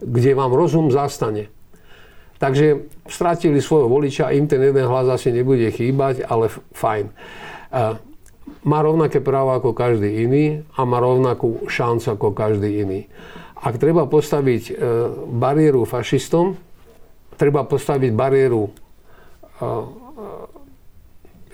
kde 0.00 0.30
vám 0.32 0.54
rozum 0.54 0.88
zastane. 0.88 1.50
Takže 2.36 2.86
stratili 3.08 3.58
svojho 3.58 3.88
voliča, 3.88 4.30
im 4.32 4.46
ten 4.46 4.62
jeden 4.62 4.86
hlas 4.86 5.08
asi 5.08 5.32
nebude 5.32 5.66
chýbať, 5.72 6.22
ale 6.28 6.52
fajn. 6.52 7.10
Má 8.66 8.78
rovnaké 8.82 9.18
práva 9.18 9.58
ako 9.58 9.74
každý 9.74 10.26
iný 10.26 10.44
a 10.78 10.86
má 10.86 11.02
rovnakú 11.02 11.66
šancu 11.66 12.14
ako 12.14 12.28
každý 12.36 12.82
iný. 12.82 13.00
Ak 13.56 13.80
treba 13.80 14.06
postaviť 14.06 14.62
e, 14.68 14.72
bariéru 15.32 15.88
fašistom, 15.88 16.54
treba 17.34 17.64
postaviť 17.66 18.10
bariéru 18.14 18.68
e, 18.68 18.70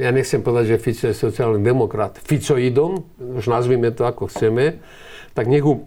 ja 0.01 0.11
nechcem 0.13 0.41
povedať, 0.41 0.77
že 0.77 0.83
Fico 0.83 1.05
je 1.09 1.17
sociálny 1.17 1.61
demokrat, 1.61 2.17
Ficoidom, 2.17 3.05
už 3.19 3.45
nazvime 3.49 3.93
to 3.93 4.09
ako 4.09 4.29
chceme, 4.33 4.81
tak 5.37 5.49
nech 5.49 5.65
ho 5.65 5.85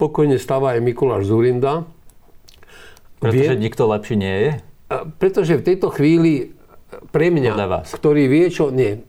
pokojne 0.00 0.40
stáva 0.40 0.74
aj 0.74 0.80
Mikuláš 0.82 1.30
Zurinda. 1.30 1.86
Pretože 3.22 3.54
Vie, 3.54 3.64
nikto 3.64 3.86
lepší 3.86 4.14
nie 4.18 4.36
je? 4.36 4.50
Pretože 5.16 5.60
v 5.60 5.66
tejto 5.66 5.88
chvíli 5.94 6.54
pre 7.10 7.30
mňa, 7.30 7.86
ktorý 7.94 8.30
vie, 8.30 8.46
čo... 8.50 8.70
Nie, 8.70 9.02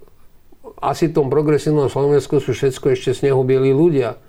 asi 0.81 1.09
v 1.09 1.15
tom 1.17 1.27
progresívnom 1.31 1.87
Slovensku 1.87 2.41
sú 2.41 2.51
všetko 2.53 2.93
ešte 2.93 3.11
snehobielí 3.15 3.71
ľudia. 3.71 4.19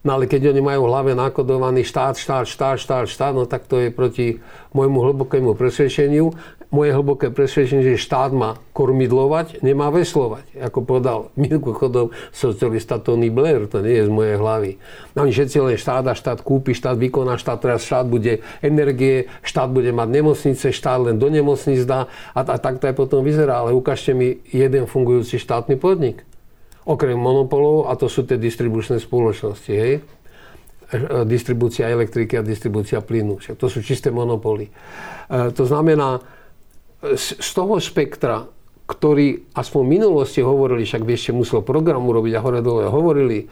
No 0.00 0.16
ale 0.16 0.24
keď 0.24 0.56
oni 0.56 0.64
majú 0.64 0.88
v 0.88 0.90
hlave 0.96 1.12
nakodovaný 1.12 1.84
štát, 1.84 2.16
štát, 2.16 2.48
štát, 2.48 2.80
štát, 2.80 3.04
štát, 3.04 3.32
no 3.36 3.44
tak 3.44 3.68
to 3.68 3.76
je 3.76 3.92
proti 3.92 4.40
môjmu 4.72 5.12
hlbokému 5.12 5.52
presvedčeniu 5.52 6.32
moje 6.70 6.94
hlboké 6.94 7.34
presvedčenie, 7.34 7.82
že 7.82 7.98
štát 7.98 8.30
má 8.30 8.62
kormidlovať, 8.70 9.58
nemá 9.58 9.90
veslovať. 9.90 10.54
Ako 10.70 10.86
povedal 10.86 11.34
mimochodom 11.34 12.14
socialista 12.30 13.02
Tony 13.02 13.26
Blair, 13.26 13.66
to 13.66 13.82
nie 13.82 13.98
je 13.98 14.06
z 14.06 14.10
mojej 14.10 14.36
hlavy. 14.38 14.70
Oni 15.18 15.34
všetci 15.34 15.56
len 15.58 15.74
štát 15.74 16.06
a 16.06 16.14
štát 16.14 16.46
kúpi, 16.46 16.70
štát 16.70 16.94
vykoná, 16.94 17.42
štát 17.42 17.58
teraz 17.58 17.82
štát 17.82 18.06
bude 18.06 18.46
energie, 18.62 19.26
štát 19.42 19.66
bude 19.66 19.90
mať 19.90 20.08
nemocnice, 20.14 20.70
štát 20.70 21.10
len 21.10 21.18
do 21.18 21.26
nemocnic 21.26 21.82
dá 21.82 22.06
a, 22.32 22.40
a 22.46 22.56
tak 22.62 22.78
to 22.78 22.86
aj 22.86 22.94
potom 22.94 23.26
vyzerá. 23.26 23.66
Ale 23.66 23.74
ukážte 23.74 24.14
mi 24.14 24.38
jeden 24.54 24.86
fungujúci 24.86 25.42
štátny 25.42 25.74
podnik. 25.74 26.22
Okrem 26.86 27.18
monopolov, 27.18 27.90
a 27.90 27.98
to 27.98 28.06
sú 28.06 28.22
tie 28.22 28.38
distribučné 28.38 29.02
spoločnosti, 29.02 29.74
hej? 29.74 30.00
distribúcia 31.22 31.86
elektriky 31.86 32.34
a 32.34 32.42
distribúcia 32.42 32.98
plynu. 32.98 33.38
To 33.38 33.66
sú 33.70 33.78
čisté 33.78 34.10
monopoly. 34.10 34.66
E, 34.66 34.72
to 35.54 35.62
znamená, 35.62 36.18
z 37.00 37.50
toho 37.56 37.80
spektra, 37.80 38.44
ktorý 38.84 39.54
aspoň 39.54 39.80
v 39.86 39.92
minulosti 39.96 40.40
hovorili, 40.42 40.84
však 40.84 41.06
by 41.06 41.12
ešte 41.14 41.32
musel 41.32 41.62
program 41.62 42.04
urobiť 42.04 42.32
a 42.36 42.44
hore 42.44 42.60
dole 42.60 42.90
hovorili, 42.90 43.46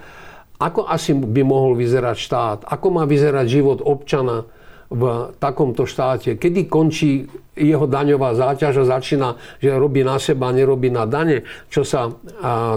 ako 0.58 0.90
asi 0.90 1.14
by 1.14 1.42
mohol 1.46 1.78
vyzerať 1.78 2.16
štát, 2.18 2.58
ako 2.66 2.86
má 2.90 3.06
vyzerať 3.06 3.46
život 3.46 3.78
občana 3.78 4.42
v 4.88 5.30
takomto 5.36 5.84
štáte, 5.84 6.40
kedy 6.40 6.64
končí 6.64 7.28
jeho 7.52 7.84
daňová 7.84 8.32
záťaž 8.32 8.82
a 8.82 8.98
začína, 8.98 9.28
že 9.60 9.76
robí 9.76 10.00
na 10.00 10.16
seba, 10.16 10.48
nerobí 10.48 10.88
na 10.88 11.04
dane, 11.04 11.44
čo 11.68 11.84
sa 11.84 12.08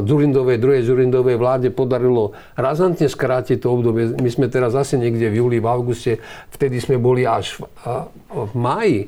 Zurindovej, 0.03 0.59
druhej 0.59 0.83
Zurindovej 0.83 1.39
vláde 1.39 1.71
podarilo 1.71 2.35
razantne 2.59 3.07
skrátiť 3.07 3.63
to 3.63 3.71
obdobie. 3.71 4.11
My 4.19 4.27
sme 4.27 4.51
teraz 4.51 4.75
zase 4.75 4.99
niekde 4.99 5.31
v 5.31 5.39
júli, 5.39 5.57
v 5.63 5.71
auguste, 5.71 6.19
vtedy 6.51 6.83
sme 6.83 6.99
boli 6.99 7.23
až 7.23 7.57
v, 7.57 7.63
v 8.27 8.53
máji 8.59 8.99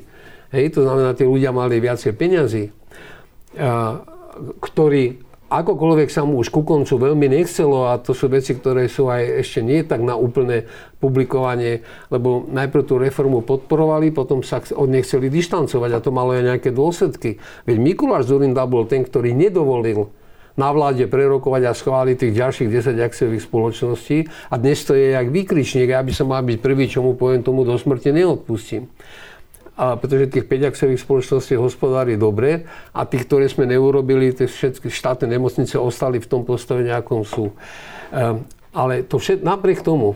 Hej, 0.54 0.78
to 0.78 0.86
znamená, 0.86 1.18
tí 1.18 1.26
ľudia 1.26 1.50
mali 1.50 1.82
viacej 1.82 2.14
peňazí, 2.14 2.70
ktorí 4.38 5.02
akokoľvek 5.50 6.08
sa 6.10 6.22
mu 6.22 6.42
už 6.42 6.50
ku 6.50 6.62
koncu 6.62 6.94
veľmi 6.94 7.26
nechcelo 7.30 7.90
a 7.90 7.98
to 7.98 8.14
sú 8.14 8.26
veci, 8.30 8.54
ktoré 8.54 8.86
sú 8.86 9.10
aj 9.10 9.42
ešte 9.42 9.60
nie 9.66 9.82
tak 9.82 10.02
na 10.02 10.14
úplné 10.14 10.66
publikovanie, 10.98 11.82
lebo 12.10 12.46
najprv 12.50 12.82
tú 12.86 12.98
reformu 12.98 13.42
podporovali, 13.42 14.10
potom 14.10 14.46
sa 14.46 14.62
od 14.62 14.88
nej 14.90 15.02
chceli 15.02 15.30
dištancovať 15.30 15.90
a 15.94 16.02
to 16.02 16.10
malo 16.14 16.34
aj 16.34 16.54
nejaké 16.54 16.70
dôsledky. 16.74 17.38
Veď 17.66 17.76
Mikuláš 17.78 18.30
Zurinda 18.30 18.66
bol 18.66 18.86
ten, 18.86 19.02
ktorý 19.02 19.34
nedovolil 19.34 20.10
na 20.54 20.70
vláde 20.70 21.10
prerokovať 21.10 21.62
a 21.66 21.74
schváliť 21.74 22.14
tých 22.14 22.34
ďalších 22.38 22.68
10 22.70 22.94
akciových 23.02 23.42
spoločností 23.42 24.30
a 24.50 24.54
dnes 24.54 24.78
to 24.86 24.94
je 24.94 25.18
jak 25.18 25.26
výkričník, 25.34 25.90
ja 25.90 25.98
by 25.98 26.14
som 26.14 26.30
mal 26.30 26.46
byť 26.46 26.58
prvý, 26.62 26.86
čo 26.86 27.02
mu 27.02 27.18
poviem, 27.18 27.42
tomu 27.42 27.66
do 27.66 27.74
smrti 27.74 28.14
neodpustím 28.14 28.86
a 29.74 29.98
pretože 29.98 30.30
tých 30.30 30.46
5 30.46 30.70
akciových 30.70 31.02
spoločností 31.02 31.58
hospodári 31.58 32.14
dobre 32.14 32.70
a 32.94 33.02
tých, 33.02 33.26
ktoré 33.26 33.50
sme 33.50 33.66
neurobili, 33.66 34.30
tie 34.30 34.46
všetky 34.46 34.86
štátne 34.86 35.26
nemocnice 35.26 35.74
ostali 35.82 36.22
v 36.22 36.30
tom 36.30 36.46
postavení, 36.46 36.94
akom 36.94 37.26
sú. 37.26 37.50
Um, 38.14 38.46
ale 38.70 39.02
to 39.02 39.18
všet, 39.18 39.42
napriek 39.42 39.82
tomu, 39.82 40.14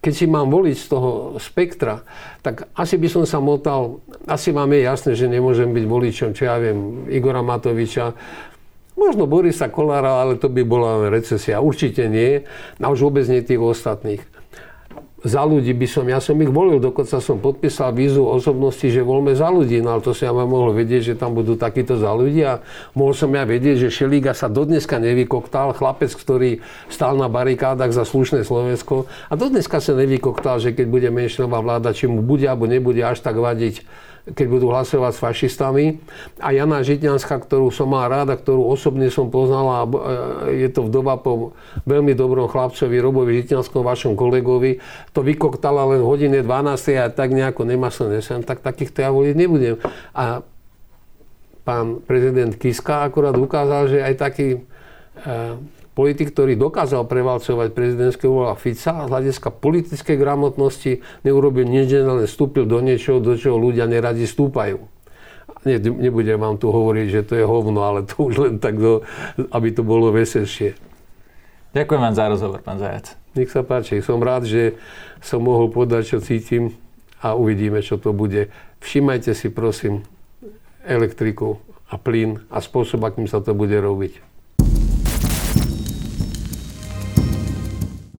keď 0.00 0.12
si 0.16 0.24
mám 0.28 0.48
voliť 0.48 0.76
z 0.76 0.86
toho 0.88 1.10
spektra, 1.36 2.04
tak 2.40 2.68
asi 2.72 2.96
by 2.96 3.08
som 3.08 3.24
sa 3.28 3.36
motal, 3.40 4.00
asi 4.24 4.52
vám 4.52 4.72
je 4.72 4.80
jasné, 4.84 5.10
že 5.12 5.28
nemôžem 5.28 5.68
byť 5.72 5.84
voličom, 5.84 6.30
čo 6.32 6.48
ja 6.48 6.56
viem, 6.56 7.04
Igora 7.12 7.44
Matoviča, 7.44 8.16
možno 8.96 9.28
Borisa 9.28 9.68
Kolára, 9.68 10.24
ale 10.24 10.40
to 10.40 10.48
by 10.48 10.64
bola 10.64 11.08
recesia. 11.12 11.60
Určite 11.60 12.08
nie, 12.08 12.44
a 12.80 12.86
už 12.88 13.00
vôbec 13.08 13.24
nie 13.28 13.44
tých 13.44 13.60
ostatných 13.60 14.24
za 15.20 15.44
ľudí 15.44 15.76
by 15.76 15.84
som, 15.84 16.04
ja 16.08 16.16
som 16.16 16.36
ich 16.40 16.48
volil, 16.48 16.80
dokonca 16.80 17.20
som 17.20 17.36
podpísal 17.36 17.92
vízu 17.92 18.24
osobnosti, 18.24 18.88
že 18.88 19.04
voľme 19.04 19.36
za 19.36 19.52
ľudí, 19.52 19.84
no 19.84 19.92
ale 19.92 20.00
to 20.00 20.16
si 20.16 20.24
ja 20.24 20.32
mohol 20.32 20.72
vedieť, 20.72 21.12
že 21.12 21.14
tam 21.20 21.36
budú 21.36 21.60
takíto 21.60 22.00
za 22.00 22.08
ľudí 22.16 22.40
a 22.40 22.64
mohol 22.96 23.12
som 23.12 23.28
ja 23.36 23.44
vedieť, 23.44 23.88
že 23.88 23.88
Šelíga 23.92 24.32
sa 24.32 24.48
dodneska 24.48 24.96
nevykoktal, 24.96 25.76
chlapec, 25.76 26.08
ktorý 26.16 26.64
stál 26.88 27.20
na 27.20 27.28
barikádach 27.28 27.92
za 27.92 28.08
slušné 28.08 28.48
Slovensko. 28.48 29.04
A 29.28 29.36
dodneska 29.36 29.76
sa 29.84 29.92
nevykoktal, 29.92 30.56
že 30.56 30.72
keď 30.72 30.86
bude 30.88 31.08
menšinová 31.12 31.60
vláda, 31.60 31.92
či 31.92 32.08
mu 32.08 32.24
bude 32.24 32.48
alebo 32.48 32.64
nebude 32.64 33.04
až 33.04 33.20
tak 33.20 33.36
vadiť 33.36 33.84
keď 34.28 34.46
budú 34.46 34.68
hlasovať 34.68 35.12
s 35.16 35.22
fašistami. 35.22 35.84
A 36.44 36.52
Jana 36.52 36.84
Žitňanská, 36.84 37.40
ktorú 37.40 37.72
som 37.72 37.88
mal 37.88 38.06
rád 38.12 38.36
ktorú 38.36 38.68
osobne 38.68 39.08
som 39.08 39.32
poznal 39.32 39.66
a 39.66 39.80
e, 39.84 39.90
je 40.66 40.68
to 40.68 40.86
vdova 40.86 41.18
po 41.18 41.56
veľmi 41.88 42.12
dobrom 42.12 42.46
chlapcovi 42.46 43.00
Robovi 43.00 43.40
Žitňanskom, 43.42 43.80
vašom 43.80 44.12
kolegovi, 44.14 44.78
to 45.16 45.24
vykoktala 45.24 45.88
len 45.96 46.04
v 46.04 46.08
hodine 46.08 46.38
12. 46.44 47.00
a 47.00 47.08
tak 47.08 47.32
nejako 47.32 47.64
nemaslo 47.64 48.12
nesem, 48.12 48.44
tak 48.44 48.60
takýchto 48.60 49.00
ja 49.00 49.10
voliť 49.10 49.34
nebudem. 49.34 49.76
A 50.12 50.44
pán 51.64 52.04
prezident 52.04 52.52
Kiska 52.54 53.08
akurát 53.08 53.34
ukázal, 53.36 53.88
že 53.88 53.98
aj 54.04 54.14
taký 54.20 54.48
e, 54.56 54.60
politik, 55.94 56.30
ktorý 56.32 56.54
dokázal 56.54 57.04
prevalcovať 57.06 57.74
prezidentského 57.74 58.30
voľa 58.30 58.54
Fica 58.56 59.04
z 59.04 59.10
hľadiska 59.10 59.48
politickej 59.50 60.16
gramotnosti 60.16 61.02
neurobil 61.26 61.66
nič, 61.66 61.90
len 61.92 62.24
vstúpil 62.24 62.64
do 62.64 62.78
niečoho, 62.78 63.18
do 63.18 63.34
čoho 63.34 63.58
ľudia 63.58 63.90
neradi 63.90 64.24
stúpajú. 64.24 64.80
Ne, 65.68 65.76
nebudem 65.76 66.40
vám 66.40 66.56
tu 66.56 66.72
hovoriť, 66.72 67.06
že 67.10 67.22
to 67.26 67.34
je 67.36 67.44
hovno, 67.44 67.84
ale 67.84 68.08
to 68.08 68.16
už 68.16 68.34
len 68.40 68.54
tak, 68.56 68.80
do, 68.80 69.04
aby 69.52 69.68
to 69.74 69.84
bolo 69.84 70.08
veselšie. 70.08 70.72
Ďakujem 71.76 72.00
vám 72.00 72.16
za 72.16 72.26
rozhovor, 72.32 72.60
pán 72.64 72.80
Zajac. 72.80 73.14
Nech 73.36 73.52
sa 73.52 73.62
páči. 73.62 74.02
Som 74.02 74.24
rád, 74.24 74.48
že 74.48 74.74
som 75.22 75.44
mohol 75.44 75.70
povedať, 75.70 76.16
čo 76.16 76.18
cítim 76.24 76.74
a 77.20 77.36
uvidíme, 77.36 77.84
čo 77.84 78.00
to 78.00 78.10
bude. 78.10 78.48
Všimajte 78.80 79.36
si, 79.36 79.52
prosím, 79.52 80.02
elektriku 80.82 81.60
a 81.92 82.00
plyn 82.00 82.40
a 82.48 82.58
spôsob, 82.64 83.04
akým 83.04 83.28
sa 83.28 83.44
to 83.44 83.52
bude 83.52 83.76
robiť. 83.76 84.29